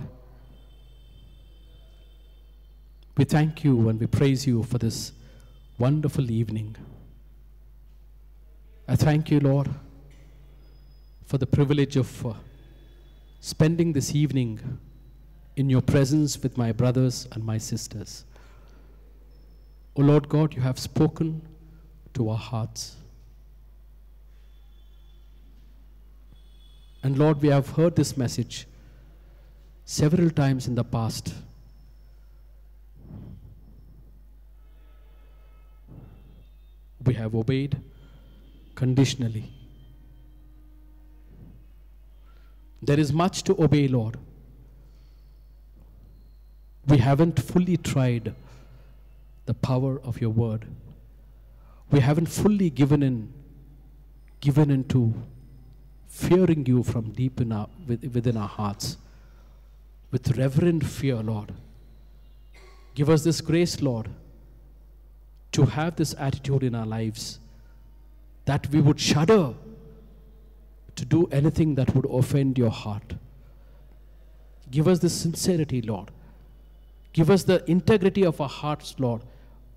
we 3.17 3.25
thank 3.25 3.63
you 3.63 3.89
and 3.89 3.99
we 3.99 4.05
praise 4.05 4.45
you 4.45 4.61
for 4.61 4.77
this 4.77 5.11
wonderful 5.79 6.29
evening. 6.29 6.75
I 8.87 8.95
thank 8.95 9.31
you, 9.31 9.39
Lord, 9.39 9.67
for 11.25 11.39
the 11.39 11.47
privilege 11.47 11.95
of 11.95 12.25
uh, 12.27 12.33
spending 13.39 13.91
this 13.91 14.13
evening 14.13 14.59
in 15.55 15.67
your 15.67 15.81
presence 15.81 16.41
with 16.43 16.55
my 16.55 16.71
brothers 16.71 17.27
and 17.31 17.43
my 17.43 17.57
sisters. 17.57 18.25
O 19.95 20.01
Lord 20.01 20.29
God, 20.29 20.53
you 20.53 20.61
have 20.61 20.77
spoken 20.77 21.41
to 22.13 22.29
our 22.29 22.37
hearts. 22.37 22.97
And 27.01 27.17
Lord, 27.17 27.41
we 27.41 27.49
have 27.49 27.71
heard 27.71 27.95
this 27.95 28.15
message 28.15 28.67
several 29.89 30.29
times 30.29 30.67
in 30.67 30.75
the 30.75 30.83
past. 30.83 31.33
We 37.03 37.15
have 37.15 37.33
obeyed 37.33 37.75
conditionally. 38.75 39.51
There 42.83 42.99
is 42.99 43.11
much 43.11 43.43
to 43.45 43.59
obey, 43.63 43.87
Lord. 43.87 44.19
We 46.85 46.99
haven't 46.99 47.41
fully 47.41 47.77
tried 47.77 48.35
the 49.47 49.55
power 49.55 49.99
of 50.01 50.21
your 50.21 50.29
word. 50.29 50.67
We 51.89 51.99
haven't 52.01 52.27
fully 52.27 52.69
given 52.69 53.01
in, 53.01 53.33
given 54.39 54.69
into 54.69 55.15
fearing 56.07 56.67
you 56.67 56.83
from 56.83 57.09
deep 57.09 57.41
in 57.41 57.51
our, 57.51 57.67
within 57.87 58.37
our 58.37 58.47
hearts 58.47 58.97
with 60.11 60.37
reverent 60.37 60.85
fear, 60.85 61.17
Lord. 61.17 61.53
Give 62.95 63.09
us 63.09 63.23
this 63.23 63.41
grace, 63.41 63.81
Lord, 63.81 64.09
to 65.51 65.65
have 65.65 65.95
this 65.95 66.15
attitude 66.17 66.63
in 66.63 66.75
our 66.75 66.85
lives 66.85 67.39
that 68.45 68.67
we 68.71 68.81
would 68.81 68.99
shudder 68.99 69.53
to 70.95 71.05
do 71.05 71.27
anything 71.31 71.75
that 71.75 71.95
would 71.95 72.05
offend 72.09 72.57
your 72.57 72.71
heart. 72.71 73.13
Give 74.71 74.87
us 74.87 74.99
the 74.99 75.09
sincerity, 75.09 75.81
Lord. 75.81 76.11
Give 77.13 77.29
us 77.29 77.43
the 77.43 77.63
integrity 77.69 78.23
of 78.23 78.39
our 78.41 78.49
hearts, 78.49 78.95
Lord. 78.99 79.21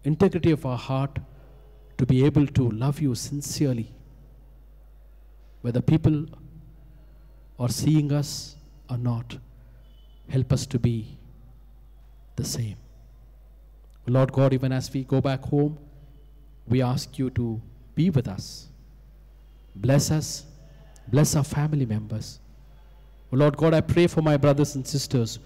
Integrity 0.05 0.51
of 0.51 0.67
our 0.67 0.77
heart 0.77 1.19
to 1.99 2.07
be 2.07 2.25
able 2.25 2.47
to 2.47 2.71
love 2.71 3.01
you 3.01 3.15
sincerely. 3.15 3.93
Whether 5.61 5.81
people 5.81 6.27
are 7.59 7.69
seeing 7.69 8.13
us 8.13 8.57
or 8.91 8.99
not, 8.99 9.37
help 10.33 10.51
us 10.57 10.65
to 10.65 10.79
be 10.79 11.19
the 12.37 12.45
same. 12.45 12.77
Lord 14.07 14.33
God, 14.33 14.55
even 14.55 14.73
as 14.73 14.91
we 14.93 15.05
go 15.05 15.21
back 15.21 15.43
home, 15.45 15.79
we 16.67 16.81
ask 16.81 17.19
you 17.19 17.29
to 17.31 17.61
be 17.95 18.09
with 18.09 18.29
us. 18.29 18.69
Bless 19.75 20.11
us. 20.11 20.47
Bless 21.09 21.37
our 21.37 21.45
family 21.45 21.85
members. 21.85 22.41
Lord 23.31 23.57
God, 23.59 23.75
I 23.75 23.83
pray 23.83 24.07
for 24.07 24.23
my 24.23 24.37
brothers 24.39 24.75
and 24.75 24.87
sisters 24.87 25.39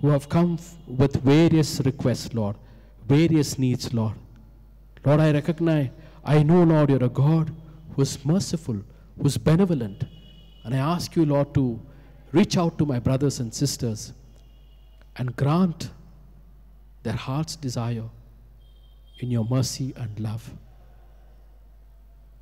who 0.00 0.08
have 0.08 0.28
come 0.28 0.58
with 0.86 1.16
various 1.16 1.80
requests, 1.84 2.32
Lord, 2.32 2.56
various 3.06 3.58
needs, 3.58 3.92
Lord. 3.92 4.14
Lord, 5.04 5.20
I 5.20 5.32
recognize, 5.32 5.90
I 6.24 6.42
know, 6.42 6.62
Lord, 6.62 6.88
you're 6.90 7.04
a 7.04 7.08
God 7.08 7.54
who 7.94 8.02
is 8.02 8.24
merciful, 8.24 8.78
who 9.18 9.26
is 9.26 9.36
benevolent. 9.36 10.04
And 10.64 10.74
I 10.74 10.78
ask 10.78 11.16
you, 11.16 11.26
Lord, 11.26 11.52
to 11.54 11.80
reach 12.32 12.56
out 12.56 12.78
to 12.78 12.86
my 12.86 12.98
brothers 12.98 13.40
and 13.40 13.52
sisters 13.52 14.12
and 15.16 15.36
grant 15.36 15.90
their 17.02 17.14
heart's 17.14 17.56
desire 17.56 18.04
in 19.18 19.30
your 19.30 19.44
mercy 19.44 19.92
and 19.96 20.18
love. 20.18 20.52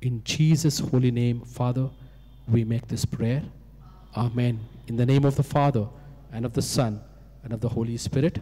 In 0.01 0.23
Jesus' 0.23 0.79
holy 0.79 1.11
name, 1.11 1.41
Father, 1.41 1.89
we 2.47 2.63
make 2.63 2.87
this 2.87 3.05
prayer. 3.05 3.43
Amen. 4.15 4.59
In 4.87 4.97
the 4.97 5.05
name 5.05 5.25
of 5.25 5.35
the 5.35 5.43
Father, 5.43 5.87
and 6.33 6.45
of 6.45 6.53
the 6.53 6.61
Son, 6.61 7.01
and 7.43 7.53
of 7.53 7.61
the 7.61 7.69
Holy 7.69 7.97
Spirit. 7.97 8.39